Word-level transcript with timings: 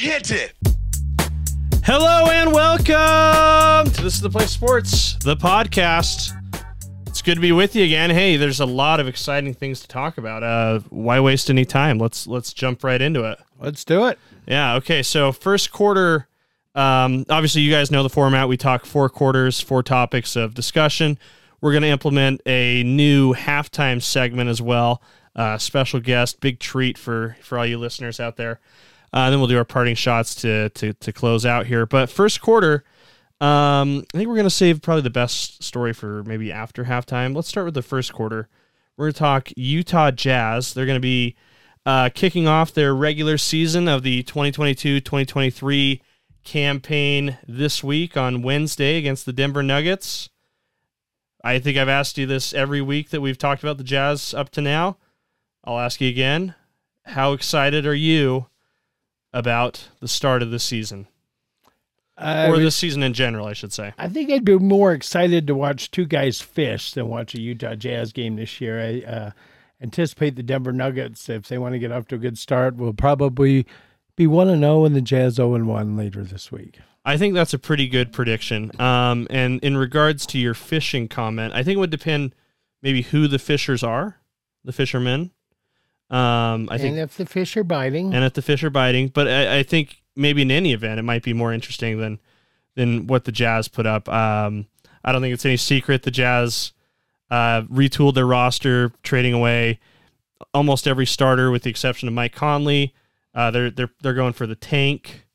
So 0.00 0.06
hit 0.06 0.30
it. 0.30 0.54
Hello 1.84 2.30
and 2.30 2.52
welcome 2.52 3.92
to 3.92 4.02
This 4.02 4.14
is 4.14 4.20
the 4.20 4.30
Play 4.30 4.46
Sports, 4.46 5.16
the 5.16 5.36
podcast. 5.36 6.32
It's 7.06 7.20
good 7.20 7.34
to 7.34 7.40
be 7.40 7.52
with 7.52 7.76
you 7.76 7.84
again. 7.84 8.08
Hey, 8.08 8.36
there's 8.36 8.60
a 8.60 8.66
lot 8.66 9.00
of 9.00 9.08
exciting 9.08 9.52
things 9.52 9.80
to 9.80 9.88
talk 9.88 10.16
about. 10.16 10.42
Uh, 10.42 10.80
why 10.88 11.20
waste 11.20 11.50
any 11.50 11.64
time? 11.64 11.98
Let's 11.98 12.26
let's 12.26 12.52
jump 12.52 12.82
right 12.82 13.00
into 13.00 13.24
it. 13.24 13.38
Let's 13.58 13.84
do 13.84 14.06
it. 14.06 14.18
Yeah. 14.46 14.76
Okay. 14.76 15.02
So 15.02 15.32
first 15.32 15.70
quarter. 15.70 16.28
Um, 16.74 17.26
obviously, 17.28 17.62
you 17.62 17.70
guys 17.70 17.90
know 17.90 18.02
the 18.02 18.08
format. 18.08 18.48
We 18.48 18.56
talk 18.56 18.86
four 18.86 19.08
quarters, 19.08 19.60
four 19.60 19.82
topics 19.82 20.36
of 20.36 20.54
discussion. 20.54 21.18
We're 21.60 21.72
going 21.72 21.82
to 21.82 21.88
implement 21.88 22.40
a 22.46 22.84
new 22.84 23.34
halftime 23.34 24.00
segment 24.00 24.48
as 24.48 24.62
well. 24.62 25.02
Uh, 25.36 25.58
special 25.58 26.00
guest, 26.00 26.40
big 26.40 26.58
treat 26.58 26.96
for 26.96 27.36
for 27.42 27.58
all 27.58 27.66
you 27.66 27.76
listeners 27.76 28.18
out 28.18 28.36
there. 28.36 28.60
Uh, 29.12 29.30
then 29.30 29.38
we'll 29.40 29.48
do 29.48 29.58
our 29.58 29.64
parting 29.64 29.94
shots 29.94 30.34
to 30.36 30.68
to 30.70 30.92
to 30.94 31.12
close 31.12 31.44
out 31.44 31.66
here. 31.66 31.86
But 31.86 32.10
first 32.10 32.40
quarter, 32.40 32.84
um, 33.40 34.04
I 34.14 34.18
think 34.18 34.28
we're 34.28 34.36
going 34.36 34.44
to 34.44 34.50
save 34.50 34.82
probably 34.82 35.02
the 35.02 35.10
best 35.10 35.62
story 35.62 35.92
for 35.92 36.22
maybe 36.24 36.52
after 36.52 36.84
halftime. 36.84 37.34
Let's 37.34 37.48
start 37.48 37.64
with 37.64 37.74
the 37.74 37.82
first 37.82 38.12
quarter. 38.12 38.48
We're 38.96 39.06
going 39.06 39.14
to 39.14 39.18
talk 39.18 39.48
Utah 39.56 40.10
Jazz. 40.10 40.74
They're 40.74 40.86
going 40.86 40.96
to 40.96 41.00
be 41.00 41.36
uh, 41.86 42.10
kicking 42.14 42.46
off 42.46 42.74
their 42.74 42.94
regular 42.94 43.38
season 43.38 43.88
of 43.88 44.02
the 44.02 44.22
2022 44.24 45.00
2023 45.00 46.02
campaign 46.44 47.38
this 47.46 47.82
week 47.82 48.16
on 48.16 48.42
Wednesday 48.42 48.96
against 48.96 49.26
the 49.26 49.32
Denver 49.32 49.62
Nuggets. 49.62 50.28
I 51.42 51.58
think 51.58 51.78
I've 51.78 51.88
asked 51.88 52.18
you 52.18 52.26
this 52.26 52.52
every 52.52 52.82
week 52.82 53.10
that 53.10 53.22
we've 53.22 53.38
talked 53.38 53.62
about 53.62 53.78
the 53.78 53.84
Jazz 53.84 54.34
up 54.34 54.50
to 54.50 54.60
now. 54.60 54.98
I'll 55.64 55.78
ask 55.78 56.00
you 56.00 56.08
again. 56.08 56.54
How 57.06 57.32
excited 57.32 57.86
are 57.86 57.94
you 57.94 58.49
about 59.32 59.88
the 60.00 60.08
start 60.08 60.42
of 60.42 60.50
the 60.50 60.58
season? 60.58 61.06
Uh, 62.16 62.48
or 62.50 62.58
the 62.58 62.70
season 62.70 63.02
in 63.02 63.14
general, 63.14 63.46
I 63.46 63.54
should 63.54 63.72
say. 63.72 63.94
I 63.96 64.08
think 64.08 64.30
I'd 64.30 64.44
be 64.44 64.58
more 64.58 64.92
excited 64.92 65.46
to 65.46 65.54
watch 65.54 65.90
two 65.90 66.04
guys 66.04 66.40
fish 66.40 66.92
than 66.92 67.08
watch 67.08 67.34
a 67.34 67.40
Utah 67.40 67.74
Jazz 67.74 68.12
game 68.12 68.36
this 68.36 68.60
year. 68.60 68.78
I 68.78 69.10
uh, 69.10 69.30
anticipate 69.80 70.36
the 70.36 70.42
Denver 70.42 70.72
Nuggets, 70.72 71.28
if 71.30 71.48
they 71.48 71.56
want 71.56 71.72
to 71.72 71.78
get 71.78 71.92
off 71.92 72.06
to 72.08 72.16
a 72.16 72.18
good 72.18 72.38
start, 72.38 72.76
will 72.76 72.92
probably 72.92 73.66
be 74.16 74.26
1 74.26 74.60
0 74.60 74.84
and 74.84 74.94
the 74.94 75.00
Jazz 75.00 75.34
0 75.36 75.64
1 75.64 75.96
later 75.96 76.22
this 76.22 76.52
week. 76.52 76.78
I 77.04 77.16
think 77.16 77.34
that's 77.34 77.54
a 77.54 77.58
pretty 77.58 77.88
good 77.88 78.12
prediction. 78.12 78.70
Um, 78.78 79.26
and 79.30 79.58
in 79.64 79.78
regards 79.78 80.26
to 80.26 80.38
your 80.38 80.52
fishing 80.52 81.08
comment, 81.08 81.54
I 81.54 81.62
think 81.62 81.76
it 81.76 81.80
would 81.80 81.90
depend 81.90 82.34
maybe 82.82 83.02
who 83.02 83.28
the 83.28 83.38
fishers 83.38 83.82
are, 83.82 84.18
the 84.62 84.72
fishermen. 84.72 85.30
Um, 86.10 86.68
I 86.70 86.74
and 86.74 86.80
think, 86.80 86.96
if 86.96 87.16
the 87.16 87.26
fish 87.26 87.56
are 87.56 87.64
biting, 87.64 88.12
and 88.12 88.24
if 88.24 88.32
the 88.32 88.42
fish 88.42 88.64
are 88.64 88.70
biting, 88.70 89.08
but 89.08 89.28
I, 89.28 89.58
I 89.58 89.62
think 89.62 90.02
maybe 90.16 90.42
in 90.42 90.50
any 90.50 90.72
event, 90.72 90.98
it 90.98 91.04
might 91.04 91.22
be 91.22 91.32
more 91.32 91.52
interesting 91.52 91.98
than 92.00 92.18
than 92.74 93.06
what 93.06 93.24
the 93.24 93.32
Jazz 93.32 93.68
put 93.68 93.86
up. 93.86 94.08
Um, 94.08 94.66
I 95.04 95.12
don't 95.12 95.22
think 95.22 95.34
it's 95.34 95.46
any 95.46 95.56
secret 95.56 96.02
the 96.02 96.10
Jazz 96.10 96.72
uh, 97.30 97.62
retooled 97.62 98.14
their 98.14 98.26
roster, 98.26 98.92
trading 99.02 99.32
away 99.32 99.78
almost 100.54 100.88
every 100.88 101.06
starter 101.06 101.50
with 101.50 101.62
the 101.62 101.70
exception 101.70 102.08
of 102.08 102.14
Mike 102.14 102.34
Conley. 102.34 102.94
Uh, 103.34 103.50
they're 103.50 103.70
they're 103.70 103.90
they're 104.02 104.14
going 104.14 104.32
for 104.32 104.46
the 104.46 104.56
tank. 104.56 105.26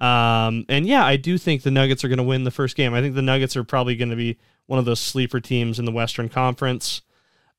Um, 0.00 0.64
and 0.68 0.86
yeah, 0.86 1.04
I 1.04 1.16
do 1.16 1.38
think 1.38 1.62
the 1.62 1.70
Nuggets 1.70 2.04
are 2.04 2.08
going 2.08 2.18
to 2.18 2.24
win 2.24 2.44
the 2.44 2.50
first 2.50 2.76
game. 2.76 2.94
I 2.94 3.00
think 3.00 3.14
the 3.14 3.22
Nuggets 3.22 3.56
are 3.56 3.64
probably 3.64 3.96
going 3.96 4.10
to 4.10 4.16
be 4.16 4.38
one 4.66 4.78
of 4.78 4.84
those 4.84 5.00
sleeper 5.00 5.40
teams 5.40 5.78
in 5.78 5.84
the 5.84 5.92
Western 5.92 6.28
Conference. 6.28 7.02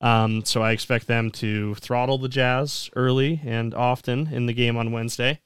Um, 0.06 0.46
so 0.46 0.62
I 0.62 0.72
expect 0.72 1.08
them 1.08 1.32
to 1.32 1.74
throttle 1.76 2.20
the 2.20 2.30
Jazz 2.30 2.92
early 2.96 3.42
and 3.44 3.74
often 3.74 4.28
in 4.32 4.46
the 4.46 4.54
game 4.54 4.78
on 4.78 4.92
Wednesday. 4.92 5.40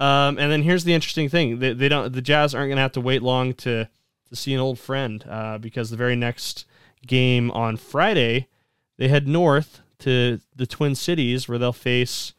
Um, 0.00 0.38
and 0.38 0.50
then 0.50 0.64
here's 0.64 0.82
the 0.82 0.92
interesting 0.92 1.28
thing: 1.28 1.60
they, 1.60 1.72
they 1.72 1.88
don't 1.88 2.12
the 2.12 2.20
Jazz 2.20 2.52
aren't 2.52 2.68
going 2.68 2.76
to 2.76 2.82
have 2.82 2.92
to 2.92 3.00
wait 3.00 3.22
long 3.22 3.54
to 3.54 3.88
to 4.28 4.36
see 4.36 4.52
an 4.54 4.60
old 4.60 4.80
friend 4.80 5.24
uh, 5.28 5.58
because 5.58 5.90
the 5.90 5.96
very 5.96 6.16
next 6.16 6.66
game 7.06 7.52
on 7.52 7.76
Friday 7.76 8.48
they 8.98 9.06
head 9.06 9.28
north 9.28 9.82
to 10.00 10.40
the 10.56 10.66
Twin 10.66 10.96
Cities 10.96 11.48
where 11.48 11.58
they'll 11.58 11.72
face 11.72 12.32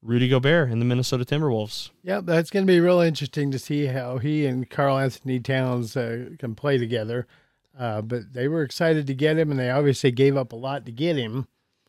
Rudy 0.00 0.28
Gobert 0.28 0.70
and 0.70 0.80
the 0.80 0.86
Minnesota 0.86 1.26
Timberwolves. 1.26 1.90
Yep, 2.04 2.24
that's 2.24 2.48
going 2.48 2.66
to 2.66 2.72
be 2.72 2.80
real 2.80 3.00
interesting 3.00 3.50
to 3.50 3.58
see 3.58 3.86
how 3.86 4.16
he 4.16 4.46
and 4.46 4.68
Karl-Anthony 4.68 5.40
Towns 5.40 5.94
uh, 5.94 6.30
can 6.38 6.54
play 6.54 6.78
together. 6.78 7.26
Uh, 7.78 8.02
but 8.02 8.32
they 8.32 8.48
were 8.48 8.62
excited 8.62 9.06
to 9.06 9.14
get 9.14 9.38
him, 9.38 9.50
and 9.50 9.58
they 9.58 9.70
obviously 9.70 10.10
gave 10.10 10.36
up 10.36 10.52
a 10.52 10.56
lot 10.56 10.84
to 10.84 10.92
get 10.92 11.16
him, 11.16 11.46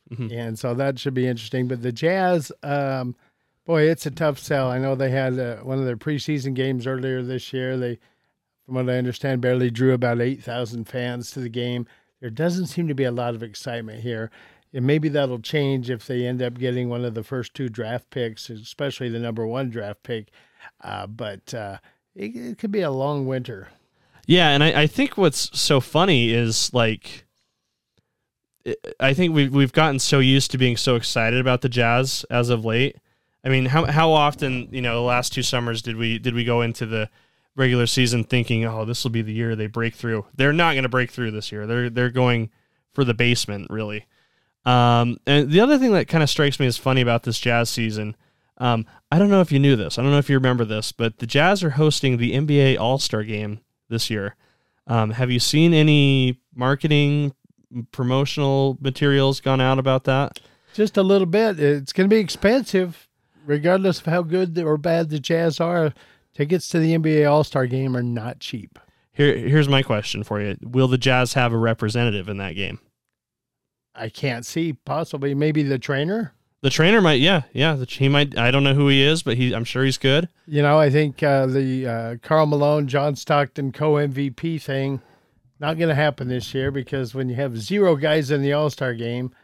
mm-hmm. 0.10 0.32
and 0.32 0.58
so 0.58 0.74
that 0.74 0.98
should 0.98 1.14
be 1.14 1.28
interesting. 1.28 1.68
But 1.68 1.82
the 1.82 1.92
Jazz, 1.92 2.52
um, 2.64 3.16
boy, 3.66 3.84
it's 3.90 4.06
a 4.06 4.12
tough 4.12 4.40
sell. 4.40 4.70
I 4.70 4.78
know 4.78 4.96
they 4.96 5.12
had 5.12 5.38
uh, 5.38 5.58
one 5.58 5.80
of 5.80 5.86
their 5.86 5.98
preseason 5.98 6.54
games 6.54 6.88
earlier 6.88 7.22
this 7.22 7.52
year. 7.52 7.78
They, 7.78 8.00
from 8.66 8.76
what 8.76 8.90
I 8.90 8.98
understand, 8.98 9.42
barely 9.42 9.70
drew 9.70 9.94
about 9.94 10.22
eight 10.22 10.42
thousand 10.42 10.86
fans 10.86 11.32
to 11.32 11.42
the 11.42 11.50
game. 11.50 11.86
There 12.22 12.30
doesn't 12.30 12.68
seem 12.68 12.88
to 12.88 12.96
be 12.96 13.04
a 13.04 13.12
lot 13.12 13.36
of 13.36 13.44
excitement 13.44 14.02
here. 14.02 14.32
And 14.74 14.88
maybe 14.88 15.08
that'll 15.10 15.40
change 15.40 15.90
if 15.90 16.08
they 16.08 16.26
end 16.26 16.42
up 16.42 16.58
getting 16.58 16.90
one 16.90 17.06
of 17.06 17.14
the 17.14 17.24
first 17.24 17.54
two 17.54 17.70
draft 17.70 18.10
picks, 18.10 18.50
especially 18.50 19.10
the 19.10 19.20
number 19.20 19.46
one 19.46 19.70
draft 19.70 20.02
pick. 20.02 20.32
Uh, 20.82 21.06
but 21.06 21.54
uh, 21.54 21.78
it, 22.16 22.36
it 22.36 22.58
could 22.58 22.72
be 22.72 22.82
a 22.82 22.90
long 22.90 23.28
winter. 23.28 23.68
Yeah, 24.26 24.50
and 24.50 24.64
I, 24.64 24.84
I 24.84 24.88
think 24.88 25.18
what's 25.18 25.60
so 25.60 25.80
funny 25.80 26.32
is 26.32 26.74
like 26.74 27.26
I 29.00 29.14
think 29.14 29.34
we've 29.34 29.54
we've 29.54 29.74
gotten 29.74 30.00
so 30.00 30.20
used 30.20 30.52
to 30.52 30.58
being 30.58 30.78
so 30.78 30.96
excited 30.96 31.40
about 31.40 31.62
the 31.62 31.70
Jazz 31.70 32.26
as 32.30 32.50
of 32.50 32.64
late. 32.64 32.98
I 33.44 33.50
mean, 33.50 33.66
how 33.66 33.86
how 33.86 34.12
often 34.12 34.70
you 34.72 34.82
know 34.82 34.96
the 34.96 35.02
last 35.02 35.34
two 35.34 35.44
summers 35.44 35.82
did 35.82 35.98
we 35.98 36.18
did 36.18 36.34
we 36.34 36.46
go 36.46 36.62
into 36.62 36.86
the 36.86 37.10
regular 37.56 37.86
season 37.86 38.24
thinking, 38.24 38.66
oh, 38.66 38.86
this 38.86 39.04
will 39.04 39.12
be 39.12 39.22
the 39.22 39.34
year 39.34 39.56
they 39.56 39.68
break 39.68 39.96
through? 39.96 40.26
They're 40.36 40.54
not 40.54 40.74
going 40.74 40.84
to 40.84 40.90
break 40.90 41.12
through 41.12 41.32
this 41.32 41.52
year. 41.52 41.68
They're 41.68 41.90
they're 41.90 42.10
going 42.10 42.50
for 42.94 43.04
the 43.04 43.14
basement 43.14 43.68
really. 43.70 44.06
Um, 44.66 45.18
and 45.28 45.52
the 45.52 45.60
other 45.60 45.78
thing 45.78 45.92
that 45.92 46.08
kind 46.08 46.24
of 46.24 46.30
strikes 46.30 46.58
me 46.58 46.68
as 46.68 46.78
funny 46.78 47.02
about 47.02 47.24
this 47.24 47.38
Jazz 47.38 47.70
season, 47.70 48.16
um, 48.60 48.86
I 49.12 49.20
don't 49.20 49.30
know 49.30 49.42
if 49.42 49.52
you 49.52 49.60
knew 49.60 49.76
this. 49.76 50.00
I 50.00 50.02
don't 50.02 50.12
know 50.12 50.20
if 50.20 50.30
you 50.30 50.38
remember 50.38 50.64
this, 50.64 50.94
but 50.94 51.18
the 51.18 51.28
Jazz 51.28 51.66
are 51.66 51.72
hosting 51.72 52.16
the 52.16 52.32
NBA 52.32 52.80
All 52.80 52.98
Star 52.98 53.24
Game 53.24 53.60
this 53.94 54.10
year. 54.10 54.36
Um, 54.88 55.12
have 55.12 55.32
you 55.32 55.40
seen 55.40 55.74
any 55.74 56.42
marketing 56.54 57.34
promotional 57.92 58.78
materials 58.82 59.40
gone 59.40 59.62
out 59.62 59.80
about 59.80 60.04
that? 60.04 60.40
Just 60.74 60.98
a 60.98 61.04
little 61.04 61.28
bit. 61.28 61.60
It's 61.60 61.94
going 61.94 62.10
to 62.10 62.14
be 62.14 62.20
expensive, 62.20 63.08
regardless 63.46 64.00
of 64.00 64.08
how 64.08 64.24
good 64.24 64.58
or 64.60 64.78
bad 64.78 65.10
the 65.10 65.20
Jazz 65.20 65.62
are. 65.62 65.94
Tickets 66.34 66.68
to 66.70 66.80
the 66.80 66.98
NBA 66.98 67.30
All 67.30 67.44
Star 67.44 67.68
Game 67.68 67.96
are 67.96 68.04
not 68.04 68.40
cheap. 68.40 68.80
Here, 69.14 69.38
here's 69.38 69.70
my 69.70 69.84
question 69.84 70.24
for 70.24 70.42
you: 70.42 70.58
Will 70.62 70.88
the 70.88 70.98
Jazz 70.98 71.34
have 71.34 71.54
a 71.54 71.58
representative 71.58 72.28
in 72.28 72.38
that 72.38 72.56
game? 72.56 72.80
I 73.96 74.10
can't 74.10 74.44
see. 74.44 74.74
Possibly, 74.74 75.36
maybe 75.36 75.62
the 75.62 75.78
trainer. 75.78 76.34
The 76.64 76.70
trainer 76.70 77.02
might, 77.02 77.20
yeah, 77.20 77.42
yeah. 77.52 77.84
He 77.90 78.08
might. 78.08 78.38
I 78.38 78.50
don't 78.50 78.64
know 78.64 78.74
who 78.74 78.88
he 78.88 79.04
is, 79.04 79.22
but 79.22 79.36
he, 79.36 79.54
I'm 79.54 79.66
sure 79.66 79.84
he's 79.84 79.98
good. 79.98 80.30
You 80.48 80.62
know, 80.62 80.80
I 80.80 80.90
think 80.90 81.22
uh, 81.22 81.46
the 81.46 81.86
uh, 81.86 82.16
Karl 82.22 82.46
Malone, 82.46 82.88
John 82.88 83.18
Stockton 83.18 83.74
co 83.74 83.96
MVP 83.96 84.62
thing 84.62 85.02
not 85.60 85.78
going 85.78 85.90
to 85.90 85.96
happen 85.96 86.30
this 86.30 86.54
year 86.54 86.72
because 86.72 87.14
when 87.14 87.28
you 87.28 87.36
have 87.36 87.58
zero 87.58 87.98
guys 87.98 88.32
in 88.32 88.42
the 88.42 88.54
All 88.54 88.70
Star 88.70 88.94
game, 88.94 89.36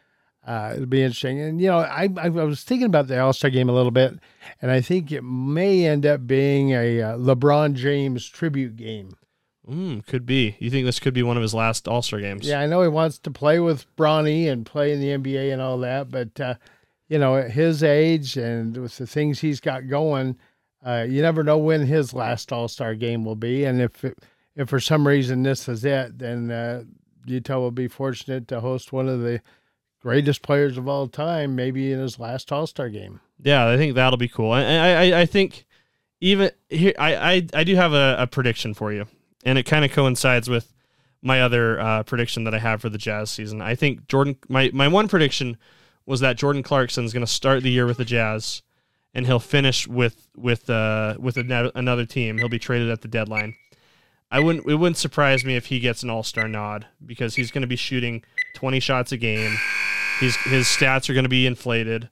uh, 0.48 0.72
it'll 0.76 0.86
be 0.86 1.04
interesting. 1.04 1.42
And 1.42 1.60
you 1.60 1.68
know, 1.68 1.80
I, 1.80 2.08
I 2.16 2.30
was 2.30 2.64
thinking 2.64 2.86
about 2.86 3.08
the 3.08 3.20
All 3.20 3.34
Star 3.34 3.50
game 3.50 3.68
a 3.68 3.74
little 3.74 3.92
bit, 3.92 4.18
and 4.62 4.72
I 4.72 4.80
think 4.80 5.12
it 5.12 5.22
may 5.22 5.86
end 5.86 6.06
up 6.06 6.26
being 6.26 6.72
a 6.72 7.02
uh, 7.02 7.18
LeBron 7.18 7.74
James 7.74 8.30
tribute 8.30 8.78
game. 8.78 9.18
Mm, 9.70 10.06
could 10.06 10.26
be. 10.26 10.56
You 10.60 10.70
think 10.70 10.86
this 10.86 11.02
could 11.02 11.14
be 11.14 11.24
one 11.24 11.36
of 11.36 11.44
his 11.44 11.54
last 11.54 11.86
All 11.86 12.02
Star 12.02 12.22
games? 12.22 12.48
Yeah, 12.48 12.62
I 12.62 12.66
know 12.66 12.82
he 12.82 12.88
wants 12.88 13.20
to 13.20 13.30
play 13.30 13.60
with 13.60 13.94
Bronny 13.98 14.50
and 14.50 14.66
play 14.66 14.94
in 14.94 15.02
the 15.02 15.10
NBA 15.10 15.52
and 15.52 15.62
all 15.62 15.80
that, 15.80 16.10
but 16.10 16.40
uh, 16.40 16.54
you 17.10 17.18
know, 17.18 17.36
at 17.36 17.52
his 17.52 17.84
age 17.84 18.38
and 18.38 18.78
with 18.78 18.98
the 18.98 19.08
things 19.08 19.40
he's 19.40 19.60
got 19.60 19.88
going, 19.88 20.38
uh, 20.86 21.06
you 21.10 21.22
never 21.22 21.44
know 21.44 21.58
when 21.58 21.86
his 21.86 22.14
last 22.14 22.54
All 22.54 22.68
Star 22.68 22.96
game 22.96 23.26
will 23.26 23.36
be. 23.36 23.66
And 23.66 23.82
if 23.82 24.06
it, 24.06 24.18
if 24.56 24.70
for 24.70 24.80
some 24.80 25.08
reason 25.08 25.44
this 25.44 25.68
is 25.68 25.84
it, 25.84 26.20
then 26.20 26.52
uh, 26.52 26.84
Utah 27.26 27.60
will 27.60 27.72
be 27.72 27.88
fortunate 27.88 28.48
to 28.48 28.62
host 28.62 28.94
one 28.94 29.10
of 29.10 29.20
the 29.22 29.42
greatest 30.02 30.42
players 30.42 30.78
of 30.78 30.88
all 30.88 31.08
time, 31.08 31.56
maybe 31.56 31.92
in 31.92 32.00
his 32.00 32.20
last 32.20 32.52
All 32.52 32.68
Star 32.68 32.90
game. 32.90 33.20
Yeah, 33.42 33.68
I 33.68 33.76
think 33.76 33.96
that'll 33.96 34.18
be 34.18 34.30
cool. 34.30 34.52
I, 34.52 34.64
I, 34.64 35.22
I 35.22 35.26
think 35.26 35.66
even 36.22 36.52
here, 36.70 36.94
I, 36.98 37.16
I, 37.16 37.48
I 37.54 37.64
do 37.64 37.76
have 37.76 37.94
a, 37.94 38.18
a 38.20 38.28
prediction 38.28 38.74
for 38.74 38.94
you, 38.94 39.08
and 39.44 39.58
it 39.58 39.64
kind 39.64 39.84
of 39.84 39.92
coincides 39.92 40.50
with 40.50 40.74
my 41.22 41.42
other 41.42 41.80
uh, 41.80 42.04
prediction 42.04 42.46
that 42.46 42.54
I 42.54 42.60
have 42.60 42.82
for 42.82 42.90
the 42.90 42.98
Jazz 42.98 43.30
season. 43.30 43.62
I 43.62 43.76
think 43.76 44.08
Jordan, 44.08 44.38
my, 44.48 44.70
my 44.74 44.88
one 44.88 45.08
prediction 45.08 45.58
was 46.10 46.22
that 46.22 46.38
Jordan 46.38 46.64
Clarkson 46.64 47.06
is 47.06 47.14
going 47.14 47.26
to 47.26 47.32
start 47.32 47.62
the 47.62 47.70
year 47.70 47.86
with 47.86 47.98
the 47.98 48.04
Jazz, 48.04 48.64
and 49.14 49.28
he'll 49.28 49.40
finish 49.40 49.88
with 49.88 50.28
with 50.36 50.68
uh, 50.68 51.16
with 51.20 51.38
another 51.38 52.06
team. 52.06 52.40
He'll 52.40 52.50
be 52.50 52.58
traded 52.58 52.90
at 52.90 53.02
the 53.02 53.08
deadline. 53.08 53.54
I 54.32 54.40
wouldn't. 54.40 54.68
It 54.68 54.76
wouldn't 54.76 54.98
surprise 54.98 55.46
me 55.46 55.56
if 55.56 55.68
he 55.68 55.80
gets 55.80 56.02
an 56.02 56.10
All 56.10 56.24
Star 56.24 56.48
nod 56.48 56.88
because 57.06 57.36
he's 57.36 57.52
going 57.52 57.62
to 57.62 57.68
be 57.68 57.76
shooting 57.76 58.24
twenty 58.56 58.80
shots 58.80 59.12
a 59.12 59.18
game. 59.18 59.56
He's 60.20 60.36
his 60.38 60.66
stats 60.66 61.12
are 61.12 61.14
going 61.14 61.24
to 61.26 61.30
be 61.30 61.46
inflated. 61.46 62.10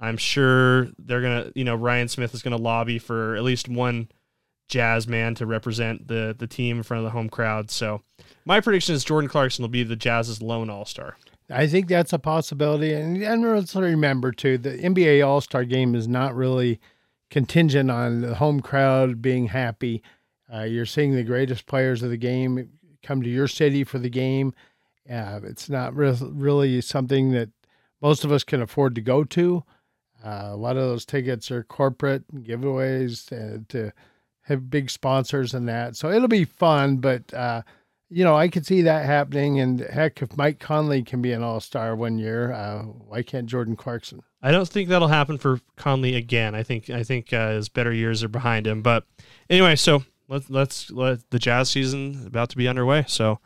I'm 0.00 0.16
sure 0.16 0.88
they're 0.98 1.20
gonna, 1.20 1.52
you 1.54 1.64
know, 1.64 1.76
Ryan 1.76 2.08
Smith 2.08 2.32
is 2.32 2.42
gonna 2.42 2.56
lobby 2.56 2.98
for 2.98 3.36
at 3.36 3.42
least 3.42 3.68
one 3.68 4.08
Jazz 4.68 5.06
man 5.06 5.34
to 5.34 5.44
represent 5.44 6.08
the 6.08 6.34
the 6.36 6.46
team 6.46 6.78
in 6.78 6.82
front 6.82 7.00
of 7.00 7.04
the 7.04 7.10
home 7.10 7.28
crowd. 7.28 7.70
So 7.70 8.00
my 8.46 8.60
prediction 8.60 8.94
is 8.94 9.04
Jordan 9.04 9.28
Clarkson 9.28 9.62
will 9.62 9.68
be 9.68 9.82
the 9.82 9.96
Jazz's 9.96 10.40
lone 10.40 10.70
All 10.70 10.86
Star. 10.86 11.16
I 11.50 11.66
think 11.66 11.88
that's 11.88 12.12
a 12.12 12.18
possibility, 12.18 12.92
and 12.94 13.22
and 13.22 13.42
let's 13.42 13.74
remember 13.74 14.32
too, 14.32 14.56
the 14.56 14.78
NBA 14.78 15.26
All 15.26 15.40
Star 15.40 15.64
Game 15.64 15.94
is 15.94 16.08
not 16.08 16.34
really 16.34 16.80
contingent 17.30 17.90
on 17.90 18.22
the 18.22 18.36
home 18.36 18.60
crowd 18.60 19.20
being 19.20 19.46
happy. 19.48 20.02
Uh, 20.52 20.62
you're 20.62 20.86
seeing 20.86 21.14
the 21.14 21.22
greatest 21.22 21.66
players 21.66 22.02
of 22.02 22.10
the 22.10 22.16
game 22.16 22.70
come 23.02 23.22
to 23.22 23.28
your 23.28 23.48
city 23.48 23.84
for 23.84 23.98
the 23.98 24.10
game. 24.10 24.54
Uh, 25.10 25.40
it's 25.42 25.68
not 25.68 25.94
re- 25.94 26.16
really 26.20 26.80
something 26.80 27.32
that 27.32 27.50
most 28.00 28.24
of 28.24 28.32
us 28.32 28.44
can 28.44 28.62
afford 28.62 28.94
to 28.94 29.00
go 29.00 29.24
to. 29.24 29.64
Uh, 30.24 30.48
a 30.52 30.56
lot 30.56 30.76
of 30.76 30.84
those 30.84 31.04
tickets 31.04 31.50
are 31.50 31.62
corporate 31.62 32.22
giveaways 32.42 33.30
uh, 33.32 33.58
to 33.68 33.92
have 34.42 34.70
big 34.70 34.88
sponsors 34.90 35.52
and 35.52 35.68
that. 35.68 35.96
So 35.96 36.10
it'll 36.10 36.28
be 36.28 36.44
fun, 36.44 36.98
but 36.98 37.32
uh, 37.34 37.62
you 38.14 38.22
know 38.22 38.36
I 38.36 38.48
could 38.48 38.64
see 38.64 38.82
that 38.82 39.04
happening. 39.04 39.58
And 39.58 39.80
heck, 39.80 40.22
if 40.22 40.36
Mike 40.36 40.60
Conley 40.60 41.02
can 41.02 41.20
be 41.20 41.32
an 41.32 41.42
All 41.42 41.60
Star 41.60 41.96
one 41.96 42.16
year, 42.16 42.52
uh, 42.52 42.82
why 42.82 43.22
can't 43.22 43.46
Jordan 43.46 43.74
Clarkson? 43.74 44.22
I 44.40 44.52
don't 44.52 44.68
think 44.68 44.88
that'll 44.88 45.08
happen 45.08 45.36
for 45.36 45.60
Conley 45.76 46.14
again. 46.14 46.54
I 46.54 46.62
think 46.62 46.88
I 46.90 47.02
think 47.02 47.32
uh, 47.32 47.50
his 47.50 47.68
better 47.68 47.92
years 47.92 48.22
are 48.22 48.28
behind 48.28 48.66
him. 48.66 48.82
But 48.82 49.04
anyway, 49.50 49.74
so 49.74 50.04
let's 50.28 50.48
let's 50.48 50.90
let 50.92 51.28
the 51.30 51.40
Jazz 51.40 51.70
season 51.70 52.24
about 52.24 52.50
to 52.50 52.56
be 52.56 52.68
underway. 52.68 53.04
So 53.08 53.40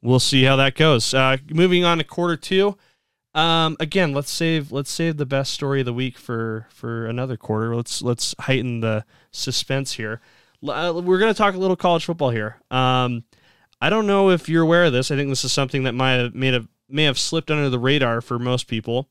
we'll 0.00 0.20
see 0.20 0.44
how 0.44 0.54
that 0.56 0.76
goes. 0.76 1.12
Uh, 1.12 1.38
moving 1.50 1.84
on 1.84 1.98
to 1.98 2.04
quarter 2.04 2.36
two. 2.36 2.76
Um, 3.34 3.76
again, 3.80 4.12
let's 4.12 4.30
save 4.30 4.70
let's 4.70 4.92
save 4.92 5.16
the 5.16 5.26
best 5.26 5.52
story 5.52 5.80
of 5.80 5.86
the 5.86 5.92
week 5.92 6.18
for 6.18 6.68
for 6.70 7.06
another 7.06 7.36
quarter. 7.36 7.74
Let's 7.74 8.00
let's 8.00 8.32
heighten 8.38 8.78
the 8.78 9.04
suspense 9.32 9.94
here. 9.94 10.20
Uh, 10.62 10.92
we're 11.04 11.18
going 11.18 11.34
to 11.34 11.36
talk 11.36 11.54
a 11.54 11.58
little 11.58 11.76
college 11.76 12.04
football 12.04 12.30
here. 12.30 12.58
Um, 12.70 13.24
I 13.80 13.90
don't 13.90 14.06
know 14.06 14.30
if 14.30 14.48
you're 14.48 14.62
aware 14.62 14.84
of 14.84 14.92
this. 14.92 15.10
I 15.10 15.16
think 15.16 15.28
this 15.28 15.44
is 15.44 15.52
something 15.52 15.84
that 15.84 15.94
might 15.94 16.12
have 16.12 16.34
may 16.34 16.52
have 16.52 16.68
may 16.88 17.04
have 17.04 17.18
slipped 17.18 17.50
under 17.50 17.68
the 17.68 17.78
radar 17.78 18.20
for 18.20 18.38
most 18.38 18.66
people. 18.66 19.08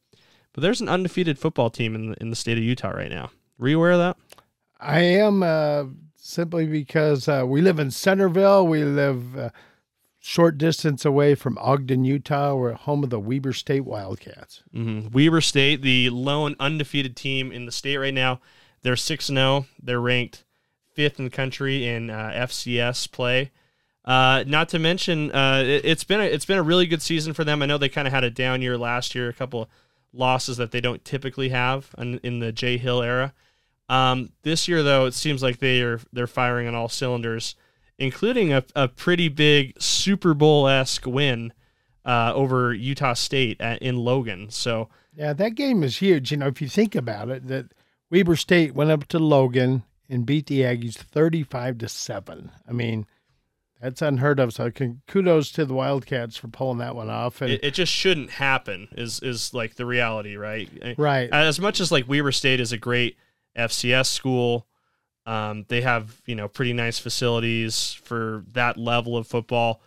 But 0.53 0.61
there's 0.61 0.81
an 0.81 0.89
undefeated 0.89 1.39
football 1.39 1.69
team 1.69 1.95
in 1.95 2.11
the, 2.11 2.21
in 2.21 2.29
the 2.29 2.35
state 2.35 2.57
of 2.57 2.63
Utah 2.63 2.91
right 2.91 3.09
now. 3.09 3.31
Were 3.57 3.69
you 3.69 3.77
aware 3.77 3.93
of 3.93 3.99
that? 3.99 4.17
I 4.79 4.99
am 4.99 5.41
uh, 5.41 5.85
simply 6.15 6.67
because 6.67 7.27
uh, 7.27 7.43
we 7.47 7.61
live 7.61 7.79
in 7.79 7.89
Centerville. 7.89 8.67
We 8.67 8.83
live 8.83 9.35
uh, 9.35 9.49
short 10.19 10.57
distance 10.57 11.05
away 11.05 11.35
from 11.35 11.57
Ogden, 11.57 12.05
Utah. 12.05 12.55
We're 12.55 12.73
home 12.73 13.03
of 13.03 13.09
the 13.09 13.19
Weber 13.19 13.53
State 13.53 13.85
Wildcats. 13.85 14.63
Mm-hmm. 14.73 15.09
Weber 15.09 15.41
State, 15.41 15.81
the 15.81 16.09
lone 16.11 16.55
undefeated 16.59 17.15
team 17.15 17.51
in 17.51 17.65
the 17.65 17.71
state 17.71 17.97
right 17.97 18.13
now. 18.13 18.39
They're 18.83 18.95
6 18.95 19.25
0. 19.25 19.65
They're 19.81 20.01
ranked 20.01 20.43
fifth 20.93 21.17
in 21.17 21.25
the 21.25 21.31
country 21.31 21.87
in 21.87 22.09
uh, 22.09 22.31
FCS 22.35 23.11
play. 23.11 23.51
Uh, 24.05 24.43
not 24.47 24.69
to 24.69 24.79
mention, 24.79 25.31
uh, 25.31 25.63
it, 25.65 25.85
has 25.85 26.03
been 26.03 26.19
a, 26.19 26.25
it's 26.25 26.45
been 26.45 26.57
a 26.57 26.63
really 26.63 26.85
good 26.85 27.01
season 27.01 27.33
for 27.33 27.43
them. 27.43 27.61
I 27.61 27.65
know 27.65 27.77
they 27.77 27.89
kind 27.89 28.07
of 28.07 28.13
had 28.13 28.23
a 28.23 28.29
down 28.29 28.61
year 28.61 28.77
last 28.77 29.15
year, 29.15 29.29
a 29.29 29.33
couple 29.33 29.69
losses 30.11 30.57
that 30.57 30.71
they 30.71 30.81
don't 30.81 31.03
typically 31.05 31.49
have 31.49 31.89
in, 31.97 32.19
in 32.19 32.39
the 32.39 32.51
Jay 32.51 32.77
Hill 32.77 33.01
era. 33.01 33.33
Um, 33.89 34.31
this 34.43 34.67
year, 34.67 34.83
though, 34.83 35.05
it 35.05 35.13
seems 35.13 35.41
like 35.41 35.59
they 35.59 35.81
are 35.81 35.99
they're 36.11 36.27
firing 36.27 36.67
on 36.67 36.75
all 36.75 36.89
cylinders 36.89 37.55
including 37.97 38.53
a, 38.53 38.63
a 38.75 38.87
pretty 38.87 39.29
big 39.29 39.79
Super 39.81 40.33
Bowl 40.33 40.67
esque 40.67 41.05
win 41.05 41.53
uh, 42.05 42.33
over 42.33 42.73
Utah 42.73 43.13
State 43.13 43.59
at, 43.61 43.81
in 43.81 43.97
Logan. 43.97 44.49
So 44.49 44.89
yeah, 45.15 45.33
that 45.33 45.55
game 45.55 45.83
is 45.83 45.97
huge. 45.97 46.31
You 46.31 46.37
know, 46.37 46.47
if 46.47 46.61
you 46.61 46.67
think 46.67 46.95
about 46.95 47.29
it, 47.29 47.47
that 47.47 47.73
Weber 48.09 48.35
State 48.35 48.73
went 48.73 48.91
up 48.91 49.07
to 49.09 49.19
Logan 49.19 49.83
and 50.09 50.25
beat 50.25 50.47
the 50.47 50.61
Aggies 50.61 50.95
thirty-five 50.95 51.77
to 51.79 51.89
seven. 51.89 52.51
I 52.67 52.71
mean, 52.71 53.05
that's 53.83 54.01
unheard 54.01 54.39
of. 54.39 54.53
So 54.53 54.71
kudos 54.71 55.51
to 55.51 55.65
the 55.65 55.73
Wildcats 55.73 56.37
for 56.37 56.47
pulling 56.47 56.77
that 56.77 56.95
one 56.95 57.09
off. 57.09 57.41
And 57.41 57.51
it, 57.51 57.63
it, 57.65 57.73
just 57.73 57.91
shouldn't 57.91 58.29
happen. 58.29 58.87
Is 58.93 59.19
is 59.19 59.53
like 59.53 59.75
the 59.75 59.85
reality, 59.85 60.37
right? 60.37 60.69
Right. 60.97 61.29
As 61.31 61.59
much 61.59 61.81
as 61.81 61.91
like 61.91 62.07
Weber 62.07 62.31
State 62.31 62.61
is 62.61 62.71
a 62.71 62.77
great 62.77 63.17
FCS 63.57 64.05
school, 64.05 64.67
um, 65.25 65.65
they 65.67 65.81
have 65.81 66.21
you 66.25 66.33
know 66.33 66.47
pretty 66.47 66.71
nice 66.71 66.97
facilities 66.97 67.91
for 67.91 68.45
that 68.53 68.77
level 68.77 69.17
of 69.17 69.27
football. 69.27 69.81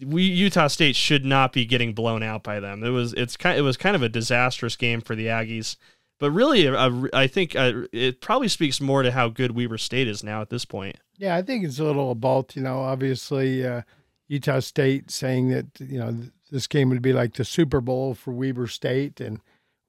We 0.00 0.22
Utah 0.22 0.68
State 0.68 0.94
should 0.94 1.24
not 1.24 1.52
be 1.52 1.64
getting 1.64 1.92
blown 1.94 2.22
out 2.22 2.44
by 2.44 2.60
them. 2.60 2.84
It 2.84 2.90
was 2.90 3.12
it's 3.14 3.36
kind 3.36 3.58
it 3.58 3.62
was 3.62 3.76
kind 3.76 3.96
of 3.96 4.04
a 4.04 4.08
disastrous 4.08 4.76
game 4.76 5.00
for 5.00 5.16
the 5.16 5.26
Aggies, 5.26 5.74
but 6.20 6.30
really 6.30 6.64
a, 6.66 7.08
I 7.12 7.26
think 7.26 7.56
uh, 7.56 7.72
it 7.92 8.20
probably 8.20 8.48
speaks 8.48 8.80
more 8.80 9.02
to 9.02 9.10
how 9.10 9.28
good 9.28 9.56
Weber 9.56 9.78
State 9.78 10.06
is 10.06 10.22
now 10.22 10.42
at 10.42 10.50
this 10.50 10.64
point. 10.64 10.96
Yeah, 11.20 11.36
I 11.36 11.42
think 11.42 11.64
it's 11.64 11.78
a 11.78 11.84
little 11.84 12.14
both. 12.14 12.56
You 12.56 12.62
know, 12.62 12.80
obviously 12.80 13.64
uh, 13.64 13.82
Utah 14.26 14.60
State 14.60 15.10
saying 15.10 15.50
that 15.50 15.66
you 15.78 15.98
know 15.98 16.16
this 16.50 16.66
game 16.66 16.88
would 16.88 17.02
be 17.02 17.12
like 17.12 17.34
the 17.34 17.44
Super 17.44 17.82
Bowl 17.82 18.14
for 18.14 18.32
Weber 18.32 18.66
State, 18.66 19.20
and 19.20 19.40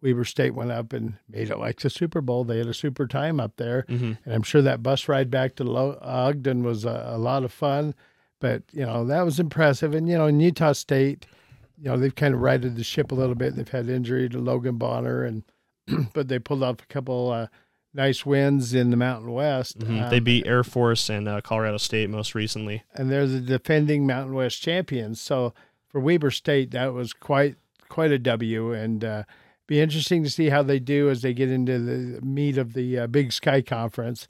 Weber 0.01 0.25
State 0.25 0.53
went 0.53 0.71
up 0.71 0.91
and 0.91 1.13
made 1.29 1.49
it 1.49 1.57
like 1.57 1.79
the 1.79 1.89
Super 1.89 2.19
Bowl. 2.19 2.43
They 2.43 2.57
had 2.57 2.67
a 2.67 2.73
super 2.73 3.07
time 3.07 3.39
up 3.39 3.55
there, 3.55 3.85
mm-hmm. 3.87 4.13
and 4.25 4.33
I'm 4.33 4.43
sure 4.43 4.61
that 4.61 4.83
bus 4.83 5.07
ride 5.07 5.31
back 5.31 5.55
to 5.55 5.97
Ogden 6.01 6.63
was 6.63 6.83
a, 6.83 7.13
a, 7.13 7.17
lot 7.17 7.45
of 7.45 7.53
fun. 7.53 7.95
But 8.41 8.63
you 8.73 8.85
know 8.85 9.05
that 9.05 9.23
was 9.23 9.39
impressive, 9.39 9.93
and 9.93 10.09
you 10.09 10.17
know 10.17 10.27
in 10.27 10.41
Utah 10.41 10.73
State, 10.73 11.27
you 11.77 11.85
know 11.85 11.97
they've 11.97 12.13
kind 12.13 12.33
of 12.33 12.41
righted 12.41 12.75
the 12.75 12.83
ship 12.83 13.13
a 13.13 13.15
little 13.15 13.35
bit. 13.35 13.55
They've 13.55 13.69
had 13.69 13.87
injury 13.87 14.27
to 14.27 14.37
Logan 14.37 14.75
Bonner, 14.75 15.23
and 15.23 15.43
but 16.13 16.27
they 16.27 16.39
pulled 16.39 16.63
off 16.63 16.81
a 16.81 16.93
couple 16.93 17.31
uh, 17.31 17.47
nice 17.93 18.25
wins 18.25 18.73
in 18.73 18.89
the 18.89 18.97
Mountain 18.97 19.31
West. 19.31 19.79
Mm-hmm. 19.79 20.03
Um, 20.03 20.09
they 20.09 20.19
beat 20.19 20.47
Air 20.47 20.63
Force 20.63 21.09
and 21.09 21.27
uh, 21.27 21.41
Colorado 21.41 21.77
State 21.77 22.09
most 22.09 22.35
recently, 22.35 22.83
and 22.93 23.11
they're 23.11 23.27
the 23.27 23.41
defending 23.41 24.05
Mountain 24.05 24.33
West 24.33 24.61
champions. 24.61 25.21
So 25.21 25.53
for 25.89 25.99
Weber 25.99 26.31
State, 26.31 26.71
that 26.71 26.93
was 26.93 27.13
quite 27.13 27.55
quite 27.89 28.11
a 28.11 28.19
W, 28.19 28.71
and 28.71 29.03
uh, 29.03 29.23
be 29.67 29.81
interesting 29.81 30.23
to 30.23 30.29
see 30.29 30.49
how 30.49 30.63
they 30.63 30.79
do 30.79 31.09
as 31.09 31.21
they 31.21 31.33
get 31.33 31.51
into 31.51 31.79
the 31.79 32.21
meat 32.21 32.57
of 32.57 32.73
the 32.73 32.99
uh, 32.99 33.07
Big 33.07 33.33
Sky 33.33 33.61
Conference. 33.61 34.27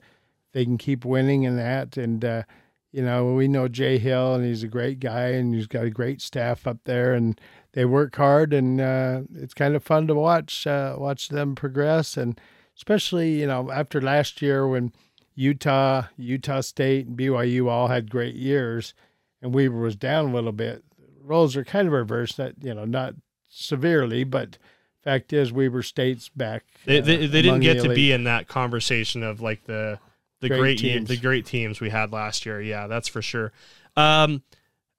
They 0.52 0.64
can 0.64 0.78
keep 0.78 1.04
winning 1.04 1.44
in 1.44 1.56
that, 1.56 1.96
and 1.96 2.24
uh, 2.24 2.42
you 2.90 3.02
know 3.02 3.34
we 3.34 3.48
know 3.48 3.68
Jay 3.68 3.98
Hill, 3.98 4.34
and 4.34 4.44
he's 4.44 4.62
a 4.62 4.68
great 4.68 5.00
guy, 5.00 5.28
and 5.28 5.54
he's 5.54 5.66
got 5.66 5.84
a 5.84 5.90
great 5.90 6.20
staff 6.20 6.66
up 6.66 6.78
there, 6.84 7.14
and 7.14 7.40
they 7.72 7.84
work 7.84 8.16
hard, 8.16 8.52
and 8.52 8.80
uh, 8.80 9.22
it's 9.34 9.54
kind 9.54 9.74
of 9.74 9.84
fun 9.84 10.06
to 10.08 10.14
watch 10.14 10.66
uh, 10.66 10.96
watch 10.98 11.28
them 11.28 11.54
progress, 11.54 12.16
and 12.16 12.38
especially 12.82 13.40
you 13.40 13.46
know 13.46 13.70
after 13.70 14.00
last 14.00 14.42
year 14.42 14.66
when 14.66 14.92
Utah, 15.36 16.02
Utah 16.16 16.60
State, 16.60 17.06
and 17.06 17.16
BYU 17.16 17.68
all 17.68 17.86
had 17.86 18.10
great 18.10 18.34
years, 18.34 18.92
and 19.40 19.54
Weber 19.54 19.78
was 19.78 19.94
down 19.94 20.30
a 20.30 20.34
little 20.34 20.52
bit. 20.52 20.82
Roles 21.22 21.56
are 21.56 21.64
kind 21.64 21.86
of 21.86 21.94
reversed, 21.94 22.36
that 22.38 22.54
you 22.60 22.74
know 22.74 22.84
not 22.84 23.14
severely, 23.48 24.24
but 24.24 24.58
Fact 25.04 25.32
is, 25.32 25.52
Weber 25.52 25.82
State's 25.82 26.28
back. 26.28 26.64
They, 26.84 26.98
uh, 26.98 27.02
they, 27.02 27.26
they 27.26 27.42
didn't 27.42 27.60
get 27.60 27.82
to 27.82 27.94
be 27.94 28.10
in 28.10 28.24
that 28.24 28.48
conversation 28.48 29.22
of 29.22 29.40
like 29.40 29.64
the 29.64 30.00
the 30.40 30.48
great, 30.48 30.58
great 30.58 30.78
teams. 30.78 31.08
the 31.08 31.16
great 31.16 31.46
teams 31.46 31.80
we 31.80 31.90
had 31.90 32.12
last 32.12 32.44
year. 32.44 32.60
Yeah, 32.60 32.88
that's 32.88 33.06
for 33.06 33.22
sure. 33.22 33.52
Um, 33.96 34.42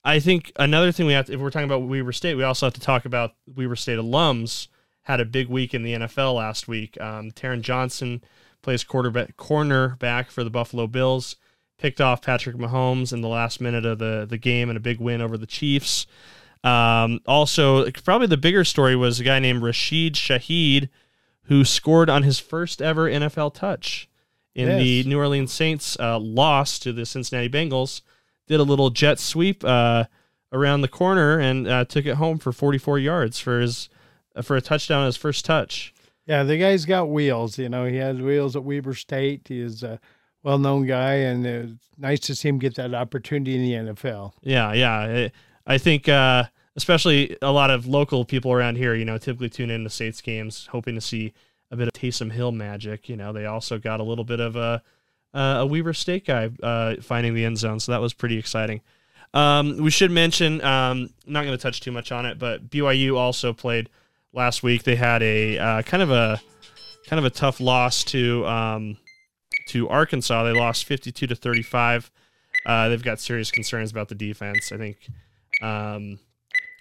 I 0.05 0.19
think 0.19 0.53
another 0.55 0.93
thing 0.93 1.05
we 1.05 1.13
have 1.13 1.25
to, 1.25 1.33
if 1.33 1.39
we're 1.41 1.49
talking 1.49 1.65
about 1.65 1.81
Weber 1.83 2.13
State, 2.13 2.35
we 2.35 2.43
also 2.43 2.65
have 2.65 2.73
to 2.75 2.81
talk 2.81 3.03
about 3.03 3.33
Weber 3.45 3.75
State 3.75 3.99
alums 3.99 4.69
had 5.03 5.19
a 5.19 5.25
big 5.25 5.47
week 5.47 5.73
in 5.73 5.83
the 5.83 5.93
NFL 5.93 6.35
last 6.35 6.67
week. 6.67 6.99
Um, 6.99 7.31
Taron 7.31 7.61
Johnson 7.61 8.23
plays 8.61 8.83
quarterback 8.83 9.37
cornerback 9.37 10.31
for 10.31 10.43
the 10.43 10.49
Buffalo 10.49 10.87
Bills. 10.87 11.35
Picked 11.77 11.99
off 11.99 12.21
Patrick 12.21 12.55
Mahomes 12.55 13.11
in 13.11 13.21
the 13.21 13.27
last 13.27 13.59
minute 13.59 13.85
of 13.85 13.99
the, 13.99 14.25
the 14.27 14.37
game 14.37 14.69
and 14.69 14.77
a 14.77 14.81
big 14.81 14.99
win 14.99 15.21
over 15.21 15.37
the 15.37 15.47
Chiefs. 15.47 16.07
Um, 16.63 17.19
also, 17.25 17.89
probably 17.91 18.27
the 18.27 18.37
bigger 18.37 18.63
story 18.63 18.95
was 18.95 19.19
a 19.19 19.23
guy 19.23 19.39
named 19.39 19.61
Rashid 19.61 20.13
Shaheed, 20.13 20.89
who 21.43 21.65
scored 21.65 22.09
on 22.09 22.23
his 22.23 22.39
first 22.39 22.81
ever 22.81 23.09
NFL 23.09 23.53
touch 23.53 24.09
in 24.55 24.69
yes. 24.69 24.79
the 24.79 25.03
New 25.03 25.17
Orleans 25.17 25.51
Saints 25.51 25.97
uh, 25.99 26.17
loss 26.19 26.79
to 26.79 26.93
the 26.93 27.05
Cincinnati 27.05 27.49
Bengals. 27.49 28.01
Did 28.47 28.61
a 28.61 28.63
little 28.63 28.91
jet 28.91 29.19
sweep 29.19 29.63
uh, 29.65 30.05
around 30.53 30.81
the 30.81 30.87
corner 30.87 31.39
and 31.39 31.67
uh, 31.67 31.85
took 31.85 32.05
it 32.05 32.15
home 32.15 32.37
for 32.37 32.53
44 32.53 32.99
yards 32.99 33.39
for 33.39 33.59
his 33.59 33.89
for 34.41 34.55
a 34.55 34.61
touchdown, 34.61 35.05
his 35.05 35.17
first 35.17 35.45
touch. 35.45 35.93
Yeah, 36.25 36.43
the 36.43 36.57
guy's 36.57 36.85
got 36.85 37.09
wheels. 37.09 37.57
You 37.57 37.69
know, 37.69 37.85
he 37.85 37.97
has 37.97 38.19
wheels 38.19 38.55
at 38.55 38.63
Weber 38.63 38.93
State. 38.93 39.47
He 39.47 39.59
is 39.59 39.83
a 39.83 39.99
well-known 40.41 40.85
guy, 40.85 41.15
and 41.15 41.45
it's 41.45 41.89
nice 41.97 42.19
to 42.21 42.35
see 42.35 42.49
him 42.49 42.59
get 42.59 42.75
that 42.75 42.93
opportunity 42.93 43.55
in 43.55 43.85
the 43.85 43.93
NFL. 43.93 44.33
Yeah, 44.41 44.73
yeah. 44.73 45.27
I 45.65 45.77
think 45.77 46.07
uh, 46.09 46.45
especially 46.75 47.37
a 47.41 47.51
lot 47.51 47.69
of 47.69 47.87
local 47.87 48.25
people 48.25 48.51
around 48.51 48.77
here, 48.77 48.95
you 48.95 49.05
know, 49.05 49.17
typically 49.17 49.49
tune 49.49 49.69
in 49.69 49.83
to 49.83 49.89
Saints 49.89 50.21
games, 50.21 50.67
hoping 50.71 50.95
to 50.95 51.01
see 51.01 51.33
a 51.71 51.75
bit 51.75 51.87
of 51.87 51.93
Taysom 51.93 52.31
Hill 52.31 52.51
magic. 52.51 53.09
You 53.09 53.17
know, 53.17 53.33
they 53.33 53.45
also 53.45 53.77
got 53.77 53.99
a 53.99 54.03
little 54.03 54.25
bit 54.25 54.39
of 54.39 54.55
a 54.55 54.81
a 55.33 55.65
Weber 55.65 55.93
State 55.93 56.27
guy 56.27 56.51
uh, 56.61 56.95
finding 57.01 57.33
the 57.33 57.43
end 57.43 57.57
zone, 57.57 57.79
so 57.79 57.91
that 57.91 58.01
was 58.01 58.13
pretty 58.13 58.37
exciting. 58.37 58.81
Um, 59.33 59.77
we 59.77 59.89
should 59.89 60.11
mention, 60.11 60.63
um, 60.63 61.09
not 61.25 61.43
going 61.43 61.57
to 61.57 61.61
touch 61.61 61.81
too 61.81 61.91
much 61.91 62.11
on 62.11 62.27
it, 62.27 62.37
but 62.37 62.69
BYU 62.69 63.17
also 63.17 63.51
played 63.51 63.89
last 64.33 64.63
week. 64.63 64.83
They 64.83 64.95
had 64.95 65.23
a 65.23 65.57
uh, 65.57 65.81
kind 65.83 66.03
of 66.03 66.11
a 66.11 66.41
kind 67.07 67.19
of 67.19 67.25
a 67.25 67.29
tough 67.29 67.59
loss 67.59 68.03
to 68.05 68.45
um, 68.45 68.97
to 69.67 69.87
Arkansas. 69.89 70.43
They 70.43 70.53
lost 70.53 70.85
52 70.85 71.27
to 71.27 71.35
35. 71.35 72.11
Uh, 72.65 72.89
they've 72.89 73.03
got 73.03 73.19
serious 73.19 73.51
concerns 73.51 73.91
about 73.91 74.09
the 74.09 74.15
defense. 74.15 74.71
I 74.71 74.77
think 74.77 74.97
um, 75.61 76.19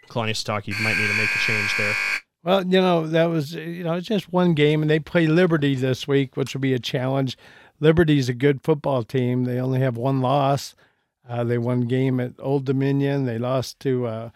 Kalani 0.08 0.30
Sitake 0.30 0.80
might 0.80 0.96
need 0.96 1.08
to 1.08 1.14
make 1.14 1.30
a 1.30 1.38
change 1.38 1.76
there. 1.76 1.94
Well, 2.44 2.66
you 2.66 2.80
know, 2.80 3.06
that 3.06 3.26
was, 3.26 3.54
you 3.54 3.84
know, 3.84 3.94
it's 3.94 4.06
just 4.06 4.32
one 4.32 4.54
game, 4.54 4.82
and 4.82 4.90
they 4.90 4.98
play 4.98 5.26
Liberty 5.26 5.76
this 5.76 6.08
week, 6.08 6.36
which 6.36 6.54
will 6.54 6.60
be 6.60 6.74
a 6.74 6.78
challenge. 6.78 7.36
Liberty's 7.78 8.28
a 8.28 8.34
good 8.34 8.62
football 8.62 9.04
team. 9.04 9.44
They 9.44 9.60
only 9.60 9.80
have 9.80 9.96
one 9.96 10.20
loss. 10.20 10.74
Uh, 11.28 11.44
they 11.44 11.58
won 11.58 11.82
game 11.82 12.18
at 12.18 12.32
Old 12.40 12.64
Dominion. 12.64 13.26
They 13.26 13.38
lost 13.38 13.78
to 13.80 14.30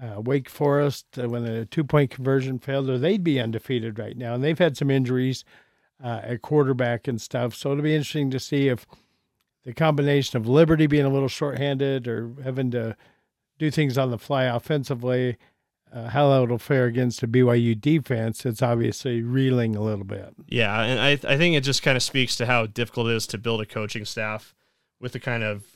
uh, 0.00 0.20
Wake 0.20 0.48
Forest 0.48 1.06
uh, 1.18 1.28
when 1.28 1.44
the 1.44 1.66
two 1.66 1.84
point 1.84 2.10
conversion 2.10 2.58
failed, 2.58 2.90
or 2.90 2.98
they'd 2.98 3.24
be 3.24 3.40
undefeated 3.40 3.98
right 3.98 4.16
now. 4.16 4.34
And 4.34 4.42
they've 4.42 4.58
had 4.58 4.76
some 4.76 4.90
injuries 4.90 5.44
uh, 6.02 6.20
at 6.22 6.42
quarterback 6.42 7.08
and 7.08 7.20
stuff. 7.20 7.54
So 7.54 7.72
it'll 7.72 7.84
be 7.84 7.94
interesting 7.94 8.30
to 8.30 8.40
see 8.40 8.68
if 8.68 8.86
the 9.64 9.72
combination 9.72 10.36
of 10.36 10.48
Liberty 10.48 10.86
being 10.86 11.06
a 11.06 11.12
little 11.12 11.28
shorthanded 11.28 12.06
or 12.08 12.32
having 12.42 12.70
to 12.72 12.96
do 13.58 13.70
things 13.70 13.96
on 13.96 14.10
the 14.10 14.18
fly 14.18 14.44
offensively 14.44 15.36
uh, 15.94 16.08
how 16.08 16.42
it'll 16.42 16.58
fare 16.58 16.86
against 16.86 17.20
the 17.20 17.26
BYU 17.26 17.80
defense, 17.80 18.44
it's 18.44 18.62
obviously 18.62 19.22
reeling 19.22 19.76
a 19.76 19.80
little 19.80 20.04
bit. 20.04 20.34
Yeah, 20.48 20.82
and 20.82 21.00
I 21.00 21.12
I 21.32 21.36
think 21.36 21.54
it 21.54 21.60
just 21.60 21.82
kind 21.82 21.96
of 21.96 22.02
speaks 22.02 22.36
to 22.36 22.46
how 22.46 22.66
difficult 22.66 23.08
it 23.08 23.14
is 23.14 23.26
to 23.28 23.38
build 23.38 23.60
a 23.60 23.66
coaching 23.66 24.04
staff 24.04 24.54
with 25.00 25.12
the 25.12 25.20
kind 25.20 25.44
of 25.44 25.73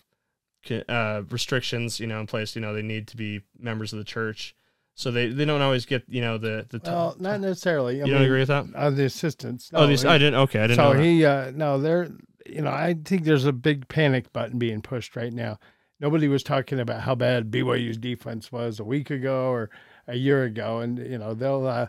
uh, 0.88 1.22
restrictions 1.30 2.00
you 2.00 2.06
know 2.06 2.20
in 2.20 2.26
place. 2.26 2.54
You 2.54 2.62
know, 2.62 2.74
they 2.74 2.82
need 2.82 3.08
to 3.08 3.16
be 3.16 3.42
members 3.58 3.92
of 3.92 3.98
the 3.98 4.04
church, 4.04 4.54
so 4.94 5.10
they, 5.10 5.28
they 5.28 5.44
don't 5.44 5.62
always 5.62 5.86
get 5.86 6.04
you 6.08 6.20
know 6.20 6.38
the 6.38 6.66
the. 6.68 6.78
T- 6.78 6.90
well, 6.90 7.16
not 7.18 7.40
necessarily. 7.40 7.94
I 7.94 7.98
you 7.98 8.04
mean, 8.04 8.14
don't 8.14 8.24
agree 8.24 8.40
with 8.40 8.48
that? 8.48 8.66
Uh, 8.74 8.90
the 8.90 9.04
assistants. 9.04 9.72
No, 9.72 9.80
oh, 9.80 9.86
these 9.86 10.04
I 10.04 10.18
didn't. 10.18 10.40
Okay, 10.40 10.60
I 10.60 10.66
didn't. 10.66 10.76
So 10.76 10.92
he 10.92 11.24
uh, 11.24 11.52
no, 11.54 11.80
they're 11.80 12.10
you 12.46 12.62
know 12.62 12.70
I 12.70 12.94
think 13.04 13.24
there's 13.24 13.44
a 13.44 13.52
big 13.52 13.88
panic 13.88 14.32
button 14.32 14.58
being 14.58 14.82
pushed 14.82 15.16
right 15.16 15.32
now. 15.32 15.58
Nobody 16.00 16.28
was 16.28 16.42
talking 16.42 16.78
about 16.78 17.00
how 17.02 17.14
bad 17.14 17.50
BYU's 17.50 17.98
defense 17.98 18.52
was 18.52 18.78
a 18.78 18.84
week 18.84 19.10
ago 19.10 19.50
or 19.50 19.70
a 20.06 20.16
year 20.16 20.44
ago, 20.44 20.80
and 20.80 20.98
you 20.98 21.18
know 21.18 21.34
they'll. 21.34 21.66
Uh, 21.66 21.86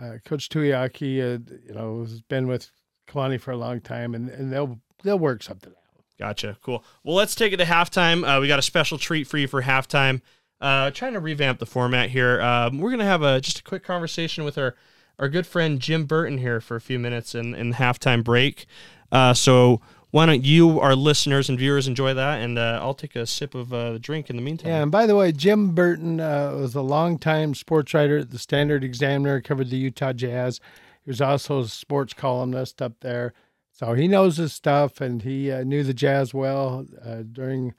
uh, 0.00 0.18
Coach 0.24 0.48
Tuiaki, 0.48 1.20
uh, 1.20 1.38
you 1.66 1.74
know, 1.74 2.00
has 2.00 2.20
been 2.22 2.46
with 2.46 2.70
Kalani 3.08 3.40
for 3.40 3.52
a 3.52 3.56
long 3.56 3.80
time, 3.80 4.14
and, 4.14 4.28
and 4.28 4.52
they'll 4.52 4.80
they'll 5.02 5.18
work 5.18 5.42
something 5.42 5.72
out. 5.72 5.83
Gotcha. 6.18 6.56
Cool. 6.62 6.84
Well, 7.02 7.16
let's 7.16 7.34
take 7.34 7.52
it 7.52 7.56
to 7.56 7.64
halftime. 7.64 8.24
Uh, 8.26 8.40
we 8.40 8.48
got 8.48 8.58
a 8.58 8.62
special 8.62 8.98
treat 8.98 9.26
for 9.26 9.38
you 9.38 9.48
for 9.48 9.62
halftime. 9.62 10.20
Uh, 10.60 10.90
trying 10.90 11.12
to 11.12 11.20
revamp 11.20 11.58
the 11.58 11.66
format 11.66 12.10
here. 12.10 12.40
Um, 12.40 12.78
we're 12.78 12.90
gonna 12.90 13.04
have 13.04 13.22
a 13.22 13.40
just 13.40 13.58
a 13.58 13.62
quick 13.62 13.82
conversation 13.82 14.44
with 14.44 14.56
our 14.56 14.74
our 15.18 15.28
good 15.28 15.46
friend 15.46 15.80
Jim 15.80 16.04
Burton 16.04 16.38
here 16.38 16.60
for 16.60 16.76
a 16.76 16.80
few 16.80 16.98
minutes 16.98 17.34
in 17.34 17.54
in 17.54 17.74
halftime 17.74 18.22
break. 18.22 18.66
Uh, 19.10 19.34
so 19.34 19.80
why 20.14 20.26
don't 20.26 20.44
you, 20.44 20.78
our 20.78 20.94
listeners 20.94 21.48
and 21.48 21.58
viewers, 21.58 21.88
enjoy 21.88 22.14
that, 22.14 22.40
and 22.40 22.56
uh, 22.56 22.78
I'll 22.80 22.94
take 22.94 23.16
a 23.16 23.26
sip 23.26 23.52
of 23.56 23.72
uh, 23.72 23.94
the 23.94 23.98
drink 23.98 24.30
in 24.30 24.36
the 24.36 24.42
meantime. 24.42 24.68
Yeah, 24.68 24.82
and 24.82 24.92
by 24.92 25.06
the 25.06 25.16
way, 25.16 25.32
Jim 25.32 25.74
Burton 25.74 26.20
uh, 26.20 26.52
was 26.52 26.76
a 26.76 26.82
longtime 26.82 27.54
sports 27.54 27.92
writer 27.92 28.18
at 28.18 28.30
the 28.30 28.38
Standard 28.38 28.84
Examiner, 28.84 29.40
covered 29.40 29.70
the 29.70 29.76
Utah 29.76 30.12
Jazz. 30.12 30.60
He 31.04 31.10
was 31.10 31.20
also 31.20 31.62
a 31.62 31.66
sports 31.66 32.14
columnist 32.14 32.80
up 32.80 33.00
there, 33.00 33.34
so 33.74 33.92
he 33.92 34.08
knows 34.08 34.38
his 34.38 34.54
stuff, 34.54 35.02
and 35.02 35.20
he 35.20 35.52
uh, 35.52 35.62
knew 35.62 35.84
the 35.84 35.92
Jazz 35.92 36.32
well 36.32 36.86
uh, 37.04 37.22
during 37.30 37.74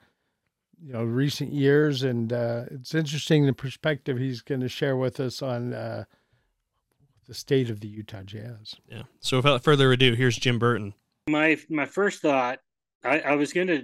you 0.80 0.92
know 0.92 1.02
recent 1.02 1.52
years, 1.52 2.04
and 2.04 2.32
uh, 2.32 2.66
it's 2.70 2.94
interesting 2.94 3.46
the 3.46 3.52
perspective 3.52 4.18
he's 4.18 4.42
going 4.42 4.60
to 4.60 4.68
share 4.68 4.96
with 4.96 5.18
us 5.18 5.42
on 5.42 5.70
the 5.70 6.06
state 7.32 7.70
of 7.70 7.80
the 7.80 7.88
Utah 7.88 8.22
Jazz. 8.22 8.76
Yeah. 8.88 9.02
So 9.18 9.38
without 9.38 9.64
further 9.64 9.90
ado, 9.90 10.14
here's 10.14 10.36
Jim 10.36 10.60
Burton 10.60 10.94
my 11.28 11.58
my 11.68 11.86
first 11.86 12.22
thought, 12.22 12.60
I, 13.04 13.20
I 13.20 13.34
was 13.34 13.52
gonna 13.52 13.82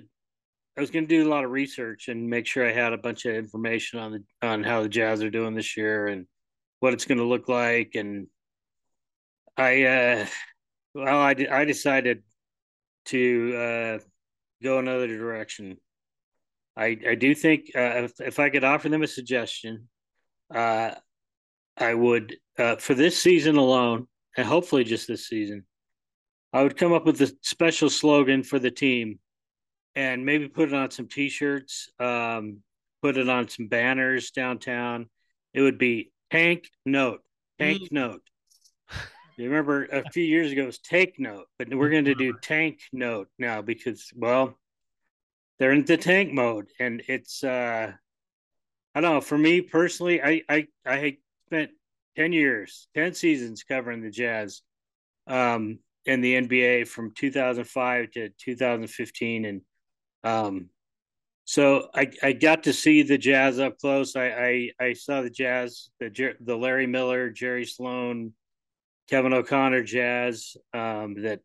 I 0.76 0.80
was 0.80 0.90
gonna 0.90 1.06
do 1.06 1.26
a 1.26 1.30
lot 1.30 1.44
of 1.44 1.50
research 1.50 2.08
and 2.08 2.28
make 2.28 2.46
sure 2.46 2.66
I 2.66 2.72
had 2.72 2.92
a 2.92 2.98
bunch 2.98 3.24
of 3.26 3.34
information 3.34 3.98
on 3.98 4.12
the 4.12 4.46
on 4.46 4.62
how 4.62 4.82
the 4.82 4.88
Jazz 4.88 5.22
are 5.22 5.30
doing 5.30 5.54
this 5.54 5.76
year 5.76 6.06
and 6.06 6.26
what 6.80 6.92
it's 6.92 7.04
gonna 7.04 7.24
look 7.24 7.48
like. 7.48 7.94
And 7.94 8.28
I 9.56 9.84
uh 9.84 10.26
well 10.94 11.18
I 11.18 11.34
I 11.50 11.64
decided 11.64 12.22
to 13.06 13.56
uh 13.56 13.98
go 14.62 14.78
another 14.78 15.08
direction. 15.08 15.76
I 16.76 16.98
I 17.08 17.14
do 17.14 17.34
think 17.34 17.70
uh, 17.74 18.04
if 18.04 18.20
if 18.20 18.38
I 18.38 18.50
could 18.50 18.64
offer 18.64 18.88
them 18.88 19.02
a 19.02 19.06
suggestion, 19.06 19.88
uh 20.54 20.94
I 21.76 21.94
would 21.94 22.36
uh 22.58 22.76
for 22.76 22.94
this 22.94 23.20
season 23.20 23.56
alone, 23.56 24.08
and 24.36 24.46
hopefully 24.46 24.84
just 24.84 25.08
this 25.08 25.26
season, 25.26 25.64
I 26.52 26.62
would 26.62 26.76
come 26.76 26.92
up 26.92 27.06
with 27.06 27.20
a 27.20 27.32
special 27.42 27.90
slogan 27.90 28.42
for 28.42 28.58
the 28.58 28.70
team 28.70 29.18
and 29.94 30.24
maybe 30.24 30.48
put 30.48 30.68
it 30.68 30.74
on 30.74 30.90
some 30.90 31.08
t-shirts, 31.08 31.90
um, 31.98 32.58
put 33.02 33.16
it 33.16 33.28
on 33.28 33.48
some 33.48 33.68
banners 33.68 34.30
downtown. 34.30 35.08
It 35.54 35.60
would 35.60 35.78
be 35.78 36.12
tank 36.30 36.70
note, 36.86 37.20
tank 37.58 37.82
mm. 37.82 37.92
note. 37.92 38.22
You 39.36 39.48
remember 39.48 39.84
a 39.84 40.08
few 40.10 40.24
years 40.24 40.52
ago 40.52 40.62
it 40.62 40.66
was 40.66 40.78
take 40.78 41.18
note, 41.18 41.46
but 41.58 41.72
we're 41.74 41.90
going 41.90 42.04
to 42.04 42.14
do 42.14 42.34
tank 42.42 42.80
note 42.92 43.28
now 43.38 43.62
because 43.62 44.10
well, 44.14 44.58
they're 45.58 45.72
in 45.72 45.84
the 45.84 45.96
tank 45.96 46.32
mode 46.32 46.68
and 46.78 47.02
it's 47.08 47.42
uh 47.42 47.92
I 48.94 49.00
don't 49.00 49.14
know, 49.14 49.20
for 49.20 49.38
me 49.38 49.60
personally, 49.62 50.22
I 50.22 50.42
I 50.48 50.66
I 50.84 51.16
spent 51.46 51.70
10 52.16 52.32
years, 52.32 52.88
10 52.94 53.14
seasons 53.14 53.62
covering 53.62 54.02
the 54.02 54.10
Jazz. 54.10 54.62
Um 55.26 55.78
in 56.04 56.20
the 56.20 56.34
NBA 56.34 56.88
from 56.88 57.12
2005 57.12 58.10
to 58.12 58.28
2015, 58.30 59.44
and 59.44 59.60
um, 60.24 60.68
so 61.44 61.88
I, 61.94 62.10
I 62.22 62.32
got 62.32 62.64
to 62.64 62.72
see 62.72 63.02
the 63.02 63.18
Jazz 63.18 63.58
up 63.58 63.78
close. 63.78 64.16
I 64.16 64.26
I, 64.26 64.70
I 64.80 64.92
saw 64.94 65.22
the 65.22 65.30
Jazz, 65.30 65.90
the 66.00 66.34
the 66.40 66.56
Larry 66.56 66.86
Miller, 66.86 67.30
Jerry 67.30 67.64
Sloan, 67.64 68.32
Kevin 69.12 69.34
O'Connor 69.34 69.82
Jazz. 69.82 70.56
Um, 70.72 71.20
that 71.24 71.40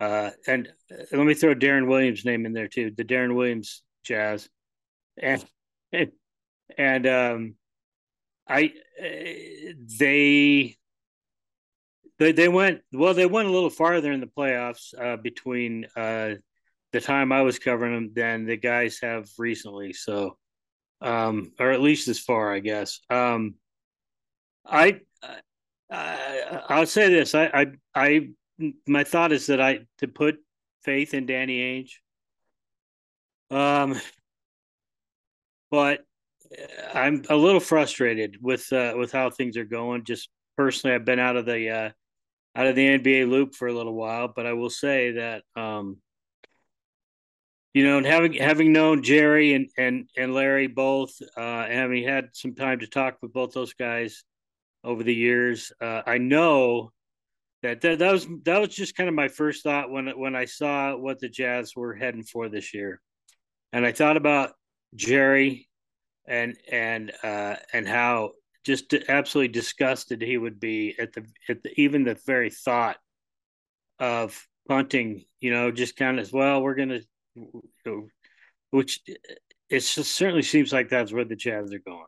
uh, 0.00 0.32
and 0.46 0.68
let 1.10 1.24
me 1.24 1.32
throw 1.32 1.54
Deron 1.54 1.88
Williams' 1.88 2.26
name 2.26 2.44
in 2.44 2.52
there 2.52 2.68
too. 2.68 2.92
The 2.94 3.04
Deron 3.04 3.34
Williams 3.34 3.82
Jazz, 4.04 4.50
and 5.16 5.42
and, 6.76 7.06
um, 7.06 7.54
I 8.46 8.74
they 9.00 10.76
they 12.18 12.32
they 12.32 12.48
went 12.48 12.82
well. 12.92 13.14
They 13.14 13.24
went 13.24 13.48
a 13.48 13.52
little 13.52 13.70
farther 13.70 14.12
in 14.12 14.20
the 14.20 14.26
playoffs 14.26 14.92
uh, 15.00 15.16
between 15.16 15.86
uh, 15.96 16.34
the 16.92 17.00
time 17.00 17.32
I 17.32 17.40
was 17.40 17.58
covering 17.58 17.94
them 17.94 18.10
than 18.14 18.44
the 18.44 18.58
guys 18.58 18.98
have 19.02 19.26
recently. 19.38 19.94
So, 19.94 20.36
um, 21.00 21.52
or 21.58 21.70
at 21.70 21.80
least 21.80 22.08
as 22.08 22.18
far, 22.18 22.52
I 22.52 22.58
guess. 22.58 23.00
Um, 23.08 23.54
I, 24.66 25.00
I 25.90 26.62
I'll 26.68 26.86
say 26.86 27.08
this. 27.08 27.34
I, 27.34 27.46
I 27.46 27.66
I 27.94 28.28
my 28.86 29.04
thought 29.04 29.32
is 29.32 29.46
that 29.46 29.60
I 29.60 29.80
to 29.98 30.08
put 30.08 30.36
faith 30.82 31.14
in 31.14 31.26
Danny 31.26 31.58
Ainge. 31.60 31.92
Um, 33.50 34.00
but 35.70 36.00
I'm 36.94 37.24
a 37.28 37.36
little 37.36 37.60
frustrated 37.60 38.38
with 38.40 38.72
uh, 38.72 38.94
with 38.96 39.12
how 39.12 39.30
things 39.30 39.56
are 39.56 39.64
going. 39.64 40.04
Just 40.04 40.28
personally, 40.56 40.94
I've 40.94 41.04
been 41.04 41.18
out 41.18 41.36
of 41.36 41.46
the 41.46 41.70
uh, 41.70 41.90
out 42.56 42.66
of 42.66 42.76
the 42.76 42.98
NBA 42.98 43.28
loop 43.28 43.54
for 43.54 43.68
a 43.68 43.72
little 43.72 43.94
while, 43.94 44.28
but 44.34 44.46
I 44.46 44.52
will 44.52 44.70
say 44.70 45.12
that 45.12 45.42
um, 45.56 45.98
you 47.74 47.84
know, 47.84 48.02
having 48.02 48.32
having 48.34 48.72
known 48.72 49.02
Jerry 49.02 49.54
and 49.54 49.68
and 49.78 50.08
and 50.16 50.34
Larry 50.34 50.66
both, 50.66 51.12
uh, 51.36 51.66
having 51.66 52.04
had 52.04 52.30
some 52.32 52.54
time 52.54 52.80
to 52.80 52.86
talk 52.86 53.18
with 53.22 53.32
both 53.32 53.52
those 53.52 53.74
guys 53.74 54.24
over 54.82 55.02
the 55.02 55.14
years, 55.14 55.72
uh, 55.80 56.02
I 56.06 56.18
know 56.18 56.92
that, 57.62 57.80
that 57.82 57.98
that 57.98 58.12
was 58.12 58.26
that 58.44 58.60
was 58.60 58.70
just 58.70 58.96
kind 58.96 59.08
of 59.08 59.14
my 59.14 59.28
first 59.28 59.62
thought 59.62 59.90
when 59.90 60.08
when 60.18 60.34
I 60.34 60.46
saw 60.46 60.96
what 60.96 61.20
the 61.20 61.28
Jazz 61.28 61.76
were 61.76 61.94
heading 61.94 62.22
for 62.22 62.48
this 62.48 62.72
year, 62.72 63.00
and 63.72 63.84
I 63.84 63.92
thought 63.92 64.16
about 64.16 64.52
Jerry 64.94 65.68
and 66.26 66.56
and 66.70 67.12
uh, 67.22 67.56
and 67.72 67.86
how 67.86 68.32
just 68.64 68.94
absolutely 69.08 69.52
disgusted 69.52 70.22
he 70.22 70.38
would 70.38 70.60
be 70.60 70.94
at 70.98 71.12
the 71.12 71.26
at 71.48 71.62
the, 71.62 71.78
even 71.80 72.04
the 72.04 72.18
very 72.26 72.50
thought 72.50 72.96
of 73.98 74.46
punting. 74.66 75.24
You 75.40 75.52
know, 75.52 75.70
just 75.70 75.96
kind 75.96 76.18
of 76.18 76.24
as 76.24 76.32
well, 76.32 76.62
we're 76.62 76.74
gonna, 76.74 77.00
which 78.70 79.00
it 79.68 79.82
certainly 79.82 80.42
seems 80.42 80.72
like 80.72 80.88
that's 80.88 81.12
where 81.12 81.24
the 81.24 81.36
Jazz 81.36 81.72
are 81.72 81.78
going. 81.78 82.06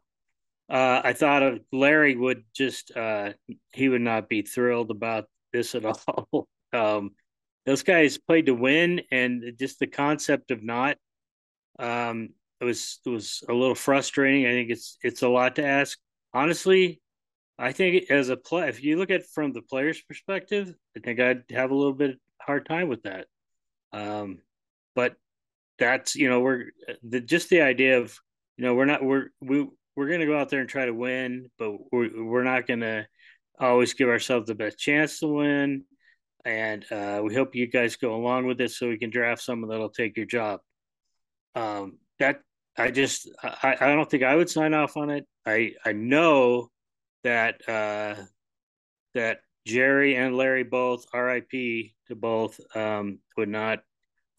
Uh, 0.71 1.03
I 1.05 1.13
thought 1.13 1.43
of 1.43 1.61
Larry 1.73 2.17
would 2.17 2.45
just 2.55 2.97
uh, 2.97 3.33
he 3.73 3.89
would 3.89 4.01
not 4.01 4.29
be 4.29 4.43
thrilled 4.43 4.91
about 4.91 5.27
this 5.53 5.75
at 5.75 5.85
all. 6.09 6.49
um, 6.73 7.11
those 7.67 7.83
guys 7.83 8.19
played 8.19 8.47
to 8.47 8.55
win, 8.55 9.03
and 9.11 9.53
just 9.59 9.79
the 9.79 9.87
concept 9.87 10.51
of 10.51 10.63
not 10.63 10.97
um, 11.79 12.31
it 12.61 12.65
was 12.65 13.01
it 13.05 13.11
was 13.11 13.43
a 13.49 13.53
little 13.53 13.75
frustrating. 13.75 14.47
I 14.47 14.51
think 14.51 14.71
it's 14.71 14.99
it's 15.03 15.23
a 15.23 15.29
lot 15.29 15.57
to 15.57 15.67
ask 15.67 15.99
honestly, 16.35 17.01
I 17.59 17.73
think 17.73 18.11
as 18.11 18.29
a 18.29 18.37
play, 18.37 18.69
if 18.69 18.83
you 18.83 18.97
look 18.97 19.11
at 19.11 19.27
from 19.27 19.53
the 19.53 19.63
player's 19.63 20.01
perspective, 20.03 20.75
I 20.97 21.01
think 21.01 21.21
I'd 21.21 21.45
have 21.51 21.71
a 21.71 21.75
little 21.75 21.93
bit 21.93 22.19
hard 22.41 22.67
time 22.67 22.89
with 22.89 23.03
that. 23.03 23.27
Um, 23.93 24.39
but 24.95 25.17
that's 25.79 26.15
you 26.15 26.29
know 26.29 26.41
we're 26.41 26.67
the 27.03 27.21
just 27.21 27.51
the 27.51 27.63
idea 27.63 27.99
of 27.99 28.17
you 28.57 28.65
know 28.65 28.75
we're 28.75 28.85
not 28.85 29.03
we're 29.03 29.29
we 29.41 29.69
we're 29.97 30.09
going 30.09 30.21
to 30.21 30.27
go 30.27 30.37
out 30.37 30.49
there 30.49 30.61
and 30.61 30.69
try 30.69 30.87
to 30.87 30.95
win, 30.95 31.51
but 31.59 31.73
we're 31.91 32.25
we're 32.25 32.45
not 32.45 32.67
going 32.67 32.81
to 32.81 33.07
always 33.59 33.95
give 33.95 34.09
ourselves 34.09 34.47
the 34.47 34.55
best 34.55 34.79
chance 34.79 35.19
to 35.21 35.29
win. 35.29 35.85
And 36.45 36.85
uh, 36.91 37.23
we 37.25 37.35
hope 37.35 37.55
you 37.55 37.67
guys 37.67 37.97
go 37.97 38.15
along 38.15 38.47
with 38.47 38.61
it 38.61 38.73
so 38.73 38.89
we 38.89 38.99
can 38.99 39.11
draft 39.11 39.43
someone 39.43 39.71
that'll 39.71 39.91
take 39.91 40.17
your 40.17 40.27
job. 40.27 40.61
Um, 41.55 41.99
that 42.19 42.41
I 42.77 42.91
just 42.91 43.31
I, 43.43 43.77
I 43.81 43.95
don't 43.95 44.11
think 44.11 44.23
I 44.23 44.35
would 44.35 44.51
sign 44.51 44.75
off 44.75 44.97
on 44.97 45.11
it. 45.11 45.27
I 45.47 45.75
I 45.85 45.93
know 45.93 46.71
that 47.23 47.69
uh, 47.69 48.17
that 49.15 49.41
Jerry 49.67 50.17
and 50.17 50.37
Larry 50.37 50.65
both 50.65 51.07
R.I.P. 51.13 51.95
to 52.09 52.17
both 52.17 52.59
um, 52.75 53.21
would 53.37 53.49
not 53.49 53.81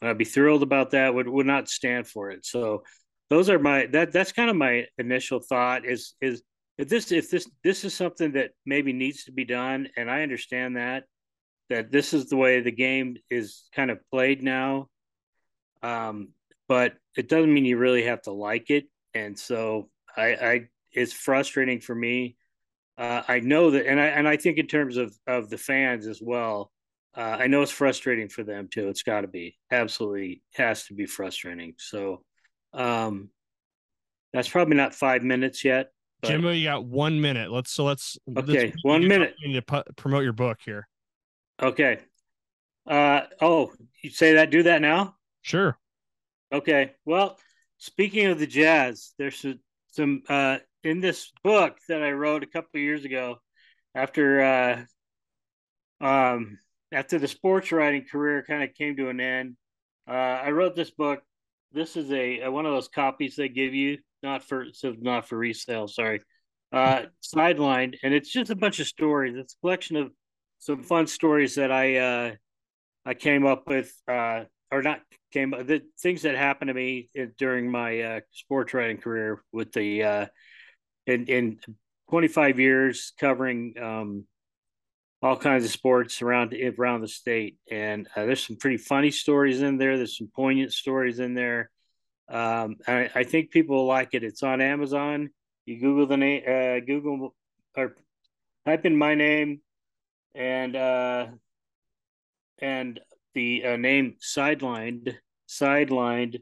I'd 0.02 0.18
be 0.18 0.26
thrilled 0.26 0.64
about 0.64 0.92
that. 0.92 1.14
Would 1.14 1.30
would 1.30 1.46
not 1.46 1.70
stand 1.70 2.08
for 2.08 2.30
it. 2.32 2.46
So 2.46 2.84
those 3.30 3.50
are 3.50 3.60
my 3.60 3.88
that 3.88 4.12
that's 4.12 4.32
kind 4.32 4.50
of 4.50 4.56
my 4.56 4.86
initial 4.98 5.40
thought 5.40 5.86
is 5.86 6.16
is 6.22 6.44
if 6.78 6.90
this 6.90 7.12
if 7.12 7.30
this 7.30 7.50
this 7.64 7.84
is 7.84 7.94
something 7.94 8.34
that 8.34 8.52
maybe 8.66 8.94
needs 8.94 9.26
to 9.26 9.32
be 9.32 9.46
done, 9.46 9.88
and 9.96 10.10
I 10.10 10.24
understand 10.24 10.78
that 10.78 11.06
that 11.70 11.92
this 11.92 12.14
is 12.14 12.28
the 12.28 12.38
way 12.38 12.62
the 12.62 12.72
game 12.72 13.18
is 13.30 13.64
kind 13.74 13.90
of 13.92 14.00
played 14.12 14.44
now. 14.44 14.90
Um, 15.82 16.30
but 16.68 16.94
it 17.18 17.30
doesn't 17.30 17.54
mean 17.54 17.66
you 17.66 17.78
really 17.78 18.04
have 18.04 18.22
to 18.24 18.32
like 18.32 18.70
it. 18.70 18.86
And 19.14 19.38
so 19.38 19.90
I, 20.16 20.24
I 20.24 20.68
it's 20.92 21.14
frustrating 21.14 21.80
for 21.80 21.96
me. 21.96 22.38
Uh, 22.98 23.24
I 23.28 23.40
know 23.40 23.72
that, 23.72 23.88
and 23.88 24.00
I 24.00 24.06
and 24.06 24.28
I 24.28 24.38
think 24.38 24.58
in 24.58 24.68
terms 24.68 24.98
of 24.98 25.16
of 25.28 25.50
the 25.50 25.58
fans 25.58 26.08
as 26.08 26.22
well. 26.22 26.72
Uh, 27.16 27.38
I 27.42 27.46
know 27.46 27.62
it's 27.62 27.72
frustrating 27.72 28.28
for 28.28 28.44
them 28.44 28.68
too. 28.72 28.90
It's 28.90 29.04
got 29.04 29.22
to 29.22 29.28
be 29.28 29.56
absolutely 29.72 30.42
has 30.56 30.86
to 30.86 30.96
be 30.96 31.06
frustrating. 31.06 31.76
So, 31.78 32.24
um, 32.74 33.30
that's 34.34 34.50
probably 34.50 34.76
not 34.76 34.94
five 34.94 35.24
minutes 35.24 35.64
yet. 35.64 35.92
But... 36.22 36.30
Jimbo, 36.30 36.52
you 36.52 36.66
got 36.66 36.86
one 36.86 37.22
minute. 37.22 37.52
Let's 37.52 37.72
so 37.72 37.84
let's 37.84 38.18
okay. 38.38 38.68
Let's, 38.68 38.84
one 38.84 39.08
minute. 39.08 39.36
You 39.40 39.50
need 39.50 39.68
to 39.68 39.84
promote 39.96 40.24
your 40.24 40.34
book 40.34 40.60
here. 40.64 40.88
Okay. 41.62 42.00
Uh 42.88 43.22
oh, 43.42 43.72
you 44.02 44.10
say 44.10 44.34
that. 44.34 44.50
Do 44.50 44.64
that 44.64 44.82
now. 44.82 45.16
Sure. 45.42 45.78
Okay. 46.52 46.94
Well, 47.06 47.38
speaking 47.78 48.28
of 48.28 48.40
the 48.40 48.48
Jazz, 48.48 49.14
there's 49.18 49.46
some 49.92 50.24
uh, 50.28 50.58
in 50.84 51.00
this 51.00 51.32
book 51.44 51.78
that 51.88 52.02
I 52.02 52.12
wrote 52.12 52.44
a 52.44 52.48
couple 52.48 52.80
years 52.80 53.06
ago 53.06 53.38
after 53.96 54.42
uh, 54.42 56.06
um, 56.06 56.58
after 56.92 57.20
the 57.20 57.28
sports 57.28 57.72
writing 57.72 58.06
career 58.10 58.44
kind 58.44 58.64
of 58.64 58.74
came 58.74 58.96
to 58.98 59.10
an 59.10 59.20
end. 59.20 59.56
Uh, 60.08 60.12
I 60.12 60.52
wrote 60.52 60.76
this 60.76 60.92
book. 60.92 61.22
This 61.74 61.98
is 61.98 62.12
a, 62.12 62.42
a, 62.42 62.52
one 62.52 62.66
of 62.66 62.72
those 62.72 62.88
copies 62.88 63.36
they 63.36 63.50
give 63.50 63.74
you, 63.74 63.98
not 64.22 64.44
for 64.44 64.68
so 64.74 64.96
not 65.00 65.28
for 65.28 65.38
resale. 65.38 65.88
Sorry, 65.88 66.22
uh, 66.72 67.04
sidelined, 67.22 67.98
and 68.04 68.14
it's 68.14 68.32
just 68.32 68.52
a 68.52 68.56
bunch 68.56 68.80
of 68.80 68.88
stories. 68.88 69.36
It's 69.36 69.56
a 69.56 69.60
collection 69.60 69.96
of 69.96 70.12
some 70.60 70.84
fun 70.84 71.08
stories 71.08 71.56
that 71.56 71.72
I 71.72 71.98
uh, 71.98 72.32
I 73.06 73.14
came 73.16 73.46
up 73.46 73.68
with 73.68 73.92
uh, 74.08 74.44
or 74.72 74.82
not 74.82 75.02
came 75.32 75.52
the 75.52 75.82
things 76.00 76.22
that 76.22 76.36
happened 76.36 76.70
to 76.70 76.74
me 76.74 77.10
during 77.38 77.70
my 77.70 78.02
uh, 78.02 78.20
sports 78.32 78.74
writing 78.74 78.98
career 78.98 79.44
with 79.52 79.72
the 79.74 80.04
uh, 80.04 80.26
in 81.08 81.26
in 81.26 81.60
25 82.10 82.60
years 82.60 83.14
covering 83.20 83.74
um, 83.82 84.26
all 85.24 85.38
kinds 85.38 85.64
of 85.64 85.72
sports 85.72 86.22
around 86.22 86.54
around 86.78 87.02
the 87.02 87.08
state 87.08 87.58
and 87.72 88.08
uh, 88.16 88.26
there's 88.26 88.46
some 88.46 88.58
pretty 88.58 88.78
funny 88.78 89.10
stories 89.10 89.62
in 89.62 89.78
there 89.78 89.98
there's 89.98 90.18
some 90.18 90.30
poignant 90.36 90.74
stories 90.74 91.20
in 91.20 91.34
there 91.34 91.70
um, 92.30 92.76
I, 92.88 93.10
I, 93.16 93.24
think 93.24 93.52
people 93.52 93.86
like 93.86 94.10
it 94.14 94.24
it's 94.24 94.44
on 94.44 94.62
amazon 94.62 95.30
you 95.66 95.80
google 95.80 96.08
the 96.08 96.18
name 96.18 96.44
uh, 96.48 96.86
google 96.86 97.34
or 97.76 97.96
type 98.66 98.86
in 98.86 98.98
my 98.98 99.16
name 99.16 99.62
and 100.36 100.76
uh, 100.76 101.28
and 102.60 103.00
the 103.34 103.66
uh, 103.66 103.76
name 103.76 104.16
sidelined, 104.22 105.16
sidelined, 105.48 106.42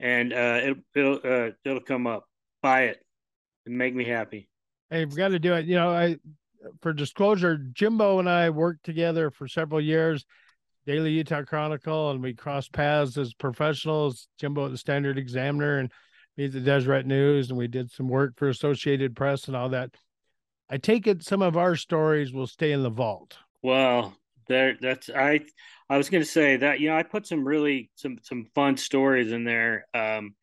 and 0.00 0.32
uh, 0.32 0.60
it, 0.62 0.76
will 0.94 1.20
uh, 1.24 1.50
it'll 1.64 1.80
come 1.80 2.06
up. 2.06 2.24
Buy 2.62 2.84
it 2.84 3.04
and 3.66 3.76
make 3.76 3.94
me 3.94 4.04
happy. 4.04 4.48
Hey, 4.90 5.04
we've 5.04 5.16
got 5.16 5.28
to 5.28 5.38
do 5.38 5.54
it. 5.54 5.66
You 5.66 5.76
know, 5.76 5.90
I 5.90 6.16
for 6.80 6.92
disclosure, 6.92 7.56
Jimbo 7.56 8.18
and 8.18 8.28
I 8.28 8.50
worked 8.50 8.84
together 8.84 9.30
for 9.30 9.48
several 9.48 9.80
years, 9.80 10.24
Daily 10.86 11.12
Utah 11.12 11.42
Chronicle, 11.42 12.10
and 12.10 12.22
we 12.22 12.34
crossed 12.34 12.72
paths 12.72 13.16
as 13.16 13.34
professionals. 13.34 14.28
Jimbo 14.38 14.66
at 14.66 14.70
the 14.72 14.78
Standard 14.78 15.18
Examiner 15.18 15.78
and 15.78 15.92
me 16.36 16.46
at 16.46 16.52
the 16.52 16.60
Deseret 16.60 17.06
News, 17.06 17.50
and 17.50 17.58
we 17.58 17.68
did 17.68 17.90
some 17.90 18.08
work 18.08 18.34
for 18.36 18.48
Associated 18.48 19.14
Press 19.14 19.46
and 19.46 19.56
all 19.56 19.68
that. 19.70 19.90
I 20.68 20.78
take 20.78 21.06
it 21.06 21.22
some 21.22 21.42
of 21.42 21.56
our 21.56 21.76
stories 21.76 22.32
will 22.32 22.46
stay 22.46 22.72
in 22.72 22.82
the 22.82 22.90
vault. 22.90 23.36
Well, 23.62 24.16
there 24.48 24.76
that's 24.80 25.10
I 25.10 25.40
I 25.88 25.96
was 25.96 26.10
gonna 26.10 26.24
say 26.24 26.56
that 26.56 26.80
you 26.80 26.88
know 26.88 26.96
I 26.96 27.02
put 27.02 27.26
some 27.26 27.46
really 27.46 27.90
some 27.94 28.18
some 28.22 28.46
fun 28.54 28.76
stories 28.76 29.32
in 29.32 29.44
there. 29.44 29.86
Um, 29.94 30.34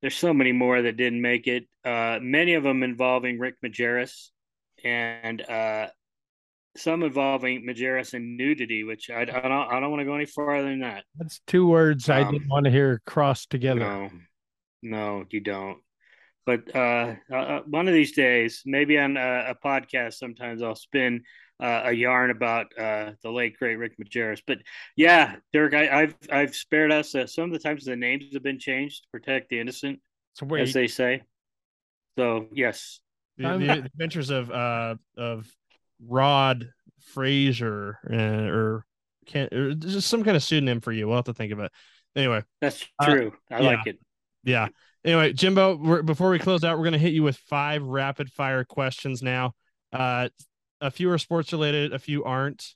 there's 0.00 0.16
so 0.16 0.34
many 0.34 0.52
more 0.52 0.82
that 0.82 0.96
didn't 0.96 1.22
make 1.22 1.46
it. 1.46 1.66
Uh, 1.84 2.18
many 2.20 2.54
of 2.54 2.62
them 2.62 2.82
involving 2.82 3.38
Rick 3.38 3.56
Majerus, 3.64 4.30
and 4.86 5.42
uh, 5.42 5.88
some 6.76 7.02
involving 7.02 7.66
Majerus 7.66 8.14
and 8.14 8.36
nudity, 8.36 8.84
which 8.84 9.10
I, 9.10 9.22
I 9.22 9.24
don't 9.24 9.42
I 9.42 9.80
don't 9.80 9.90
want 9.90 10.00
to 10.00 10.04
go 10.04 10.14
any 10.14 10.26
farther 10.26 10.68
than 10.68 10.80
that. 10.80 11.04
That's 11.16 11.40
two 11.46 11.66
words 11.66 12.08
um, 12.08 12.16
I 12.16 12.30
didn't 12.30 12.48
want 12.48 12.64
to 12.64 12.70
hear 12.70 13.02
crossed 13.06 13.50
together. 13.50 13.80
No, 13.80 14.10
no, 14.82 15.24
you 15.30 15.40
don't. 15.40 15.78
But 16.44 16.74
uh, 16.76 17.14
uh, 17.32 17.60
one 17.66 17.88
of 17.88 17.94
these 17.94 18.12
days, 18.12 18.62
maybe 18.64 18.98
on 18.98 19.16
a, 19.16 19.46
a 19.50 19.54
podcast, 19.54 20.14
sometimes 20.14 20.62
I'll 20.62 20.76
spin 20.76 21.22
uh, 21.58 21.82
a 21.86 21.92
yarn 21.92 22.30
about 22.30 22.66
uh, 22.78 23.12
the 23.24 23.30
late 23.30 23.58
great 23.58 23.76
Rick 23.76 23.96
Majerus. 23.98 24.40
But 24.46 24.58
yeah, 24.96 25.36
Derek, 25.52 25.74
I, 25.74 26.00
have 26.02 26.14
I've 26.30 26.54
spared 26.54 26.92
us. 26.92 27.14
Uh, 27.16 27.26
some 27.26 27.46
of 27.46 27.52
the 27.52 27.58
times 27.58 27.84
the 27.84 27.96
names 27.96 28.26
have 28.32 28.44
been 28.44 28.60
changed 28.60 29.02
to 29.02 29.08
protect 29.10 29.48
the 29.48 29.58
innocent, 29.58 29.98
as 30.56 30.72
they 30.72 30.86
say. 30.86 31.22
So 32.16 32.46
yes, 32.52 33.00
the, 33.36 33.58
the 33.58 33.70
adventures 33.84 34.30
of 34.30 34.50
uh 34.50 34.96
of 35.16 35.46
Rod 36.06 36.68
Frazier 37.00 37.98
uh, 38.10 38.50
or 38.50 38.86
can 39.26 39.48
or 39.52 39.74
just 39.74 40.08
some 40.08 40.24
kind 40.24 40.36
of 40.36 40.42
pseudonym 40.42 40.80
for 40.80 40.92
you. 40.92 41.06
We'll 41.06 41.16
have 41.16 41.24
to 41.26 41.34
think 41.34 41.52
of 41.52 41.60
it. 41.60 41.72
Anyway, 42.14 42.42
that's 42.60 42.84
uh, 42.98 43.06
true. 43.06 43.32
I 43.50 43.60
yeah, 43.60 43.66
like 43.68 43.86
it. 43.86 43.98
Yeah. 44.44 44.68
Anyway, 45.04 45.32
Jimbo, 45.32 46.02
before 46.02 46.30
we 46.30 46.38
close 46.38 46.64
out, 46.64 46.76
we're 46.78 46.84
going 46.84 46.92
to 46.94 46.98
hit 46.98 47.12
you 47.12 47.22
with 47.22 47.36
five 47.36 47.82
rapid 47.82 48.30
fire 48.32 48.64
questions 48.64 49.22
now. 49.22 49.52
Uh, 49.92 50.28
a 50.80 50.90
few 50.90 51.10
are 51.10 51.18
sports 51.18 51.52
related, 51.52 51.92
a 51.92 51.98
few 51.98 52.24
aren't. 52.24 52.74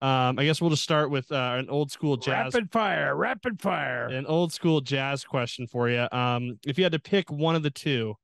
Um, 0.00 0.38
I 0.38 0.44
guess 0.44 0.60
we'll 0.60 0.70
just 0.70 0.82
start 0.82 1.10
with 1.10 1.30
uh, 1.32 1.56
an 1.58 1.68
old 1.68 1.90
school 1.90 2.16
jazz. 2.16 2.54
Rapid 2.54 2.70
fire, 2.70 3.16
rapid 3.16 3.60
fire. 3.60 4.06
An 4.06 4.26
old 4.26 4.52
school 4.52 4.80
jazz 4.80 5.24
question 5.24 5.66
for 5.66 5.88
you. 5.88 6.06
Um, 6.12 6.58
if 6.66 6.78
you 6.78 6.84
had 6.84 6.92
to 6.92 6.98
pick 6.98 7.30
one 7.30 7.56
of 7.56 7.62
the 7.62 7.70
two, 7.70 8.14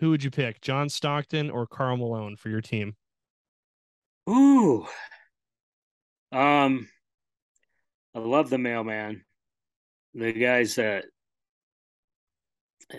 who 0.00 0.10
would 0.10 0.22
you 0.22 0.30
pick, 0.30 0.60
John 0.60 0.88
Stockton 0.88 1.50
or 1.50 1.66
Karl 1.66 1.96
Malone 1.96 2.36
for 2.36 2.48
your 2.48 2.60
team? 2.60 2.94
Ooh, 4.28 4.86
um, 6.32 6.88
I 8.14 8.18
love 8.18 8.50
the 8.50 8.58
mailman. 8.58 9.24
The 10.14 10.32
guy's 10.32 10.74
that. 10.76 11.04
Uh, 12.92 12.98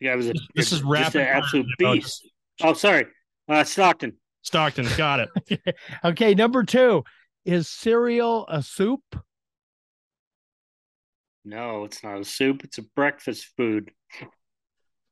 yeah, 0.00 0.14
was 0.14 0.30
a, 0.30 0.34
this 0.54 0.72
is 0.72 0.82
rapid 0.82 1.20
an 1.20 1.28
absolute 1.28 1.66
beast. 1.78 2.28
Oh, 2.62 2.72
sorry, 2.72 3.06
uh, 3.48 3.64
Stockton. 3.64 4.14
Stockton, 4.42 4.88
got 4.96 5.20
it. 5.20 5.60
okay, 6.04 6.34
number 6.34 6.64
two 6.64 7.04
is 7.44 7.68
cereal 7.68 8.46
a 8.48 8.62
soup? 8.62 9.02
No, 11.44 11.84
it's 11.84 12.02
not 12.04 12.20
a 12.20 12.24
soup. 12.24 12.64
It's 12.64 12.78
a 12.78 12.82
breakfast 12.82 13.50
food. 13.56 13.90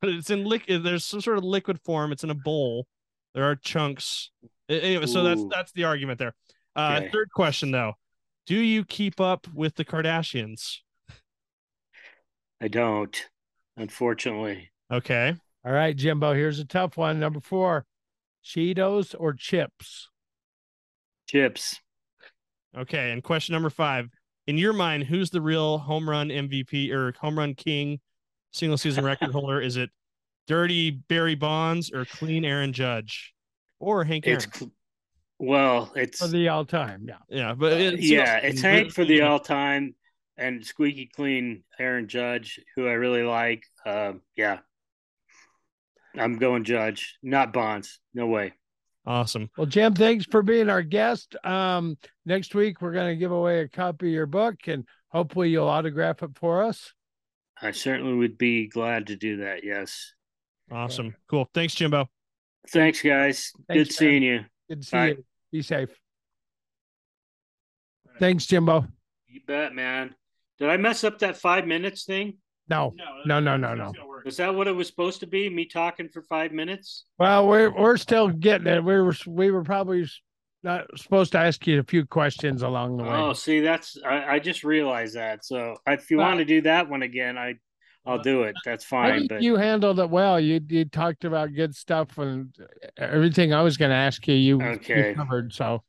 But 0.00 0.10
it's 0.10 0.30
in 0.30 0.44
liquid. 0.44 0.82
There's 0.82 1.04
some 1.04 1.20
sort 1.20 1.38
of 1.38 1.44
liquid 1.44 1.78
form. 1.84 2.12
It's 2.12 2.24
in 2.24 2.30
a 2.30 2.34
bowl. 2.34 2.86
There 3.34 3.44
are 3.44 3.56
chunks. 3.56 4.30
Anyway, 4.68 5.04
Ooh. 5.04 5.06
so 5.06 5.22
that's 5.22 5.44
that's 5.50 5.72
the 5.72 5.84
argument 5.84 6.18
there. 6.18 6.34
Uh, 6.74 6.96
okay. 6.98 7.10
Third 7.12 7.30
question 7.34 7.70
though, 7.70 7.94
do 8.46 8.56
you 8.56 8.84
keep 8.84 9.20
up 9.20 9.46
with 9.54 9.74
the 9.76 9.84
Kardashians? 9.84 10.78
I 12.60 12.68
don't, 12.68 13.16
unfortunately. 13.76 14.70
Okay. 14.92 15.34
All 15.64 15.72
right, 15.72 15.96
Jimbo. 15.96 16.34
Here's 16.34 16.58
a 16.58 16.64
tough 16.64 16.96
one. 16.96 17.20
Number 17.20 17.40
four. 17.40 17.86
Cheetos 18.44 19.14
or 19.18 19.34
chips? 19.34 20.08
Chips. 21.28 21.78
Okay. 22.76 23.12
And 23.12 23.22
question 23.22 23.52
number 23.52 23.70
five. 23.70 24.08
In 24.46 24.58
your 24.58 24.72
mind, 24.72 25.04
who's 25.04 25.30
the 25.30 25.40
real 25.40 25.78
home 25.78 26.08
run 26.08 26.28
MVP 26.28 26.90
or 26.90 27.12
home 27.20 27.38
run 27.38 27.54
king, 27.54 28.00
single 28.52 28.78
season 28.78 29.04
record 29.04 29.30
holder? 29.32 29.60
Is 29.60 29.76
it 29.76 29.90
dirty 30.46 30.90
Barry 30.90 31.34
Bonds 31.34 31.90
or 31.92 32.04
clean 32.04 32.44
Aaron 32.44 32.72
Judge? 32.72 33.32
or 33.78 34.04
Hank 34.04 34.26
It's 34.26 34.44
Aaron. 34.44 34.52
cl- 34.54 34.72
well, 35.38 35.90
it's 35.96 36.18
For 36.18 36.28
the 36.28 36.48
all 36.48 36.66
time. 36.66 37.06
Yeah. 37.08 37.14
Yeah, 37.30 37.54
but 37.54 37.72
it's 37.72 38.02
yeah, 38.02 38.36
it's 38.36 38.60
Hank 38.60 38.92
for 38.92 39.06
the 39.06 39.22
all 39.22 39.38
time 39.38 39.94
and 40.36 40.64
squeaky 40.64 41.10
clean 41.16 41.64
Aaron 41.78 42.06
Judge, 42.06 42.60
who 42.76 42.86
I 42.86 42.92
really 42.92 43.22
like. 43.22 43.64
Uh, 43.86 44.12
yeah, 44.36 44.58
I'm 46.18 46.36
going 46.36 46.64
Judge, 46.64 47.16
not 47.22 47.52
Bonds. 47.54 48.00
No 48.12 48.26
way. 48.26 48.52
awesome. 49.06 49.48
Well, 49.56 49.66
Jim, 49.66 49.94
thanks 49.94 50.26
for 50.30 50.42
being 50.42 50.68
our 50.68 50.82
guest. 50.82 51.34
Um, 51.44 51.96
next 52.26 52.54
week 52.54 52.82
we're 52.82 52.92
going 52.92 53.08
to 53.14 53.16
give 53.16 53.32
away 53.32 53.60
a 53.60 53.68
copy 53.68 54.08
of 54.08 54.12
your 54.12 54.26
book, 54.26 54.56
and 54.66 54.84
hopefully 55.08 55.48
you'll 55.48 55.68
autograph 55.68 56.22
it 56.22 56.30
for 56.36 56.62
us. 56.64 56.92
I 57.62 57.72
certainly 57.72 58.14
would 58.14 58.38
be 58.38 58.68
glad 58.68 59.08
to 59.08 59.16
do 59.16 59.38
that. 59.38 59.64
Yes. 59.64 60.14
Awesome. 60.70 61.14
Cool. 61.28 61.48
Thanks, 61.52 61.74
Jimbo. 61.74 62.08
Thanks, 62.68 63.02
guys. 63.02 63.52
Thanks, 63.68 63.88
Good 63.88 63.94
seeing 63.94 64.22
you. 64.22 64.44
Good 64.68 64.82
to 64.82 64.86
see 64.86 64.96
Bye. 64.96 65.06
you. 65.08 65.24
Be 65.52 65.62
safe. 65.62 65.90
Thanks, 68.18 68.46
Jimbo. 68.46 68.86
You 69.28 69.40
bet, 69.46 69.74
man. 69.74 70.14
Did 70.58 70.68
I 70.68 70.76
mess 70.76 71.04
up 71.04 71.18
that 71.20 71.36
five 71.36 71.66
minutes 71.66 72.04
thing? 72.04 72.36
No, 72.68 72.94
no, 73.24 73.40
no, 73.40 73.56
no, 73.56 73.74
no. 73.74 73.92
Was 74.24 74.36
that 74.36 74.54
what 74.54 74.68
it 74.68 74.72
was 74.72 74.86
supposed 74.86 75.20
to 75.20 75.26
be? 75.26 75.48
Me 75.48 75.64
talking 75.64 76.08
for 76.08 76.22
five 76.22 76.52
minutes? 76.52 77.06
Well, 77.18 77.48
we're 77.48 77.70
we're 77.70 77.96
still 77.96 78.28
getting 78.28 78.66
it. 78.66 78.84
We 78.84 79.00
were 79.00 79.14
we 79.26 79.50
were 79.50 79.64
probably 79.64 80.06
not 80.62 80.86
supposed 80.98 81.32
to 81.32 81.38
ask 81.38 81.66
you 81.66 81.80
a 81.80 81.84
few 81.84 82.04
questions 82.06 82.62
along 82.62 82.96
the 82.98 83.04
way. 83.04 83.10
Oh, 83.10 83.32
see, 83.32 83.60
that's 83.60 83.96
I, 84.06 84.34
I 84.34 84.38
just 84.38 84.62
realized 84.64 85.14
that. 85.16 85.44
So 85.44 85.76
if 85.86 86.10
you 86.10 86.18
Well- 86.18 86.26
want 86.28 86.38
to 86.38 86.44
do 86.44 86.60
that 86.62 86.88
one 86.88 87.02
again, 87.02 87.38
I 87.38 87.54
I'll 88.06 88.18
do 88.18 88.44
it. 88.44 88.54
That's 88.64 88.84
fine. 88.84 89.26
But 89.26 89.42
you 89.42 89.56
handled 89.56 90.00
it 90.00 90.08
well. 90.08 90.40
You 90.40 90.60
you 90.68 90.86
talked 90.86 91.24
about 91.24 91.54
good 91.54 91.74
stuff 91.74 92.16
and 92.18 92.54
everything 92.96 93.52
I 93.52 93.62
was 93.62 93.76
going 93.76 93.90
to 93.90 93.96
ask 93.96 94.26
you. 94.26 94.34
You, 94.34 94.58
you 94.88 95.14
covered. 95.14 95.52
So 95.52 95.82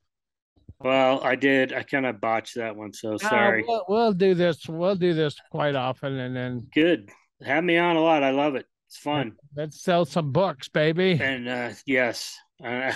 well, 0.80 1.24
I 1.24 1.36
did. 1.36 1.72
I 1.74 1.84
kind 1.84 2.06
of 2.06 2.20
botched 2.20 2.56
that 2.56 2.76
one. 2.76 2.92
So 2.92 3.14
Uh, 3.14 3.18
sorry. 3.18 3.64
we'll, 3.68 3.86
we'll 3.88 4.14
do 4.14 4.34
this. 4.34 4.68
We'll 4.68 4.96
do 4.96 5.14
this 5.14 5.36
quite 5.52 5.76
often, 5.76 6.20
and 6.20 6.36
then 6.36 6.68
Good. 6.74 7.10
Have 7.46 7.64
me 7.64 7.78
on 7.78 7.96
a 7.96 8.02
lot. 8.02 8.24
I 8.24 8.32
love 8.32 8.56
it. 8.56 8.66
It's 8.88 8.98
fun. 8.98 9.34
let's 9.56 9.82
sell 9.82 10.04
some 10.04 10.32
books, 10.34 10.68
baby. 10.68 11.18
And 11.22 11.48
uh, 11.48 11.70
yes, 11.86 12.38
uh, 12.64 12.92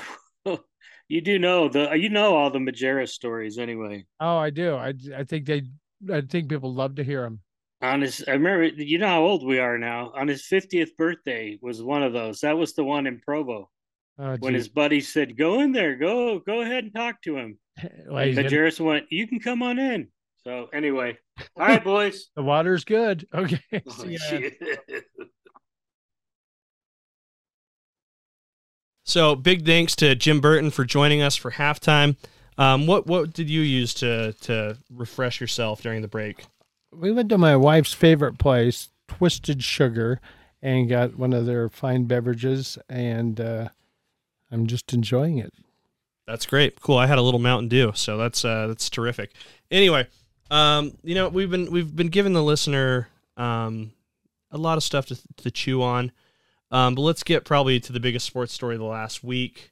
you 1.07 1.21
do 1.21 1.39
know 1.39 1.67
the 1.69 1.91
uh, 1.91 1.93
you 1.93 2.09
know 2.09 2.35
all 2.35 2.49
the 2.49 2.59
Majerus 2.59 3.09
stories 3.09 3.57
anyway. 3.57 4.05
Oh, 4.19 4.37
I 4.37 4.49
do. 4.49 4.75
I 4.75 4.93
I 5.15 5.23
think 5.23 5.45
they. 5.45 5.63
I 6.11 6.21
think 6.21 6.49
people 6.49 6.73
love 6.73 6.95
to 6.95 7.03
hear 7.03 7.21
them. 7.21 7.39
On 7.81 8.01
his, 8.01 8.23
I 8.27 8.31
remember. 8.31 8.65
You 8.65 8.97
know 8.97 9.07
how 9.07 9.23
old 9.23 9.45
we 9.45 9.59
are 9.59 9.77
now. 9.77 10.11
On 10.15 10.27
his 10.27 10.45
fiftieth 10.45 10.95
birthday 10.97 11.57
was 11.61 11.81
one 11.81 12.03
of 12.03 12.13
those. 12.13 12.41
That 12.41 12.57
was 12.57 12.73
the 12.73 12.83
one 12.83 13.07
in 13.07 13.19
Provo 13.19 13.69
Oh, 14.17 14.35
when 14.39 14.53
his 14.53 14.69
buddy 14.69 15.01
said, 15.01 15.37
"Go 15.37 15.59
in 15.61 15.71
there. 15.71 15.95
Go. 15.95 16.39
Go 16.39 16.61
ahead 16.61 16.83
and 16.85 16.93
talk 16.93 17.21
to 17.23 17.37
him." 17.37 17.59
Well, 18.07 18.25
Majerus 18.25 18.79
went, 18.79 19.05
"You 19.09 19.27
can 19.27 19.39
come 19.39 19.61
on 19.61 19.77
in." 19.79 20.07
So 20.43 20.67
anyway, 20.73 21.17
all 21.57 21.65
right, 21.67 21.83
boys. 21.93 22.29
the 22.35 22.43
water's 22.43 22.85
good. 22.85 23.27
Okay. 23.33 23.59
Oh, 23.73 24.05
So 29.05 29.35
big 29.35 29.65
thanks 29.65 29.95
to 29.97 30.15
Jim 30.15 30.41
Burton 30.41 30.71
for 30.71 30.83
joining 30.83 31.21
us 31.21 31.35
for 31.35 31.51
halftime. 31.51 32.17
Um, 32.57 32.87
what 32.87 33.07
what 33.07 33.31
did 33.33 33.49
you 33.49 33.61
use 33.61 33.93
to 33.95 34.33
to 34.41 34.77
refresh 34.93 35.39
yourself 35.39 35.81
during 35.81 36.01
the 36.01 36.07
break? 36.07 36.45
we 36.99 37.11
went 37.11 37.29
to 37.29 37.37
my 37.37 37.55
wife's 37.55 37.93
favorite 37.93 38.37
place, 38.37 38.89
Twisted 39.07 39.63
Sugar, 39.63 40.19
and 40.61 40.89
got 40.89 41.17
one 41.17 41.33
of 41.33 41.45
their 41.45 41.69
fine 41.69 42.05
beverages, 42.05 42.77
and 42.89 43.39
uh, 43.39 43.69
I'm 44.51 44.67
just 44.67 44.93
enjoying 44.93 45.37
it. 45.37 45.53
That's 46.27 46.45
great. 46.45 46.81
Cool. 46.81 46.97
I 46.97 47.05
had 47.05 47.17
a 47.17 47.21
little 47.21 47.39
Mountain 47.39 47.69
Dew, 47.69 47.91
so 47.93 48.17
that's 48.17 48.43
uh, 48.43 48.67
that's 48.67 48.89
terrific. 48.89 49.31
Anyway, 49.69 50.07
um, 50.49 50.97
you 51.03 51.15
know 51.15 51.29
we've 51.29 51.51
been 51.51 51.71
we've 51.71 51.95
been 51.95 52.09
giving 52.09 52.33
the 52.33 52.43
listener 52.43 53.09
um, 53.37 53.91
a 54.51 54.57
lot 54.57 54.77
of 54.77 54.83
stuff 54.83 55.05
to, 55.07 55.17
to 55.37 55.51
chew 55.51 55.83
on, 55.83 56.11
um, 56.71 56.95
but 56.95 57.01
let's 57.01 57.23
get 57.23 57.45
probably 57.45 57.79
to 57.79 57.93
the 57.93 57.99
biggest 57.99 58.25
sports 58.25 58.53
story 58.53 58.75
of 58.75 58.79
the 58.79 58.85
last 58.85 59.23
week. 59.23 59.71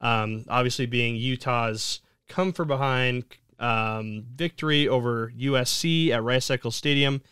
Um, 0.00 0.44
obviously, 0.48 0.86
being 0.86 1.16
Utah's 1.16 2.00
come 2.28 2.52
from 2.52 2.68
behind 2.68 3.24
um, 3.58 4.24
victory 4.34 4.88
over 4.88 5.32
USC 5.38 6.10
at 6.10 6.22
Rice 6.22 6.50
Eccles 6.50 6.76
Stadium 6.76 7.22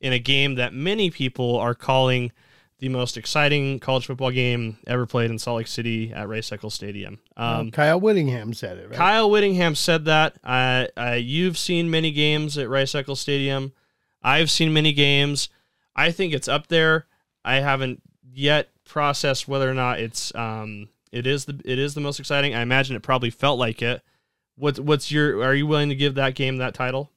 in 0.00 0.12
a 0.12 0.18
game 0.18 0.54
that 0.54 0.72
many 0.72 1.10
people 1.10 1.56
are 1.58 1.74
calling 1.74 2.32
the 2.78 2.88
most 2.88 3.18
exciting 3.18 3.78
college 3.78 4.06
football 4.06 4.30
game 4.30 4.78
ever 4.86 5.04
played 5.04 5.30
in 5.30 5.38
Salt 5.38 5.58
Lake 5.58 5.66
City 5.66 6.12
at 6.12 6.28
Rice 6.28 6.50
Eccles 6.50 6.72
Stadium. 6.72 7.18
Um, 7.36 7.70
Kyle 7.70 8.00
Whittingham 8.00 8.54
said 8.54 8.78
it, 8.78 8.88
right? 8.88 8.96
Kyle 8.96 9.30
Whittingham 9.30 9.74
said 9.74 10.06
that. 10.06 10.38
Uh, 10.42 10.86
uh, 10.96 11.18
you've 11.20 11.58
seen 11.58 11.90
many 11.90 12.10
games 12.10 12.56
at 12.56 12.70
Rice 12.70 12.94
Eccles 12.94 13.20
Stadium. 13.20 13.72
I've 14.22 14.50
seen 14.50 14.72
many 14.72 14.92
games. 14.92 15.50
I 15.94 16.10
think 16.10 16.32
it's 16.32 16.48
up 16.48 16.68
there. 16.68 17.06
I 17.44 17.56
haven't 17.56 18.02
yet 18.32 18.68
processed 18.84 19.46
whether 19.46 19.70
or 19.70 19.74
not 19.74 20.00
it's 20.00 20.34
um 20.34 20.88
it 21.12 21.26
is 21.26 21.44
the 21.44 21.60
it 21.64 21.78
is 21.78 21.94
the 21.94 22.00
most 22.00 22.20
exciting. 22.20 22.54
I 22.54 22.62
imagine 22.62 22.96
it 22.96 23.02
probably 23.02 23.30
felt 23.30 23.58
like 23.58 23.82
it. 23.82 24.02
What's 24.56 24.78
what's 24.78 25.10
your 25.10 25.42
are 25.42 25.54
you 25.54 25.66
willing 25.66 25.88
to 25.88 25.94
give 25.94 26.14
that 26.14 26.34
game 26.34 26.58
that 26.58 26.74
title? 26.74 27.10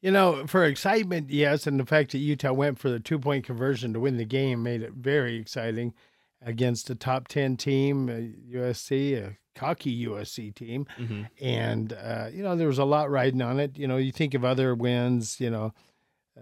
You 0.00 0.12
know, 0.12 0.46
for 0.46 0.64
excitement, 0.64 1.30
yes, 1.30 1.66
and 1.66 1.80
the 1.80 1.84
fact 1.84 2.12
that 2.12 2.18
Utah 2.18 2.52
went 2.52 2.78
for 2.78 2.88
the 2.88 3.00
two 3.00 3.18
point 3.18 3.44
conversion 3.44 3.92
to 3.92 4.00
win 4.00 4.16
the 4.16 4.24
game 4.24 4.62
made 4.62 4.82
it 4.82 4.92
very 4.92 5.36
exciting 5.36 5.92
against 6.40 6.88
a 6.88 6.94
top 6.94 7.26
10 7.26 7.56
team, 7.56 8.08
uh, 8.08 8.56
USC, 8.56 9.14
a 9.16 9.36
cocky 9.56 10.06
USC 10.06 10.54
team. 10.54 10.86
Mm-hmm. 10.98 11.22
And, 11.44 11.92
uh, 11.92 12.28
you 12.32 12.44
know, 12.44 12.54
there 12.54 12.68
was 12.68 12.78
a 12.78 12.84
lot 12.84 13.10
riding 13.10 13.42
on 13.42 13.58
it. 13.58 13.76
You 13.76 13.88
know, 13.88 13.96
you 13.96 14.12
think 14.12 14.34
of 14.34 14.44
other 14.44 14.74
wins, 14.74 15.40
you 15.40 15.50
know, 15.50 15.74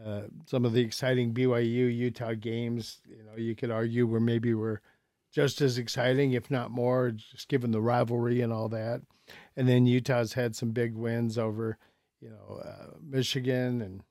uh, 0.04 0.22
some 0.46 0.64
of 0.64 0.72
the 0.72 0.80
exciting 0.80 1.32
BYU 1.32 1.94
Utah 1.94 2.34
games, 2.34 2.98
you 3.08 3.22
know, 3.24 3.36
you 3.36 3.54
could 3.54 3.70
argue 3.70 4.06
were 4.06 4.20
maybe 4.20 4.54
were 4.54 4.80
just 5.32 5.60
as 5.60 5.78
exciting, 5.78 6.32
if 6.32 6.50
not 6.50 6.70
more, 6.70 7.10
just 7.10 7.48
given 7.48 7.70
the 7.70 7.80
rivalry 7.80 8.40
and 8.40 8.52
all 8.52 8.68
that. 8.68 9.02
And 9.56 9.68
then 9.68 9.86
Utah's 9.86 10.32
had 10.32 10.54
some 10.54 10.70
big 10.70 10.94
wins 10.94 11.38
over, 11.38 11.78
you 12.20 12.30
know, 12.30 12.60
uh, 12.64 12.96
Michigan 13.02 13.82
and 13.82 14.02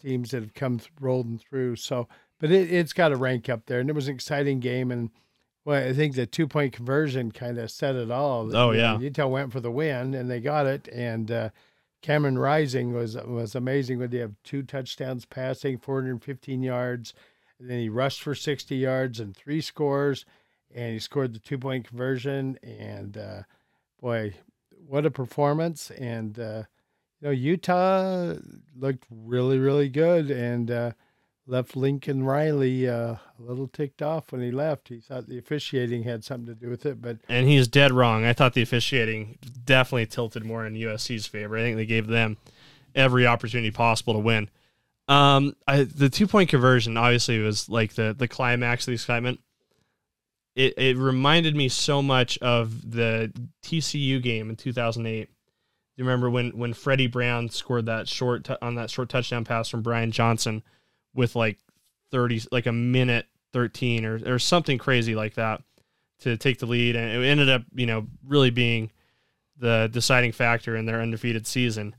teams 0.00 0.30
that 0.30 0.42
have 0.42 0.54
come 0.54 0.78
th- 0.78 0.90
rolling 1.00 1.38
through. 1.38 1.76
So, 1.76 2.08
but 2.38 2.50
it, 2.50 2.72
it's 2.72 2.92
got 2.92 3.08
to 3.08 3.16
rank 3.16 3.48
up 3.48 3.66
there. 3.66 3.80
And 3.80 3.88
it 3.88 3.94
was 3.94 4.08
an 4.08 4.14
exciting 4.14 4.60
game. 4.60 4.90
And 4.90 5.10
well, 5.64 5.88
I 5.88 5.92
think 5.92 6.14
the 6.14 6.26
two 6.26 6.48
point 6.48 6.72
conversion 6.72 7.30
kind 7.30 7.58
of 7.58 7.70
said 7.70 7.94
it 7.94 8.10
all. 8.10 8.54
Oh, 8.54 8.72
yeah. 8.72 8.98
Utah 8.98 9.28
went 9.28 9.52
for 9.52 9.60
the 9.60 9.70
win 9.70 10.14
and 10.14 10.30
they 10.30 10.40
got 10.40 10.66
it. 10.66 10.88
And 10.88 11.30
uh, 11.30 11.50
Cameron 12.02 12.38
Rising 12.38 12.92
was 12.92 13.16
was 13.16 13.54
amazing. 13.54 13.98
When 13.98 14.10
they 14.10 14.18
have 14.18 14.34
two 14.42 14.62
touchdowns 14.64 15.24
passing, 15.24 15.78
415 15.78 16.62
yards, 16.62 17.14
and 17.58 17.70
then 17.70 17.78
he 17.78 17.88
rushed 17.88 18.20
for 18.22 18.34
60 18.34 18.74
yards 18.74 19.20
and 19.20 19.36
three 19.36 19.60
scores, 19.60 20.26
and 20.74 20.92
he 20.92 20.98
scored 20.98 21.32
the 21.32 21.38
two 21.38 21.58
point 21.58 21.88
conversion. 21.88 22.58
And 22.62 23.16
uh, 23.16 23.42
boy, 24.00 24.34
what 24.86 25.06
a 25.06 25.10
performance! 25.10 25.92
And 25.92 26.38
uh, 26.38 26.64
you 27.20 27.28
know, 27.28 27.30
Utah 27.30 28.34
looked 28.76 29.04
really, 29.08 29.58
really 29.58 29.88
good, 29.88 30.30
and 30.32 30.70
uh, 30.72 30.92
left 31.46 31.76
Lincoln 31.76 32.22
Riley 32.24 32.88
uh, 32.88 33.14
a 33.14 33.20
little 33.38 33.68
ticked 33.68 34.02
off 34.02 34.32
when 34.32 34.40
he 34.40 34.50
left. 34.50 34.88
He 34.88 35.00
thought 35.00 35.26
the 35.26 35.38
officiating 35.38 36.04
had 36.04 36.24
something 36.24 36.46
to 36.46 36.54
do 36.54 36.70
with 36.70 36.86
it, 36.86 37.02
but 37.02 37.18
And 37.28 37.46
he's 37.48 37.68
dead 37.68 37.92
wrong. 37.92 38.24
I 38.24 38.32
thought 38.32 38.54
the 38.54 38.62
officiating 38.62 39.38
definitely 39.64 40.06
tilted 40.06 40.44
more 40.44 40.64
in 40.66 40.74
USC's 40.74 41.26
favor. 41.26 41.56
I 41.56 41.60
think 41.60 41.76
they 41.76 41.86
gave 41.86 42.06
them 42.06 42.36
every 42.94 43.26
opportunity 43.26 43.70
possible 43.70 44.14
to 44.14 44.20
win. 44.20 44.48
Um, 45.08 45.56
I, 45.66 45.82
the 45.82 46.08
two 46.08 46.26
point 46.26 46.48
conversion 46.48 46.96
obviously 46.96 47.38
was 47.40 47.68
like 47.68 47.94
the 47.94 48.14
the 48.16 48.28
climax 48.28 48.84
of 48.84 48.92
the 48.92 48.94
excitement. 48.94 49.40
It 50.54 50.74
it 50.78 50.96
reminded 50.96 51.56
me 51.56 51.68
so 51.68 52.02
much 52.02 52.38
of 52.38 52.92
the 52.92 53.32
TCU 53.64 54.22
game 54.22 54.48
in 54.48 54.56
2008. 54.56 55.28
You 55.96 56.04
remember 56.04 56.30
when 56.30 56.56
when 56.56 56.72
Freddie 56.72 57.08
Brown 57.08 57.48
scored 57.48 57.86
that 57.86 58.08
short 58.08 58.44
t- 58.44 58.54
on 58.62 58.76
that 58.76 58.90
short 58.90 59.08
touchdown 59.08 59.44
pass 59.44 59.68
from 59.68 59.82
Brian 59.82 60.12
Johnson 60.12 60.62
with 61.14 61.36
like 61.36 61.58
30 62.10 62.42
like 62.50 62.66
a 62.66 62.72
minute 62.72 63.26
13 63.52 64.04
or 64.04 64.20
or 64.26 64.38
something 64.38 64.78
crazy 64.78 65.14
like 65.14 65.34
that 65.34 65.62
to 66.20 66.36
take 66.36 66.58
the 66.58 66.66
lead, 66.66 66.94
and 66.94 67.10
it 67.24 67.26
ended 67.26 67.48
up, 67.48 67.62
you 67.74 67.86
know, 67.86 68.06
really 68.24 68.50
being 68.50 68.90
the 69.58 69.88
deciding 69.92 70.32
factor 70.32 70.76
in 70.76 70.86
their 70.86 71.00
undefeated 71.00 71.46
season. 71.46 71.94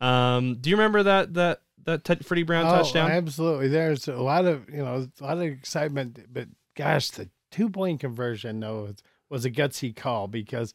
Um, 0.00 0.56
do 0.60 0.70
you 0.70 0.76
remember 0.76 1.02
that 1.02 1.34
that 1.34 1.60
that 1.84 2.04
t- 2.04 2.16
Freddie 2.16 2.42
Brown 2.44 2.66
Oh, 2.66 2.70
touchdown? 2.70 3.10
Absolutely. 3.10 3.68
There's 3.68 4.08
a 4.08 4.16
lot 4.16 4.44
of 4.44 4.68
you 4.70 4.78
know 4.78 5.06
a 5.20 5.24
lot 5.24 5.36
of 5.36 5.42
excitement, 5.42 6.20
but 6.32 6.48
gosh, 6.76 7.10
the 7.10 7.28
two 7.50 7.68
point 7.68 8.00
conversion 8.00 8.60
though 8.60 8.84
was, 8.84 8.96
was 9.28 9.44
a 9.44 9.50
gutsy 9.50 9.94
call 9.94 10.28
because 10.28 10.72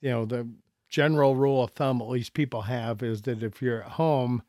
you 0.00 0.10
know 0.10 0.24
the 0.24 0.48
general 0.88 1.34
rule 1.34 1.64
of 1.64 1.70
thumb, 1.70 2.02
at 2.02 2.08
least 2.08 2.34
people 2.34 2.62
have, 2.62 3.02
is 3.02 3.22
that 3.22 3.42
if 3.42 3.62
you're 3.62 3.82
at 3.82 3.92
home, 3.92 4.42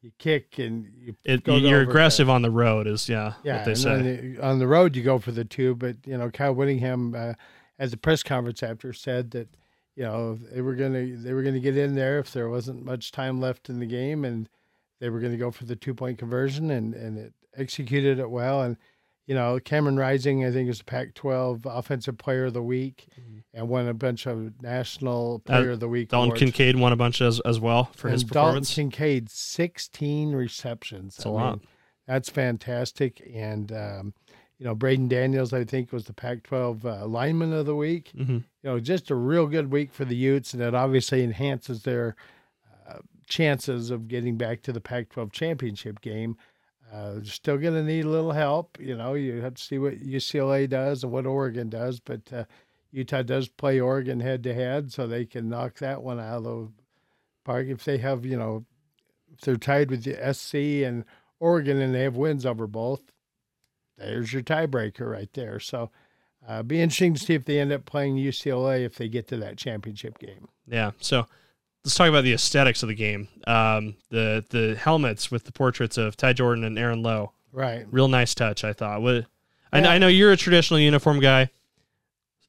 you 0.00 0.12
kick 0.18 0.58
and 0.58 0.90
you 0.96 1.16
It, 1.24 1.46
you're 1.46 1.80
aggressive 1.82 2.30
on 2.30 2.42
the 2.42 2.50
road, 2.50 2.86
is 2.86 3.08
yeah, 3.08 3.34
yeah, 3.42 3.56
what 3.56 3.64
they 3.64 3.70
and 3.72 3.78
say. 3.78 4.02
the- 4.36 4.44
on 4.44 4.58
the 4.58 4.66
road 4.66 4.94
you 4.96 5.02
go 5.02 5.18
for 5.18 5.32
the 5.32 5.44
two, 5.44 5.74
but 5.74 5.96
you 6.06 6.16
know 6.16 6.30
Kyle 6.30 6.54
Whittingham 6.54 7.14
uh, 7.14 7.34
at 7.78 7.90
the 7.90 7.96
press 7.96 8.22
conference 8.22 8.62
after 8.62 8.92
said 8.92 9.30
that 9.32 9.48
you 9.96 10.04
know 10.04 10.34
they 10.34 10.60
were 10.60 10.74
gonna 10.74 11.06
they 11.16 11.32
were 11.32 11.42
gonna 11.42 11.58
get 11.60 11.76
in 11.76 11.94
there 11.94 12.18
if 12.18 12.32
there 12.32 12.48
wasn't 12.48 12.84
much 12.84 13.10
time 13.12 13.40
left 13.40 13.68
in 13.68 13.80
the 13.80 13.86
game, 13.86 14.24
and 14.24 14.48
they 15.00 15.10
were 15.10 15.20
gonna 15.20 15.36
go 15.36 15.50
for 15.50 15.64
the 15.64 15.76
two 15.76 15.94
point 15.94 16.18
conversion, 16.18 16.70
and 16.70 16.94
and 16.94 17.18
it 17.18 17.32
executed 17.56 18.18
it 18.20 18.30
well. 18.30 18.62
And 18.62 18.76
you 19.28 19.34
know 19.34 19.60
Cameron 19.60 19.96
Rising, 19.96 20.44
I 20.44 20.50
think, 20.50 20.68
is 20.68 20.78
the 20.78 20.84
Pac-12 20.84 21.60
Offensive 21.66 22.16
Player 22.18 22.46
of 22.46 22.54
the 22.54 22.62
Week, 22.62 23.06
mm-hmm. 23.12 23.38
and 23.52 23.68
won 23.68 23.86
a 23.86 23.94
bunch 23.94 24.26
of 24.26 24.60
National 24.62 25.40
Player 25.40 25.70
uh, 25.70 25.74
of 25.74 25.80
the 25.80 25.88
Week. 25.88 26.08
Dalton 26.08 26.30
awards. 26.30 26.40
Kincaid 26.40 26.76
won 26.76 26.92
a 26.92 26.96
bunch 26.96 27.20
as 27.20 27.38
as 27.40 27.60
well 27.60 27.90
for 27.94 28.08
and 28.08 28.14
his 28.14 28.24
performance. 28.24 28.68
Dalton 28.74 28.90
Kincaid, 28.90 29.30
16 29.30 30.32
receptions. 30.32 31.16
That's 31.16 31.26
I 31.26 31.28
a 31.28 31.32
mean, 31.32 31.40
lot. 31.40 31.60
That's 32.08 32.28
fantastic, 32.28 33.22
and. 33.32 33.70
Um, 33.70 34.14
you 34.60 34.66
know, 34.66 34.74
Braeden 34.74 35.06
Daniels, 35.06 35.52
I 35.52 35.62
think, 35.62 35.92
was 35.92 36.06
the 36.06 36.12
Pac 36.12 36.42
12 36.42 36.84
uh, 36.84 37.06
lineman 37.06 37.52
of 37.52 37.66
the 37.66 37.76
week. 37.76 38.10
Mm-hmm. 38.18 38.32
You 38.32 38.42
know, 38.64 38.80
just 38.80 39.08
a 39.08 39.14
real 39.14 39.46
good 39.46 39.70
week 39.70 39.92
for 39.92 40.04
the 40.04 40.16
Utes, 40.16 40.52
and 40.52 40.60
it 40.60 40.74
obviously 40.74 41.22
enhances 41.22 41.84
their 41.84 42.16
uh, 42.88 42.98
chances 43.28 43.92
of 43.92 44.08
getting 44.08 44.36
back 44.36 44.62
to 44.62 44.72
the 44.72 44.80
Pac 44.80 45.10
12 45.10 45.30
championship 45.30 46.00
game. 46.00 46.36
Uh, 46.92 47.16
still 47.22 47.58
going 47.58 47.74
to 47.74 47.82
need 47.82 48.04
a 48.04 48.08
little 48.08 48.32
help. 48.32 48.78
You 48.80 48.96
know, 48.96 49.14
you 49.14 49.42
have 49.42 49.54
to 49.54 49.62
see 49.62 49.78
what 49.78 49.98
UCLA 49.98 50.68
does 50.68 51.02
and 51.02 51.12
what 51.12 51.26
Oregon 51.26 51.68
does, 51.68 52.00
but 52.00 52.32
uh, 52.32 52.44
Utah 52.90 53.22
does 53.22 53.48
play 53.48 53.78
Oregon 53.78 54.20
head 54.20 54.42
to 54.44 54.54
head, 54.54 54.92
so 54.92 55.06
they 55.06 55.26
can 55.26 55.48
knock 55.48 55.78
that 55.78 56.02
one 56.02 56.18
out 56.18 56.38
of 56.38 56.44
the 56.44 56.72
park. 57.44 57.66
If 57.66 57.84
they 57.84 57.98
have, 57.98 58.24
you 58.24 58.38
know, 58.38 58.64
if 59.32 59.40
they're 59.42 59.56
tied 59.56 59.90
with 59.90 60.04
the 60.04 60.32
SC 60.32 60.86
and 60.86 61.04
Oregon 61.40 61.80
and 61.80 61.94
they 61.94 62.02
have 62.02 62.16
wins 62.16 62.46
over 62.46 62.66
both, 62.66 63.12
there's 63.98 64.32
your 64.32 64.42
tiebreaker 64.42 65.10
right 65.10 65.32
there. 65.34 65.60
So, 65.60 65.90
uh, 66.46 66.62
be 66.62 66.80
interesting 66.80 67.14
to 67.14 67.20
see 67.20 67.34
if 67.34 67.44
they 67.44 67.60
end 67.60 67.72
up 67.72 67.84
playing 67.84 68.16
UCLA 68.16 68.84
if 68.84 68.96
they 68.96 69.08
get 69.08 69.28
to 69.28 69.36
that 69.38 69.58
championship 69.58 70.18
game. 70.18 70.48
Yeah. 70.66 70.92
So 71.00 71.26
let's 71.88 71.96
talk 71.96 72.10
about 72.10 72.22
the 72.22 72.34
aesthetics 72.34 72.82
of 72.82 72.90
the 72.90 72.94
game. 72.94 73.28
Um, 73.46 73.96
the 74.10 74.44
the 74.50 74.76
helmets 74.76 75.30
with 75.30 75.44
the 75.44 75.52
portraits 75.52 75.96
of 75.96 76.18
Ty 76.18 76.34
Jordan 76.34 76.62
and 76.64 76.78
Aaron 76.78 77.02
Lowe. 77.02 77.32
Right. 77.50 77.86
Real 77.90 78.08
nice 78.08 78.34
touch, 78.34 78.62
I 78.62 78.74
thought. 78.74 79.00
What, 79.00 79.14
yeah. 79.14 79.22
I, 79.72 79.94
I, 79.94 79.98
know 79.98 80.08
you're 80.08 80.30
a 80.30 80.36
traditional 80.36 80.78
uniform 80.80 81.18
guy. 81.18 81.48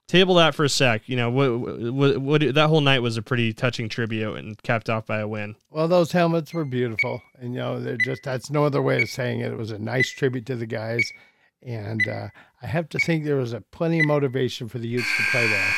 Table 0.09 0.35
that 0.35 0.55
for 0.55 0.65
a 0.65 0.69
sec. 0.69 1.07
You 1.07 1.15
know 1.15 1.29
what, 1.29 1.57
what, 1.57 2.17
what? 2.17 2.53
That 2.53 2.67
whole 2.67 2.81
night 2.81 2.99
was 2.99 3.15
a 3.15 3.21
pretty 3.21 3.53
touching 3.53 3.87
tribute 3.87 4.35
and 4.35 4.61
capped 4.61 4.89
off 4.89 5.05
by 5.05 5.19
a 5.19 5.27
win. 5.27 5.55
Well, 5.69 5.87
those 5.87 6.11
helmets 6.11 6.53
were 6.53 6.65
beautiful, 6.65 7.21
and 7.39 7.53
you 7.53 7.59
know 7.59 7.79
they're 7.79 7.95
just 7.95 8.23
that's 8.23 8.49
no 8.49 8.65
other 8.65 8.81
way 8.81 9.01
of 9.01 9.09
saying 9.09 9.39
it. 9.39 9.53
It 9.53 9.57
was 9.57 9.71
a 9.71 9.79
nice 9.79 10.09
tribute 10.09 10.45
to 10.47 10.57
the 10.57 10.65
guys 10.65 11.13
and 11.61 12.07
uh, 12.07 12.29
I 12.61 12.67
have 12.67 12.89
to 12.89 12.99
think 12.99 13.25
there 13.25 13.35
was 13.35 13.53
a 13.53 13.61
plenty 13.61 13.99
of 13.99 14.05
motivation 14.05 14.69
for 14.69 14.79
the 14.79 14.87
Utes 14.87 15.07
to 15.17 15.23
play 15.31 15.47
there. 15.47 15.73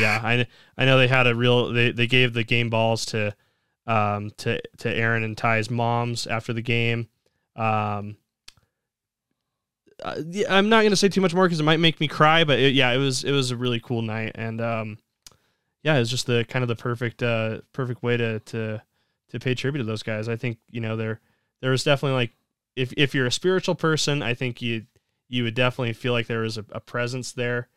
Yeah, 0.00 0.20
I 0.22 0.46
I 0.76 0.84
know 0.84 0.98
they 0.98 1.08
had 1.08 1.26
a 1.26 1.34
real 1.34 1.72
they, 1.72 1.92
they 1.92 2.06
gave 2.06 2.32
the 2.32 2.44
game 2.44 2.70
balls 2.70 3.06
to 3.06 3.34
um 3.86 4.30
to 4.38 4.60
to 4.78 4.94
Aaron 4.94 5.22
and 5.24 5.36
Ty's 5.36 5.70
moms 5.70 6.26
after 6.26 6.52
the 6.52 6.62
game. 6.62 7.08
Um, 7.56 8.16
uh, 10.02 10.16
I'm 10.48 10.68
not 10.68 10.82
gonna 10.82 10.96
say 10.96 11.08
too 11.08 11.20
much 11.20 11.34
more 11.34 11.44
because 11.44 11.60
it 11.60 11.64
might 11.64 11.80
make 11.80 12.00
me 12.00 12.08
cry, 12.08 12.44
but 12.44 12.58
it, 12.58 12.74
yeah, 12.74 12.90
it 12.90 12.98
was 12.98 13.24
it 13.24 13.32
was 13.32 13.50
a 13.50 13.56
really 13.56 13.80
cool 13.80 14.02
night, 14.02 14.32
and 14.34 14.60
um, 14.60 14.98
yeah, 15.82 15.96
it 15.96 16.00
was 16.00 16.10
just 16.10 16.26
the 16.26 16.44
kind 16.48 16.62
of 16.62 16.68
the 16.68 16.76
perfect 16.76 17.22
uh 17.22 17.58
perfect 17.72 18.02
way 18.02 18.16
to 18.16 18.40
to 18.40 18.82
to 19.30 19.40
pay 19.40 19.54
tribute 19.54 19.78
to 19.78 19.84
those 19.84 20.02
guys. 20.02 20.28
I 20.28 20.36
think 20.36 20.58
you 20.70 20.80
know 20.80 20.96
there 20.96 21.20
there 21.60 21.70
was 21.70 21.84
definitely 21.84 22.16
like 22.16 22.32
if 22.76 22.92
if 22.96 23.14
you're 23.14 23.26
a 23.26 23.32
spiritual 23.32 23.74
person, 23.74 24.22
I 24.22 24.34
think 24.34 24.62
you 24.62 24.86
you 25.28 25.44
would 25.44 25.54
definitely 25.54 25.92
feel 25.94 26.12
like 26.12 26.26
there 26.26 26.40
was 26.40 26.58
a, 26.58 26.64
a 26.72 26.80
presence 26.80 27.32
there, 27.32 27.68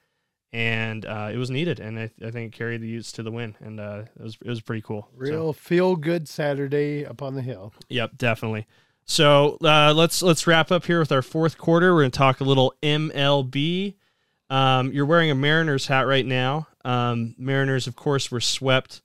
and 0.56 1.06
uh, 1.06 1.30
it 1.34 1.38
was 1.38 1.52
needed. 1.52 1.82
And 1.82 2.00
I, 2.00 2.10
I, 2.26 2.32
think 2.32 2.54
it 2.54 2.58
carried 2.58 2.80
the 2.80 2.88
Utes 2.88 3.12
to 3.14 3.24
the 3.24 3.32
win, 3.32 3.56
and 3.60 3.78
uh, 3.78 4.04
it 4.18 4.24
was 4.24 4.38
it 4.42 4.48
was 4.48 4.62
pretty 4.62 4.82
cool. 4.82 5.10
Real 5.14 5.52
so. 5.52 5.54
feel 5.54 5.96
good 5.98 6.30
Saturday 6.30 7.06
up 7.06 7.22
on 7.22 7.36
the 7.36 7.42
hill. 7.42 7.74
Yep, 7.90 8.12
definitely. 8.18 8.66
So 9.04 9.58
uh, 9.62 9.94
let's 9.94 10.22
let's 10.22 10.48
wrap 10.48 10.72
up 10.72 10.86
here 10.86 11.00
with 11.00 11.12
our 11.12 11.22
fourth 11.22 11.58
quarter. 11.58 11.94
We're 11.94 12.04
gonna 12.04 12.12
talk 12.12 12.40
a 12.40 12.46
little 12.46 12.74
MLB. 12.82 13.96
Um, 14.50 14.94
you're 14.94 15.06
wearing 15.06 15.30
a 15.30 15.36
Mariners 15.36 15.88
hat 15.88 16.08
right 16.08 16.26
now. 16.26 16.68
Um, 16.86 17.36
Mariners, 17.38 17.86
of 17.86 17.98
course, 17.98 18.32
were 18.32 18.40
swept 18.40 19.02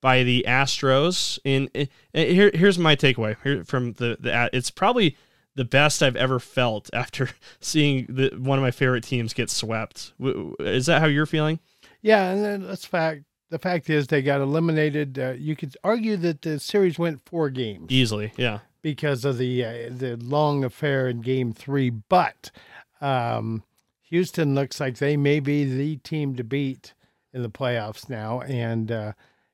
by 0.00 0.24
the 0.24 0.44
Astros. 0.48 1.38
In, 1.44 1.68
in, 1.74 1.88
in 2.12 2.34
here, 2.34 2.50
here's 2.52 2.78
my 2.78 2.96
takeaway 2.96 3.36
here 3.44 3.62
from 3.64 3.92
the 3.92 4.16
the. 4.18 4.50
It's 4.52 4.72
probably 4.72 5.16
the 5.58 5.64
best 5.64 6.04
I've 6.04 6.14
ever 6.14 6.38
felt 6.38 6.88
after 6.92 7.30
seeing 7.60 8.06
the, 8.08 8.30
one 8.38 8.58
of 8.58 8.62
my 8.62 8.70
favorite 8.70 9.02
teams 9.02 9.34
get 9.34 9.50
swept. 9.50 10.12
Is 10.60 10.86
that 10.86 11.00
how 11.00 11.08
you're 11.08 11.26
feeling? 11.26 11.58
Yeah, 12.00 12.30
and 12.30 12.64
that's 12.64 12.84
fact. 12.84 13.24
The 13.50 13.58
fact 13.58 13.90
is, 13.90 14.06
they 14.06 14.22
got 14.22 14.40
eliminated. 14.40 15.18
Uh, 15.18 15.32
you 15.32 15.56
could 15.56 15.76
argue 15.82 16.16
that 16.18 16.42
the 16.42 16.60
series 16.60 16.98
went 16.98 17.24
four 17.26 17.50
games 17.50 17.90
easily. 17.90 18.32
Yeah, 18.36 18.60
because 18.82 19.24
of 19.24 19.36
the 19.36 19.64
uh, 19.64 19.88
the 19.90 20.16
long 20.20 20.64
affair 20.64 21.08
in 21.08 21.22
Game 21.22 21.52
Three. 21.52 21.90
But 21.90 22.52
um, 23.00 23.64
Houston 24.02 24.54
looks 24.54 24.78
like 24.78 24.98
they 24.98 25.16
may 25.16 25.40
be 25.40 25.64
the 25.64 25.96
team 25.96 26.36
to 26.36 26.44
beat 26.44 26.94
in 27.32 27.42
the 27.42 27.50
playoffs 27.50 28.08
now, 28.08 28.42
and 28.42 28.92
uh, 28.92 29.12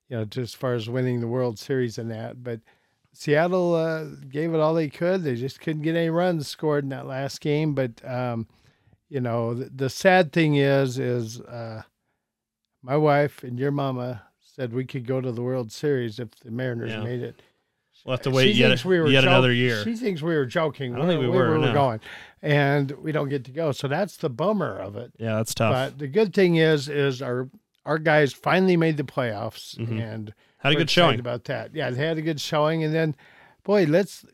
you 0.08 0.18
know, 0.18 0.24
just 0.24 0.54
as 0.54 0.58
far 0.58 0.74
as 0.74 0.90
winning 0.90 1.20
the 1.20 1.28
World 1.28 1.58
Series 1.58 1.96
and 1.96 2.10
that, 2.10 2.42
but 2.42 2.60
Seattle 3.14 3.74
uh, 3.74 4.04
gave 4.28 4.52
it 4.52 4.60
all 4.60 4.74
they 4.74 4.88
could. 4.88 5.22
They 5.22 5.36
just 5.36 5.60
couldn't 5.60 5.82
get 5.82 5.96
any 5.96 6.10
runs 6.10 6.48
scored 6.48 6.84
in 6.84 6.90
that 6.90 7.06
last 7.06 7.40
game. 7.40 7.74
But 7.74 8.04
um, 8.04 8.46
you 9.08 9.20
know, 9.20 9.54
the, 9.54 9.70
the, 9.74 9.90
sad 9.90 10.32
thing 10.32 10.56
is, 10.56 10.98
is 10.98 11.40
uh, 11.40 11.82
my 12.82 12.96
wife 12.96 13.44
and 13.44 13.58
your 13.58 13.70
mama 13.70 14.22
said 14.40 14.72
we 14.72 14.84
could 14.84 15.06
go 15.06 15.20
to 15.20 15.32
the 15.32 15.42
World 15.42 15.70
Series 15.70 16.18
if 16.18 16.30
the 16.40 16.50
Mariners 16.50 16.90
yeah. 16.90 17.02
made 17.02 17.20
it. 17.20 17.40
We'll 18.04 18.14
have 18.16 18.22
to 18.22 18.30
wait 18.30 18.52
she 18.52 18.60
yet, 18.60 18.84
we 18.84 19.00
were 19.00 19.08
yet 19.08 19.24
another 19.24 19.52
year. 19.52 19.82
She 19.82 19.96
thinks 19.96 20.20
we 20.20 20.34
were 20.34 20.44
joking. 20.44 20.94
I 20.94 20.98
don't 20.98 21.06
think 21.06 21.20
we, 21.20 21.28
we 21.28 21.36
were. 21.36 21.52
We 21.52 21.58
were 21.58 21.66
no. 21.66 21.72
going, 21.72 22.00
and 22.42 22.90
we 22.92 23.12
don't 23.12 23.30
get 23.30 23.44
to 23.46 23.50
go. 23.50 23.72
So 23.72 23.88
that's 23.88 24.18
the 24.18 24.28
bummer 24.28 24.76
of 24.78 24.96
it. 24.96 25.12
Yeah, 25.16 25.36
that's 25.36 25.54
tough. 25.54 25.72
But 25.72 25.98
the 25.98 26.08
good 26.08 26.34
thing 26.34 26.56
is, 26.56 26.90
is 26.90 27.22
our 27.22 27.48
our 27.84 27.98
guys 27.98 28.32
finally 28.32 28.76
made 28.76 28.96
the 28.96 29.04
playoffs, 29.04 29.76
mm-hmm. 29.76 29.98
and 29.98 30.34
had 30.58 30.72
a 30.72 30.76
good 30.76 30.90
showing 30.90 31.20
about 31.20 31.44
that. 31.44 31.74
Yeah, 31.74 31.90
they 31.90 32.06
had 32.06 32.18
a 32.18 32.22
good 32.22 32.40
showing, 32.40 32.82
and 32.82 32.94
then, 32.94 33.14
boy, 33.62 33.84
let's 33.84 34.24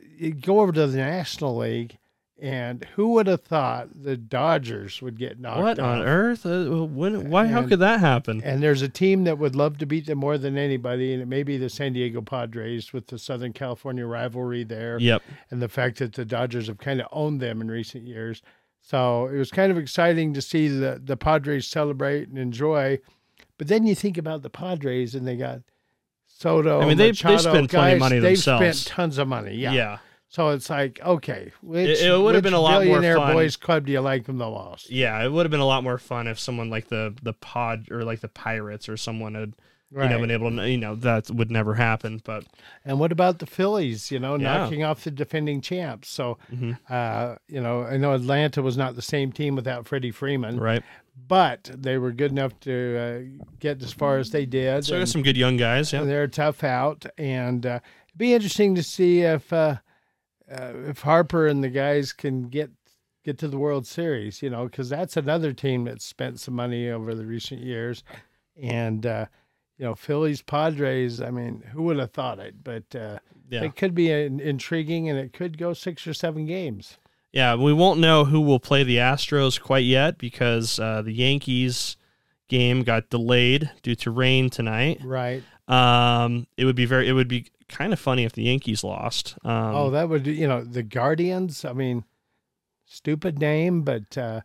go 0.41 0.61
over 0.61 0.73
to 0.73 0.87
the 0.87 0.97
National 0.97 1.57
League. 1.57 1.97
And 2.43 2.87
who 2.97 3.09
would 3.09 3.27
have 3.27 3.43
thought 3.43 3.89
the 4.03 4.17
Dodgers 4.17 5.03
would 5.03 5.19
get 5.19 5.39
knocked 5.39 5.61
What 5.61 5.79
off? 5.79 5.99
on 5.99 6.03
earth? 6.03 6.47
Uh, 6.47 6.87
when, 6.87 7.29
why? 7.29 7.45
And, 7.45 7.53
how 7.53 7.67
could 7.67 7.81
that 7.81 8.01
happen? 8.01 8.41
And 8.43 8.63
there's 8.63 8.81
a 8.81 8.89
team 8.89 9.25
that 9.25 9.37
would 9.37 9.55
love 9.55 9.77
to 9.77 9.85
beat 9.85 10.07
them 10.07 10.17
more 10.17 10.39
than 10.39 10.57
anybody, 10.57 11.13
and 11.13 11.21
it 11.21 11.29
may 11.29 11.43
be 11.43 11.59
the 11.59 11.69
San 11.69 11.93
Diego 11.93 12.23
Padres 12.23 12.95
with 12.95 13.09
the 13.09 13.19
Southern 13.19 13.53
California 13.53 14.07
rivalry 14.07 14.65
there. 14.65 14.99
Yep. 14.99 15.21
And 15.51 15.61
the 15.61 15.69
fact 15.69 15.99
that 15.99 16.15
the 16.15 16.25
Dodgers 16.25 16.69
have 16.69 16.79
kind 16.79 17.03
of 17.03 17.09
owned 17.13 17.41
them 17.41 17.61
in 17.61 17.71
recent 17.71 18.07
years. 18.07 18.41
So 18.81 19.27
it 19.27 19.37
was 19.37 19.51
kind 19.51 19.71
of 19.71 19.77
exciting 19.77 20.33
to 20.33 20.41
see 20.41 20.69
the, 20.69 20.99
the 21.05 21.19
Padres 21.19 21.67
celebrate 21.67 22.29
and 22.29 22.39
enjoy. 22.39 23.01
But 23.61 23.69
then 23.69 23.85
you 23.85 23.95
think 23.95 24.17
about 24.17 24.41
the 24.41 24.49
Padres, 24.49 25.15
and 25.15 25.29
they 25.29 25.37
got 25.37 25.61
Soto. 26.25 26.81
I 26.81 26.87
mean, 26.87 26.97
they 26.97 27.11
they 27.11 27.37
spend 27.37 27.69
plenty 27.69 27.93
of 27.93 27.99
money 27.99 28.19
they've 28.19 28.31
themselves. 28.31 28.61
They've 28.63 28.75
spent 28.75 28.97
tons 28.97 29.19
of 29.19 29.29
money. 29.29 29.55
Yeah. 29.55 29.73
Yeah. 29.73 29.99
So 30.29 30.49
it's 30.49 30.71
like, 30.71 30.99
okay, 31.05 31.53
which, 31.61 31.87
it, 31.87 32.07
it 32.07 32.19
would 32.19 32.35
have 32.35 32.43
been 32.43 32.55
a 32.55 32.61
lot 32.61 32.87
more 32.87 33.03
fun. 33.03 33.35
boys 33.35 33.57
club 33.57 33.85
do 33.85 33.93
you 33.93 34.01
like 34.01 34.25
them 34.25 34.39
the 34.39 34.49
most? 34.49 34.91
Yeah, 34.91 35.23
it 35.23 35.31
would 35.31 35.45
have 35.45 35.51
been 35.51 35.61
a 35.61 35.67
lot 35.67 35.85
more 35.85 35.99
fun 35.99 36.27
if 36.27 36.41
someone 36.41 36.71
like 36.71 36.89
the 36.89 37.15
the 37.23 37.35
pod 37.35 37.91
or 37.91 38.03
like 38.03 38.21
the 38.21 38.29
Pirates 38.29 38.89
or 38.89 38.97
someone 38.97 39.35
had 39.35 39.53
right. 39.93 40.05
you 40.05 40.11
know 40.11 40.21
been 40.21 40.31
able 40.31 40.51
to 40.51 40.69
you 40.69 40.79
know 40.79 40.95
that 40.97 41.31
would 41.31 41.51
never 41.51 41.75
happen. 41.75 42.21
But 42.25 42.45
and 42.85 42.99
what 42.99 43.13
about 43.13 43.39
the 43.39 43.47
Phillies? 43.47 44.11
You 44.11 44.19
know, 44.19 44.37
yeah. 44.37 44.59
knocking 44.59 44.85
off 44.85 45.05
the 45.05 45.11
defending 45.11 45.61
champs. 45.61 46.09
So, 46.09 46.39
mm-hmm. 46.53 46.73
uh, 46.89 47.37
you 47.49 47.61
know, 47.61 47.83
I 47.83 47.97
know 47.97 48.13
Atlanta 48.15 48.63
was 48.63 48.77
not 48.77 48.97
the 48.97 49.03
same 49.03 49.33
team 49.33 49.57
without 49.57 49.87
Freddie 49.87 50.11
Freeman, 50.11 50.59
right? 50.59 50.83
but 51.29 51.71
they 51.75 51.99
were 51.99 52.13
good 52.13 52.31
enough 52.31 52.59
to 52.61 52.99
uh, 52.99 53.45
get 53.59 53.83
as 53.83 53.93
far 53.93 54.19
as 54.19 54.31
they 54.31 54.47
did. 54.47 54.85
So, 54.85 54.97
and, 54.97 55.09
some 55.09 55.23
good 55.23 55.37
young 55.37 55.57
guys. 55.57 55.93
Yeah, 55.93 56.05
they're 56.05 56.29
tough 56.29 56.65
out, 56.65 57.07
and 57.19 57.65
uh, 57.67 57.81
it'd 58.09 58.19
be 58.19 58.35
interesting 58.35 58.75
to 58.75 58.83
see 58.83 59.21
if 59.21 59.53
uh, 59.53 59.77
uh, 60.51 60.73
if 60.87 61.01
Harper 61.03 61.47
and 61.47 61.63
the 61.63 61.69
guys 61.69 62.13
can 62.13 62.49
get 62.49 62.71
get 63.25 63.39
to 63.39 63.49
the 63.49 63.59
World 63.59 63.87
Series. 63.87 64.43
You 64.43 64.51
know, 64.51 64.65
because 64.65 64.89
that's 64.89 65.17
another 65.17 65.53
team 65.53 65.85
that's 65.85 66.05
spent 66.05 66.41
some 66.41 66.55
money 66.55 66.91
over 66.91 67.15
the 67.15 67.27
recent 67.27 67.61
years, 67.63 68.03
and 68.61 69.05
uh, 69.07 69.27
you 69.81 69.87
know, 69.87 69.95
Phillies 69.95 70.43
Padres. 70.43 71.23
I 71.23 71.31
mean, 71.31 71.63
who 71.73 71.85
would 71.85 71.99
have 71.99 72.13
thought 72.13 72.39
it? 72.39 72.63
But 72.63 72.95
uh, 72.95 73.19
yeah. 73.49 73.63
it 73.63 73.77
could 73.77 73.95
be 73.95 74.11
intriguing, 74.11 75.09
and 75.09 75.19
it 75.19 75.33
could 75.33 75.57
go 75.57 75.73
six 75.73 76.07
or 76.07 76.13
seven 76.13 76.45
games. 76.45 76.99
Yeah, 77.33 77.55
we 77.55 77.73
won't 77.73 77.99
know 77.99 78.27
who 78.27 78.43
will 78.43 78.61
play 78.61 78.83
the 78.83 78.99
Astros 78.99 79.59
quite 79.59 79.85
yet 79.85 80.19
because 80.19 80.79
uh, 80.79 81.01
the 81.01 81.13
Yankees 81.13 81.97
game 82.49 82.83
got 82.83 83.09
delayed 83.09 83.71
due 83.83 83.95
to 83.95 84.11
rain 84.11 84.51
tonight. 84.51 85.01
Right. 85.03 85.43
Um, 85.67 86.47
it 86.59 86.67
would 86.67 86.77
be 86.77 86.85
very. 86.85 87.09
It 87.09 87.15
would 87.15 87.29
be 87.29 87.47
kind 87.71 87.95
of 87.95 87.99
funny 87.99 88.25
if 88.25 88.35
the 88.35 88.43
Yankees 88.43 88.85
lost. 88.85 89.39
Um, 89.45 89.75
oh, 89.75 89.91
that 89.93 90.11
would 90.11 90.27
you 90.27 90.47
know 90.47 90.63
the 90.63 90.83
Guardians. 90.83 91.65
I 91.65 91.73
mean, 91.73 92.05
stupid 92.85 93.39
name, 93.39 93.81
but 93.81 94.19
uh, 94.19 94.43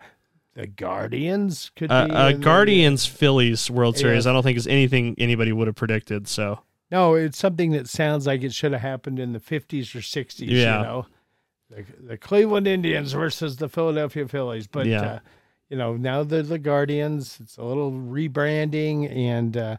the 0.56 0.68
Guardians 0.68 1.72
could 1.76 1.92
uh, 1.92 2.08
be 2.08 2.12
uh, 2.14 2.30
in 2.30 2.40
the- 2.40 2.44
Guardians 2.46 3.06
Phillies 3.06 3.70
World 3.70 3.98
Series. 3.98 4.26
Yeah. 4.26 4.32
I 4.32 4.34
don't 4.34 4.44
think 4.44 4.58
is 4.58 4.68
anything 4.68 5.16
anybody 5.18 5.52
would 5.52 5.68
have 5.68 5.76
predicted. 5.76 6.28
So 6.28 6.60
No, 6.92 7.14
it's 7.16 7.38
something 7.38 7.72
that 7.72 7.88
sounds 7.90 8.26
like 8.26 8.42
it 8.44 8.54
should 8.54 8.72
have 8.72 8.82
happened 8.82 9.20
in 9.20 9.34
the 9.34 9.40
50s 9.40 9.94
or 9.96 10.00
60s, 10.00 10.48
Yeah. 10.48 10.78
you 10.78 10.84
know. 10.84 11.06
The, 11.70 11.86
the 12.10 12.18
Cleveland 12.18 12.68
Indians 12.68 13.12
versus 13.14 13.58
the 13.58 13.68
Philadelphia 13.68 14.28
Phillies, 14.28 14.68
but 14.68 14.86
Yeah. 14.86 15.02
uh, 15.02 15.20
you 15.70 15.78
know, 15.78 15.98
now 15.98 16.24
they're 16.24 16.44
the 16.44 16.60
Guardians. 16.60 17.40
It's 17.42 17.58
a 17.58 17.64
little 17.64 17.92
rebranding 17.92 19.12
and 19.16 19.58
uh, 19.58 19.78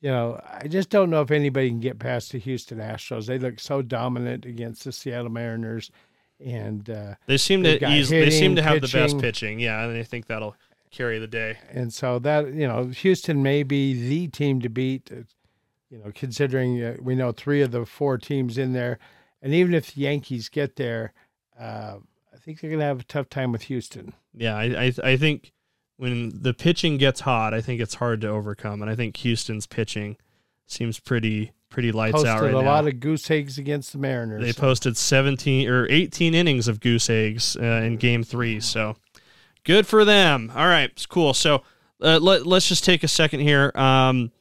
you 0.00 0.10
know, 0.10 0.40
I 0.48 0.68
just 0.68 0.90
don't 0.90 1.10
know 1.10 1.22
if 1.22 1.30
anybody 1.30 1.68
can 1.70 1.80
get 1.80 1.98
past 1.98 2.32
the 2.32 2.38
Houston 2.38 2.78
Astros. 2.78 3.26
They 3.26 3.38
look 3.38 3.58
so 3.60 3.82
dominant 3.82 4.46
against 4.46 4.84
the 4.84 4.92
Seattle 4.92 5.28
Mariners 5.30 5.90
and 6.44 6.88
uh, 6.88 7.14
they 7.26 7.36
seem 7.36 7.62
to 7.64 7.90
ease, 7.90 8.10
they 8.10 8.30
seem 8.30 8.56
to 8.56 8.62
have 8.62 8.80
the 8.80 8.88
best 8.88 8.92
pitching. 8.92 9.20
pitching. 9.20 9.60
Yeah, 9.60 9.84
and 9.84 9.96
I 9.98 10.02
think 10.02 10.26
that'll 10.26 10.56
carry 10.90 11.18
the 11.18 11.26
day. 11.26 11.58
and 11.70 11.92
so 11.92 12.18
that 12.20 12.52
you 12.54 12.66
know 12.66 12.86
Houston 12.86 13.42
may 13.42 13.62
be 13.62 14.08
the 14.08 14.28
team 14.28 14.60
to 14.60 14.68
beat. 14.68 15.10
uh, 15.12 15.22
You 15.90 15.98
know, 15.98 16.12
considering 16.14 16.82
uh, 16.82 16.96
we 17.00 17.14
know 17.14 17.32
three 17.32 17.62
of 17.62 17.70
the 17.70 17.86
four 17.86 18.18
teams 18.18 18.58
in 18.58 18.72
there, 18.74 18.98
and 19.42 19.54
even 19.54 19.72
if 19.74 19.94
the 19.94 20.02
Yankees 20.02 20.48
get 20.50 20.76
there, 20.76 21.12
uh, 21.58 21.96
I 22.32 22.36
think 22.36 22.60
they're 22.60 22.70
going 22.70 22.80
to 22.80 22.86
have 22.86 23.00
a 23.00 23.04
tough 23.04 23.28
time 23.30 23.52
with 23.52 23.62
Houston. 23.62 24.12
Yeah, 24.34 24.54
I, 24.56 24.64
I 24.86 24.92
I 25.12 25.16
think 25.16 25.52
when 25.96 26.42
the 26.42 26.52
pitching 26.54 26.98
gets 26.98 27.20
hot, 27.20 27.52
I 27.54 27.60
think 27.60 27.80
it's 27.80 27.94
hard 27.96 28.20
to 28.20 28.28
overcome, 28.28 28.82
and 28.82 28.90
I 28.90 28.94
think 28.94 29.16
Houston's 29.18 29.66
pitching 29.66 30.16
seems 30.66 31.00
pretty 31.00 31.52
pretty 31.70 31.92
lights 31.92 32.12
Posted 32.14 32.28
out 32.30 32.42
right 32.42 32.50
a 32.54 32.62
now. 32.62 32.66
lot 32.66 32.86
of 32.86 33.00
goose 33.00 33.30
eggs 33.30 33.58
against 33.58 33.92
the 33.92 33.98
Mariners. 33.98 34.42
they 34.42 34.52
posted 34.52 34.96
17 34.96 35.68
or 35.68 35.86
18 35.90 36.34
innings 36.34 36.66
of 36.68 36.80
goose 36.80 37.08
eggs 37.10 37.56
uh, 37.56 37.62
in 37.84 37.96
game 37.96 38.22
three. 38.24 38.60
So 38.60 38.96
good 39.64 39.86
for 39.86 40.04
them. 40.04 40.50
All 40.54 40.66
right, 40.66 40.90
it's 40.90 41.06
cool. 41.06 41.34
So 41.34 41.62
uh, 42.02 42.18
let, 42.20 42.46
let's 42.46 42.68
just 42.68 42.84
take 42.84 43.02
a 43.02 43.08
second 43.08 43.40
here. 43.40 43.72
Um, 43.74 44.32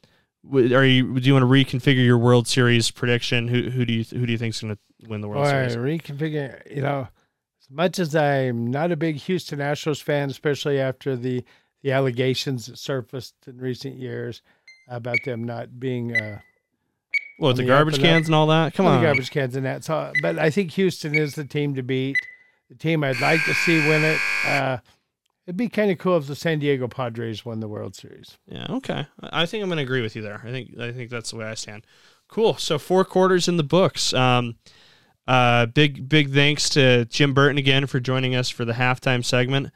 are 0.53 0.85
you 0.85 1.19
do 1.19 1.27
you 1.27 1.33
want 1.33 1.43
to 1.43 1.47
reconfigure 1.47 2.05
your 2.05 2.17
World 2.17 2.47
Series 2.47 2.89
prediction? 2.91 3.47
Who 3.49 3.69
who 3.69 3.83
do 3.85 3.93
you 3.93 4.03
who 4.05 4.25
do 4.25 4.31
you 4.31 4.37
think's 4.37 4.61
going 4.61 4.75
to 4.75 5.09
win 5.09 5.19
the 5.21 5.27
World 5.27 5.47
Series? 5.47 5.75
reconfigure. 5.75 6.61
You 6.73 6.81
know, 6.83 7.07
as 7.61 7.69
much 7.69 7.99
as 7.99 8.15
I'm 8.15 8.67
not 8.67 8.91
a 8.93 8.95
big 8.95 9.17
Houston 9.17 9.59
Astros 9.59 10.01
fan, 10.01 10.29
especially 10.29 10.79
after 10.79 11.17
the 11.17 11.43
the 11.83 11.91
allegations 11.91 12.67
that 12.67 12.77
surfaced 12.77 13.35
in 13.45 13.57
recent 13.57 13.95
years 13.97 14.41
about 14.87 15.17
them 15.25 15.43
not 15.43 15.79
being 15.79 16.15
uh, 16.15 16.39
What 17.37 17.49
on 17.51 17.55
the 17.55 17.63
the 17.63 17.67
garbage 17.67 17.95
up. 17.95 18.01
cans 18.01 18.27
and 18.27 18.35
all 18.35 18.47
that? 18.47 18.73
Come 18.73 18.85
Well, 18.85 18.95
on, 18.95 19.01
the 19.01 19.07
garbage 19.07 19.31
cans 19.31 19.55
and 19.55 19.65
that. 19.65 19.83
So, 19.83 20.11
but 20.21 20.37
I 20.39 20.49
think 20.49 20.71
Houston 20.71 21.15
is 21.15 21.35
the 21.35 21.45
team 21.45 21.75
to 21.75 21.83
beat. 21.83 22.17
The 22.69 22.75
team 22.75 23.03
I'd 23.03 23.19
like 23.21 23.43
to 23.45 23.53
see 23.53 23.79
win 23.87 24.03
it. 24.03 24.19
Uh, 24.45 24.77
it'd 25.45 25.55
be 25.57 25.69
kind 25.69 25.89
of 25.91 25.97
cool 25.97 26.17
if 26.17 26.27
the 26.27 26.35
San 26.35 26.59
Diego 26.59 26.87
Padres 26.87 27.45
won 27.45 27.59
the 27.59 27.67
World 27.67 27.95
Series. 27.95 28.37
Yeah, 28.47 28.65
okay. 28.69 29.07
I 29.21 29.43
I 29.43 29.45
think 29.45 29.61
I'm 29.63 29.69
going 29.69 29.77
to 29.77 29.83
agree 29.83 30.01
with 30.01 30.15
you 30.15 30.21
there. 30.21 30.41
I 30.43 30.51
think 30.51 30.77
I 30.79 30.91
think 30.91 31.09
that's 31.09 31.31
the 31.31 31.37
way 31.37 31.45
I 31.45 31.53
stand. 31.53 31.85
Cool. 32.27 32.55
So 32.55 32.77
four 32.77 33.05
quarters 33.05 33.47
in 33.47 33.55
the 33.57 33.63
books. 33.63 34.13
Um, 34.13 34.55
uh, 35.27 35.65
big 35.67 36.09
big 36.09 36.33
thanks 36.33 36.69
to 36.71 37.05
Jim 37.05 37.33
Burton 37.33 37.57
again 37.57 37.85
for 37.85 37.99
joining 37.99 38.35
us 38.35 38.49
for 38.49 38.65
the 38.65 38.73
halftime 38.73 39.23
segment. 39.23 39.71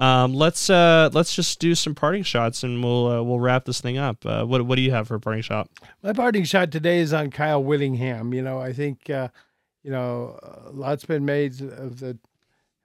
Um, 0.00 0.32
let's 0.32 0.70
uh, 0.70 1.10
let's 1.12 1.34
just 1.34 1.60
do 1.60 1.74
some 1.74 1.94
parting 1.94 2.22
shots 2.22 2.62
and 2.62 2.82
we'll 2.82 3.06
uh, 3.06 3.22
we'll 3.22 3.38
wrap 3.38 3.66
this 3.66 3.82
thing 3.82 3.98
up. 3.98 4.24
Uh, 4.24 4.44
what 4.44 4.64
what 4.64 4.76
do 4.76 4.82
you 4.82 4.92
have 4.92 5.06
for 5.06 5.16
a 5.16 5.20
parting 5.20 5.42
shot? 5.42 5.68
My 6.02 6.14
parting 6.14 6.44
shot 6.44 6.72
today 6.72 7.00
is 7.00 7.12
on 7.12 7.30
Kyle 7.30 7.62
Whittingham. 7.62 8.32
You 8.32 8.40
know, 8.40 8.58
I 8.58 8.72
think 8.72 9.10
uh, 9.10 9.28
you 9.82 9.90
know 9.90 10.38
a 10.42 10.70
lot's 10.70 11.04
been 11.04 11.26
made 11.26 11.60
of 11.60 12.00
the 12.00 12.18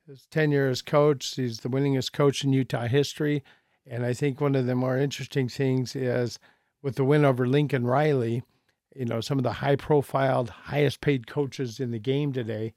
his 0.05 0.25
tenure 0.25 0.67
as 0.67 0.81
coach. 0.81 1.35
He's 1.35 1.61
the 1.61 1.69
winningest 1.69 2.11
coach 2.11 2.43
in 2.43 2.51
Utah 2.51 2.87
history, 2.87 3.43
and 3.87 4.05
I 4.05 4.13
think 4.13 4.41
one 4.41 4.53
of 4.53 4.65
the 4.65 4.75
more 4.75 4.97
interesting 4.97 5.47
things 5.47 5.95
is 5.95 6.37
with 6.81 6.95
the 6.95 7.05
win 7.05 7.23
over 7.23 7.47
Lincoln 7.47 7.87
Riley. 7.87 8.43
You 8.93 9.05
know, 9.05 9.19
some 9.19 9.37
of 9.37 9.43
the 9.43 9.51
high-profiled, 9.51 10.49
highest-paid 10.49 11.27
coaches 11.27 11.81
in 11.81 11.91
the 11.91 11.99
game 11.99 12.31
today. 12.31 12.73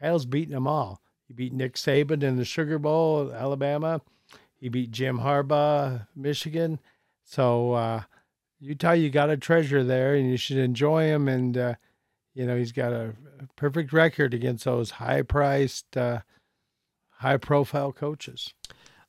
Kyle's 0.00 0.24
beating 0.24 0.54
them 0.54 0.66
all. 0.66 1.01
He 1.32 1.44
beat 1.44 1.54
Nick 1.54 1.76
Saban 1.76 2.22
in 2.22 2.36
the 2.36 2.44
Sugar 2.44 2.78
Bowl, 2.78 3.32
Alabama. 3.32 4.02
He 4.60 4.68
beat 4.68 4.90
Jim 4.90 5.20
Harbaugh, 5.20 6.06
Michigan. 6.14 6.78
So 7.24 7.72
uh, 7.72 8.02
Utah, 8.60 8.92
you 8.92 9.08
got 9.08 9.30
a 9.30 9.38
treasure 9.38 9.82
there, 9.82 10.14
and 10.14 10.30
you 10.30 10.36
should 10.36 10.58
enjoy 10.58 11.04
him. 11.04 11.28
And 11.28 11.56
uh, 11.56 11.74
you 12.34 12.44
know 12.46 12.54
he's 12.54 12.72
got 12.72 12.92
a 12.92 13.14
perfect 13.56 13.94
record 13.94 14.34
against 14.34 14.66
those 14.66 14.90
high-priced, 14.90 15.96
uh, 15.96 16.20
high-profile 17.08 17.92
coaches. 17.92 18.52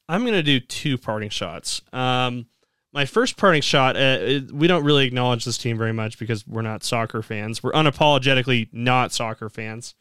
I'm 0.07 0.21
going 0.21 0.31
to 0.31 0.43
do 0.43 0.61
two 0.61 0.97
parting 0.97 1.29
shots. 1.29 1.81
Um, 1.91 2.45
my 2.93 3.03
first 3.03 3.35
parting 3.35 3.61
shot, 3.61 3.97
uh, 3.97 4.39
we 4.53 4.67
don't 4.67 4.85
really 4.85 5.05
acknowledge 5.05 5.43
this 5.43 5.57
team 5.57 5.77
very 5.77 5.93
much 5.93 6.17
because 6.17 6.47
we're 6.47 6.61
not 6.61 6.85
soccer 6.85 7.21
fans. 7.21 7.61
We're 7.61 7.73
unapologetically 7.73 8.69
not 8.71 9.11
soccer 9.11 9.49
fans. 9.49 9.93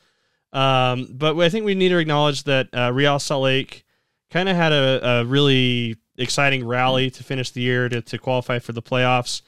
Um, 0.53 1.09
but 1.11 1.39
I 1.39 1.49
think 1.49 1.65
we 1.65 1.75
need 1.75 1.89
to 1.91 1.99
acknowledge 1.99 2.45
that 2.45 2.69
uh, 2.75 2.93
Real 2.93 3.19
Salt 3.19 3.45
Lake 3.45 3.85
kind 4.31 4.49
of 4.49 4.57
had 4.57 4.73
a, 4.73 5.07
a 5.21 5.25
really 5.25 5.97
exciting 6.19 6.67
rally 6.67 7.11
to 7.11 7.25
finish 7.25 7.51
the 7.51 7.61
year 7.63 7.89
to, 7.89 8.03
to 8.03 8.19
qualify 8.19 8.59
for 8.59 8.73
the 8.73 8.83
playoffs. 8.83 9.43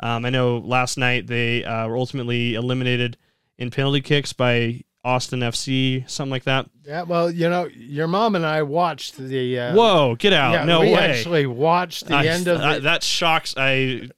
Um, 0.00 0.24
I 0.24 0.30
know 0.30 0.58
last 0.58 0.96
night 0.98 1.26
they 1.26 1.64
uh, 1.64 1.86
were 1.88 1.96
ultimately 1.96 2.54
eliminated 2.54 3.16
in 3.58 3.70
penalty 3.70 4.00
kicks 4.00 4.32
by 4.32 4.82
Austin 5.04 5.40
FC, 5.40 6.08
something 6.10 6.30
like 6.30 6.44
that. 6.44 6.68
Yeah, 6.84 7.02
well, 7.02 7.30
you 7.30 7.48
know, 7.48 7.66
your 7.74 8.06
mom 8.06 8.34
and 8.34 8.44
I 8.44 8.62
watched 8.62 9.16
the. 9.16 9.58
Uh, 9.58 9.74
Whoa, 9.74 10.14
get 10.16 10.32
out! 10.34 10.52
yeah, 10.52 10.64
no 10.64 10.80
we 10.80 10.92
way. 10.92 10.94
actually 10.98 11.46
watched 11.46 12.06
the 12.06 12.14
I- 12.16 12.26
end 12.26 12.48
of 12.48 12.60
I- 12.60 12.74
the, 12.74 12.80
that 12.80 13.02
shocks. 13.02 13.54
I, 13.56 14.08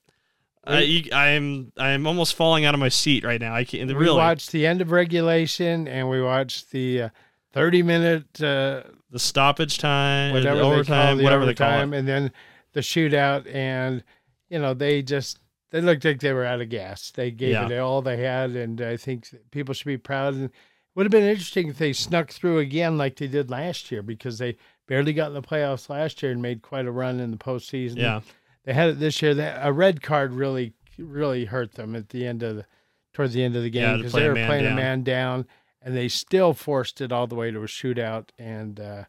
I, 0.65 1.03
I'm, 1.13 1.73
I'm 1.77 2.07
almost 2.07 2.35
falling 2.35 2.65
out 2.65 2.75
of 2.75 2.81
my 2.81 2.89
seat 2.89 3.25
right 3.25 3.41
now. 3.41 3.55
I 3.55 3.65
can't 3.65 3.89
we 3.89 3.95
really. 3.95 4.17
watched 4.17 4.53
the 4.53 4.67
end 4.67 4.81
of 4.81 4.93
regulation, 4.93 5.89
and 5.89 6.09
we 6.09 6.23
watched 6.23 6.71
the 6.71 7.03
uh, 7.03 7.09
thirty-minute 7.53 8.41
uh, 8.43 8.83
the 9.11 9.19
stoppage 9.19 9.79
time, 9.79 10.33
whatever 10.35 10.57
the 10.59 10.63
overtime, 10.63 11.19
the 11.19 11.25
whatever 11.25 11.43
overtime, 11.43 11.91
they 11.91 11.95
call 11.95 11.95
it. 11.95 11.99
and 11.99 12.09
then 12.09 12.33
the 12.73 12.81
shootout, 12.81 13.53
and 13.53 14.05
you 14.51 14.59
know 14.59 14.75
they 14.75 15.03
just 15.03 15.39
they 15.71 15.81
looked 15.81 16.05
like 16.05 16.21
they 16.21 16.33
were 16.33 16.45
out 16.45 16.61
of 16.61 16.69
gas. 16.69 17.11
They 17.11 17.31
gave 17.31 17.51
Yeah. 17.53 17.69
it 17.69 17.79
all 17.79 18.03
they 18.03 18.19
had, 18.19 18.51
and 18.51 18.81
I 18.81 18.97
think 18.97 19.29
people 19.51 19.75
should 19.75 19.87
be 19.87 19.99
proud. 19.99 20.35
And 20.35 20.45
it 20.45 20.51
would 20.95 21.07
have 21.07 21.11
been 21.11 21.25
interesting 21.25 21.69
if 21.69 21.79
they 21.79 21.93
snuck 21.93 22.31
through 22.31 22.59
again 22.59 22.97
like 22.99 23.17
they 23.17 23.27
did 23.27 23.51
last 23.51 23.91
year, 23.91 24.03
because 24.03 24.39
they 24.39 24.57
barely 24.87 25.13
got 25.13 25.29
in 25.29 25.35
the 25.35 25.43
playoffs 25.43 25.89
last 25.89 26.23
year 26.23 26.31
and 26.33 26.43
made 26.43 26.63
quite 26.63 26.87
a 26.87 26.93
run 26.93 27.19
in 27.21 27.31
the 27.31 27.37
postseason. 27.37 27.97
Yeah, 27.97 28.21
they 28.65 28.73
had 28.73 28.91
it 28.91 29.01
this 29.01 29.21
year. 29.23 29.35
That 29.35 29.67
a 29.67 29.73
red 29.73 30.03
card 30.03 30.33
really 30.33 30.75
really 30.99 31.47
hurt 31.47 31.75
them 31.75 31.97
at 31.97 32.11
the 32.11 32.27
end 32.27 32.43
of 32.43 32.57
the 32.57 32.67
towards 33.13 33.35
the 33.35 33.43
end 33.43 33.57
of 33.57 33.63
the 33.63 33.71
game 33.71 33.99
because 33.99 34.13
play 34.13 34.23
they 34.23 34.29
were 34.29 34.35
playing 34.35 34.65
down. 34.65 34.73
a 34.73 34.77
man 34.77 35.03
down, 35.03 35.47
and 35.81 35.97
they 35.97 36.09
still 36.09 36.55
forced 36.55 37.01
it 37.01 37.13
all 37.13 37.27
the 37.27 37.35
way 37.35 37.51
to 37.51 37.59
a 37.59 37.67
shootout. 37.67 38.31
And 38.39 38.81
uh, 38.81 39.05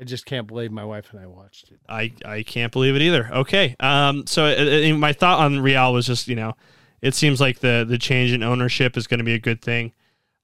I 0.00 0.04
just 0.04 0.26
can't 0.26 0.46
believe 0.46 0.70
my 0.70 0.84
wife 0.84 1.12
and 1.12 1.20
I 1.20 1.26
watched 1.26 1.70
it. 1.70 1.80
I, 1.88 2.12
I 2.24 2.42
can't 2.42 2.72
believe 2.72 2.94
it 2.94 3.02
either. 3.02 3.28
Okay, 3.32 3.74
um, 3.80 4.26
so 4.26 4.44
uh, 4.44 4.90
uh, 4.90 4.96
my 4.96 5.12
thought 5.12 5.40
on 5.40 5.60
Real 5.60 5.92
was 5.92 6.06
just 6.06 6.28
you 6.28 6.36
know, 6.36 6.54
it 7.02 7.14
seems 7.14 7.40
like 7.40 7.60
the 7.60 7.84
the 7.88 7.98
change 7.98 8.32
in 8.32 8.42
ownership 8.42 8.96
is 8.96 9.06
going 9.06 9.18
to 9.18 9.24
be 9.24 9.34
a 9.34 9.40
good 9.40 9.60
thing. 9.60 9.92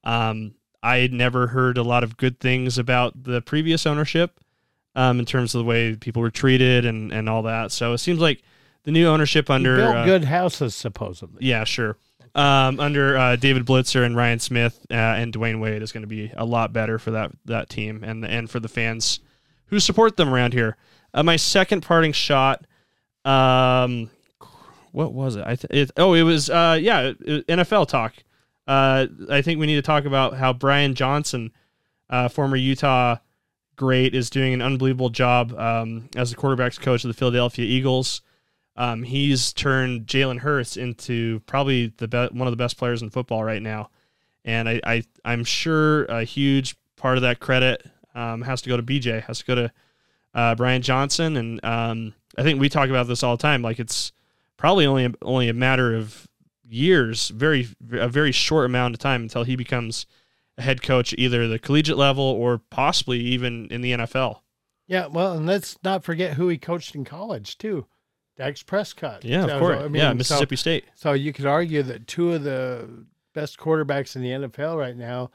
Um, 0.03 0.55
I 0.83 0.99
had 0.99 1.13
never 1.13 1.47
heard 1.47 1.79
a 1.79 1.83
lot 1.83 2.05
of 2.05 2.19
good 2.19 2.41
things 2.41 2.77
about 2.77 3.25
the 3.25 3.41
previous 3.41 3.87
ownership, 3.87 4.39
um, 4.95 5.19
in 5.19 5.25
terms 5.27 5.55
of 5.55 5.59
the 5.61 5.65
way 5.65 5.97
people 5.97 6.23
were 6.23 6.31
treated 6.31 6.85
and 6.87 7.13
and 7.13 7.29
all 7.29 7.43
that. 7.43 7.73
So 7.73 7.93
it 7.93 7.99
seems 7.99 8.21
like 8.21 8.43
the 8.85 8.93
new 8.93 9.07
ownership 9.07 9.49
under 9.51 9.77
built 9.77 9.97
uh, 9.97 10.05
good 10.05 10.25
houses 10.25 10.75
supposedly. 10.75 11.39
Yeah, 11.47 11.65
sure. 11.65 11.97
Um, 12.37 12.81
under 12.81 13.17
uh, 13.17 13.37
David 13.37 13.65
Blitzer 13.65 14.05
and 14.05 14.17
Ryan 14.17 14.41
Smith 14.41 14.85
uh, 14.91 14.95
and 14.95 15.33
Dwyane 15.33 15.61
Wade 15.61 15.83
is 15.83 15.93
going 15.93 16.03
to 16.03 16.09
be 16.09 16.33
a 16.37 16.45
lot 16.45 16.73
better 16.73 16.99
for 16.99 17.13
that 17.13 17.31
that 17.45 17.69
team 17.71 18.03
and 18.03 18.25
and 18.25 18.51
for 18.51 18.59
the 18.61 18.69
fans 18.69 19.21
who 19.67 19.79
support 19.79 20.17
them 20.17 20.33
around 20.35 20.53
here. 20.53 20.77
Uh, 21.15 21.23
my 21.23 21.37
second 21.37 21.83
parting 21.83 22.11
shot, 22.13 22.67
um, 23.25 24.11
what 24.93 25.13
was 25.13 25.37
it? 25.37 25.45
I 25.47 25.57
th- 25.57 25.71
it, 25.71 25.91
oh, 25.97 26.15
it 26.15 26.23
was 26.23 26.51
uh, 26.51 26.79
yeah, 26.81 27.01
it- 27.03 27.19
it- 27.21 27.47
NFL 27.47 27.89
talk. 27.89 28.15
Uh, 28.67 29.07
I 29.31 29.43
think 29.43 29.61
we 29.61 29.67
need 29.67 29.77
to 29.77 29.83
talk 29.83 30.05
about 30.05 30.35
how 30.35 30.53
Brian 30.53 30.95
Johnson, 30.95 31.53
uh, 32.11 32.29
former 32.29 32.57
Utah 32.57 33.17
great, 33.77 34.15
is 34.15 34.31
doing 34.31 34.55
an 34.55 34.63
unbelievable 34.63 35.11
job 35.11 35.53
um, 35.59 36.09
as 36.17 36.31
the 36.31 36.37
quarterbacks 36.37 36.81
coach 36.81 37.05
of 37.05 37.09
the 37.09 37.15
Philadelphia 37.15 37.65
Eagles. 37.65 38.21
Um, 38.77 39.03
he's 39.03 39.53
turned 39.53 40.07
Jalen 40.07 40.39
Hurts 40.39 40.77
into 40.77 41.41
probably 41.47 41.93
the 41.99 42.09
be- 42.09 42.29
one 42.33 42.49
of 42.49 42.53
the 42.53 42.57
best 42.57 42.77
players 42.77 43.03
in 43.03 43.11
football 43.11 43.45
right 43.45 43.63
now, 43.63 43.91
and 44.45 44.69
I, 44.69 44.81
I 44.85 45.03
I'm 45.25 45.45
sure 45.45 46.05
a 46.07 46.25
huge 46.25 46.77
part 46.97 47.17
of 47.17 47.23
that 47.23 47.39
credit 47.39 47.87
um, 48.15 48.43
has 48.43 48.63
to 48.63 48.69
go 48.69 48.77
to 48.77 48.83
BJ, 48.83 49.23
has 49.23 49.39
to 49.41 49.45
go 49.45 49.55
to 49.55 49.73
uh, 50.35 50.55
Brian 50.57 50.83
Johnson, 50.83 51.37
and 51.37 51.65
um, 51.65 52.15
I 52.37 52.43
think 52.43 52.61
we 52.61 52.69
talk 52.69 52.89
about 52.89 53.07
this 53.07 53.23
all 53.23 53.37
the 53.37 53.43
time. 53.43 53.63
Like 53.63 53.79
it's 53.79 54.13
probably 54.57 54.87
only 54.87 55.15
only 55.23 55.49
a 55.49 55.55
matter 55.55 55.95
of 55.95 56.27
years, 56.69 57.29
very 57.29 57.69
a 57.93 58.09
very 58.09 58.33
short 58.33 58.67
amount 58.67 58.95
of 58.95 59.01
time 59.01 59.23
until 59.23 59.45
he 59.45 59.55
becomes 59.55 60.07
a 60.59 60.63
head 60.63 60.83
coach, 60.83 61.15
either 61.19 61.47
the 61.49 61.59
collegiate 61.59 61.97
level 61.99 62.25
or 62.25 62.59
possibly 62.59 63.21
even 63.21 63.67
in 63.71 63.81
the 63.81 63.93
NFL. 63.93 64.41
Yeah, 64.87 65.07
well, 65.07 65.33
and 65.33 65.47
let's 65.47 65.79
not 65.83 66.05
forget 66.05 66.35
who 66.35 66.49
he 66.49 66.59
coached 66.59 66.95
in 66.95 67.05
college 67.05 67.57
too, 67.59 67.87
Dak 68.37 68.57
Prescott. 68.67 69.25
Yeah, 69.25 69.47
So, 69.47 69.55
of 69.55 69.61
course. 69.61 69.79
I 69.81 69.89
mean, 69.89 69.95
yeah, 70.03 70.11
so- 70.11 70.15
Mississippi 70.15 70.57
State. 70.57 70.85
So 70.95 71.13
you 71.13 71.33
could 71.33 71.47
argue 71.47 71.83
that 71.85 72.07
two 72.07 72.33
of 72.33 72.43
the 72.45 73.07
best 73.35 73.59
quarterbacks 73.59 74.15
in 74.17 74.23
the 74.23 74.49
NFL 74.49 74.79
right 74.79 74.97
now 74.97 75.31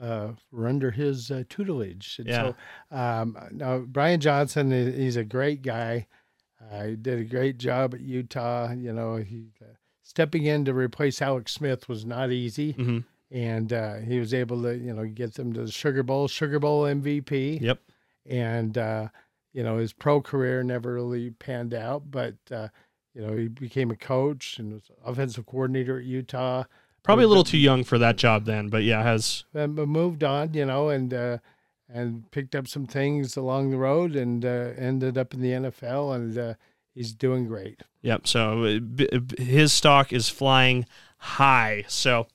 uh, 0.00 0.32
were 0.52 0.68
under 0.68 0.90
his 0.90 1.30
uh, 1.30 1.44
tutelage. 1.48 2.16
And 2.18 2.28
Yeah. 2.28 2.52
So 2.90 2.96
um, 2.96 3.36
now 3.52 3.78
Brian 3.78 4.20
Johnson, 4.20 4.70
he's 4.70 5.16
a 5.16 5.24
great 5.24 5.62
guy. 5.62 6.06
Uh, 6.72 6.84
he 6.86 6.96
did 6.96 7.18
a 7.20 7.24
great 7.24 7.58
job 7.58 7.94
at 7.94 8.00
Utah. 8.00 8.72
You 8.72 8.92
know, 8.92 9.16
he 9.16 9.52
uh, 9.62 9.74
stepping 10.02 10.44
in 10.44 10.64
to 10.66 10.74
replace 10.74 11.22
Alex 11.22 11.52
Smith 11.52 11.88
was 11.88 12.04
not 12.04 12.30
easy, 12.32 12.72
hmm 12.72 12.98
and 13.30 13.72
uh, 13.72 13.96
he 13.96 14.18
was 14.18 14.32
able 14.32 14.62
to 14.62 14.76
you 14.76 14.92
know 14.94 15.04
get 15.06 15.34
them 15.34 15.52
to 15.52 15.64
the 15.64 15.70
Sugar 15.72 16.02
Bowl, 16.02 16.28
Sugar 16.28 16.58
Bowl 16.58 16.84
MVP 16.84 17.60
Yep. 17.60 17.80
and 18.26 18.76
uh, 18.78 19.08
you 19.52 19.62
know 19.62 19.76
his 19.78 19.92
pro 19.92 20.20
career 20.20 20.62
never 20.62 20.94
really 20.94 21.30
panned 21.30 21.74
out, 21.74 22.10
but 22.10 22.34
uh, 22.50 22.68
you 23.14 23.22
know 23.26 23.36
he 23.36 23.48
became 23.48 23.90
a 23.90 23.96
coach 23.96 24.58
and 24.58 24.72
was 24.72 24.90
offensive 25.04 25.46
coordinator 25.46 25.98
at 25.98 26.04
Utah. 26.04 26.64
Probably 27.02 27.24
a 27.24 27.28
little 27.28 27.44
too 27.44 27.58
young 27.58 27.84
for 27.84 27.96
that 27.98 28.16
job 28.16 28.44
then, 28.44 28.68
but 28.68 28.82
yeah, 28.82 29.02
has 29.02 29.44
and 29.54 29.74
moved 29.74 30.22
on, 30.24 30.52
you 30.52 30.66
know, 30.66 30.88
and 30.90 31.14
uh, 31.14 31.38
and 31.88 32.30
picked 32.30 32.54
up 32.54 32.68
some 32.68 32.86
things 32.86 33.36
along 33.36 33.70
the 33.70 33.78
road, 33.78 34.14
and 34.14 34.44
uh, 34.44 34.72
ended 34.76 35.16
up 35.16 35.32
in 35.32 35.40
the 35.40 35.52
NFL, 35.52 36.14
and 36.14 36.36
uh, 36.36 36.54
he's 36.94 37.14
doing 37.14 37.46
great. 37.46 37.82
Yep. 38.02 38.26
So 38.26 38.64
uh, 38.64 39.20
his 39.38 39.72
stock 39.72 40.12
is 40.12 40.28
flying 40.28 40.84
high. 41.16 41.84
So 41.88 42.26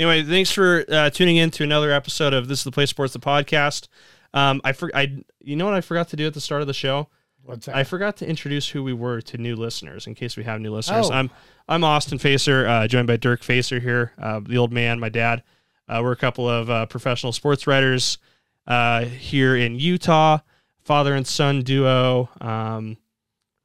anyway, 0.00 0.22
thanks 0.22 0.50
for 0.50 0.84
uh, 0.88 1.10
tuning 1.10 1.36
in 1.36 1.50
to 1.50 1.62
another 1.62 1.92
episode 1.92 2.32
of 2.32 2.48
This 2.48 2.60
is 2.60 2.64
the 2.64 2.70
Play 2.70 2.86
Sports, 2.86 3.12
the 3.12 3.20
podcast. 3.20 3.88
Um, 4.32 4.60
I 4.64 4.72
for 4.72 4.90
I 4.94 5.22
you 5.40 5.56
know 5.56 5.66
what 5.66 5.74
I 5.74 5.80
forgot 5.82 6.08
to 6.08 6.16
do 6.16 6.26
at 6.26 6.34
the 6.34 6.40
start 6.40 6.62
of 6.62 6.66
the 6.66 6.74
show. 6.74 7.08
What's 7.42 7.66
that? 7.66 7.76
I 7.76 7.84
forgot 7.84 8.16
to 8.18 8.28
introduce 8.28 8.68
who 8.68 8.82
we 8.82 8.92
were 8.92 9.20
to 9.22 9.38
new 9.38 9.56
listeners 9.56 10.06
in 10.06 10.14
case 10.14 10.36
we 10.36 10.44
have 10.44 10.60
new 10.60 10.72
listeners. 10.72 11.10
Oh. 11.10 11.14
I'm 11.14 11.30
I'm 11.68 11.84
Austin 11.84 12.18
Facer, 12.18 12.66
uh, 12.66 12.88
joined 12.88 13.06
by 13.06 13.16
Dirk 13.16 13.42
Facer 13.42 13.78
here, 13.78 14.12
uh, 14.18 14.40
the 14.40 14.56
old 14.56 14.72
man, 14.72 14.98
my 14.98 15.10
dad. 15.10 15.42
Uh, 15.88 16.00
we're 16.02 16.12
a 16.12 16.16
couple 16.16 16.48
of 16.48 16.70
uh, 16.70 16.86
professional 16.86 17.32
sports 17.32 17.66
writers 17.66 18.18
uh, 18.66 19.04
here 19.04 19.56
in 19.56 19.78
Utah, 19.78 20.38
father 20.78 21.14
and 21.14 21.26
son 21.26 21.62
duo. 21.62 22.30
Um, 22.40 22.96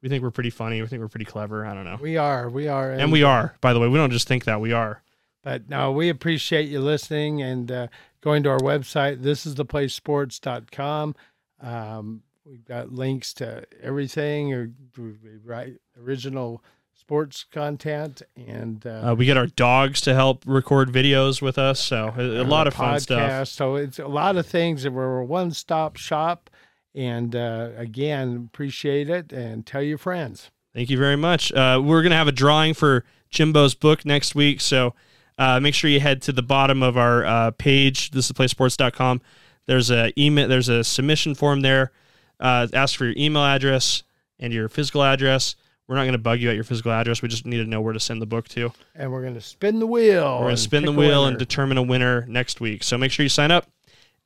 we 0.02 0.08
think 0.08 0.22
we're 0.22 0.30
pretty 0.32 0.50
funny. 0.50 0.82
We 0.82 0.88
think 0.88 1.00
we're 1.00 1.08
pretty 1.08 1.24
clever. 1.24 1.64
I 1.64 1.72
don't 1.72 1.84
know. 1.84 1.98
we 2.00 2.16
are, 2.16 2.50
we 2.50 2.68
are, 2.68 2.92
And 2.92 3.10
we 3.10 3.22
are, 3.22 3.54
by 3.60 3.72
the 3.72 3.80
way. 3.80 3.88
We 3.88 3.96
don't 3.96 4.10
just 4.10 4.28
think 4.28 4.44
that 4.44 4.60
we 4.60 4.72
are. 4.72 5.02
But 5.46 5.68
no, 5.68 5.92
we 5.92 6.08
appreciate 6.08 6.68
you 6.68 6.80
listening 6.80 7.40
and 7.40 7.70
uh, 7.70 7.86
going 8.20 8.42
to 8.42 8.48
our 8.48 8.58
website. 8.58 9.22
This 9.22 9.46
is 9.46 9.54
the 9.54 9.64
playsports.com. 9.64 11.14
Um, 11.60 12.22
we've 12.44 12.64
got 12.64 12.90
links 12.90 13.32
to 13.34 13.64
everything, 13.80 14.52
or 14.52 14.72
we 14.98 15.76
original 16.02 16.64
sports 16.94 17.44
content 17.44 18.22
and 18.34 18.84
uh, 18.84 19.12
Uh, 19.12 19.14
we 19.14 19.24
get 19.24 19.36
our 19.36 19.46
dogs 19.46 20.00
to 20.00 20.14
help 20.14 20.42
record 20.48 20.90
videos 20.90 21.40
with 21.40 21.58
us, 21.58 21.78
so 21.78 22.12
a, 22.18 22.22
a 22.22 22.42
lot 22.42 22.66
of 22.66 22.74
fun 22.74 22.98
stuff. 22.98 23.46
So 23.46 23.76
it's 23.76 24.00
a 24.00 24.08
lot 24.08 24.36
of 24.36 24.46
things, 24.46 24.84
and 24.84 24.96
we're 24.96 25.18
a 25.18 25.24
one-stop 25.24 25.96
shop. 25.96 26.50
And 26.92 27.36
uh, 27.36 27.70
again, 27.76 28.48
appreciate 28.52 29.08
it, 29.08 29.32
and 29.32 29.64
tell 29.64 29.82
your 29.82 29.98
friends. 29.98 30.50
Thank 30.74 30.90
you 30.90 30.98
very 30.98 31.16
much. 31.16 31.52
Uh, 31.52 31.80
we're 31.84 32.02
gonna 32.02 32.16
have 32.16 32.26
a 32.26 32.32
drawing 32.32 32.74
for 32.74 33.04
Jimbo's 33.30 33.76
book 33.76 34.04
next 34.04 34.34
week, 34.34 34.60
so 34.60 34.92
uh, 35.38 35.60
make 35.60 35.74
sure 35.74 35.90
you 35.90 36.00
head 36.00 36.22
to 36.22 36.32
the 36.32 36.42
bottom 36.42 36.82
of 36.82 36.96
our 36.96 37.24
uh, 37.24 37.50
page. 37.52 38.10
This 38.10 38.26
is 38.26 38.32
playsports.com. 38.32 39.20
There's 39.66 39.90
a 39.90 40.12
email. 40.20 40.48
There's 40.48 40.68
a 40.68 40.84
submission 40.84 41.34
form 41.34 41.60
there. 41.60 41.92
Uh, 42.38 42.68
ask 42.72 42.96
for 42.96 43.06
your 43.06 43.14
email 43.16 43.42
address 43.44 44.02
and 44.38 44.52
your 44.52 44.68
physical 44.68 45.02
address. 45.02 45.56
We're 45.88 45.96
not 45.96 46.02
going 46.02 46.12
to 46.12 46.18
bug 46.18 46.40
you 46.40 46.48
at 46.48 46.56
your 46.56 46.64
physical 46.64 46.90
address. 46.92 47.22
We 47.22 47.28
just 47.28 47.46
need 47.46 47.58
to 47.58 47.64
know 47.64 47.80
where 47.80 47.92
to 47.92 48.00
send 48.00 48.20
the 48.20 48.26
book 48.26 48.48
to. 48.50 48.72
And 48.94 49.12
we're 49.12 49.22
going 49.22 49.34
to 49.34 49.40
spin 49.40 49.78
the 49.78 49.86
wheel. 49.86 50.34
We're 50.38 50.46
going 50.46 50.56
to 50.56 50.62
spin 50.62 50.84
the 50.84 50.92
wheel 50.92 51.26
and 51.26 51.38
determine 51.38 51.78
a 51.78 51.82
winner 51.82 52.26
next 52.26 52.60
week. 52.60 52.82
So 52.82 52.98
make 52.98 53.12
sure 53.12 53.22
you 53.22 53.30
sign 53.30 53.52
up. 53.52 53.68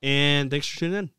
And 0.03 0.51
thanks 0.51 0.67
for 0.67 0.79
tuning 0.79 0.99
in. 0.99 1.11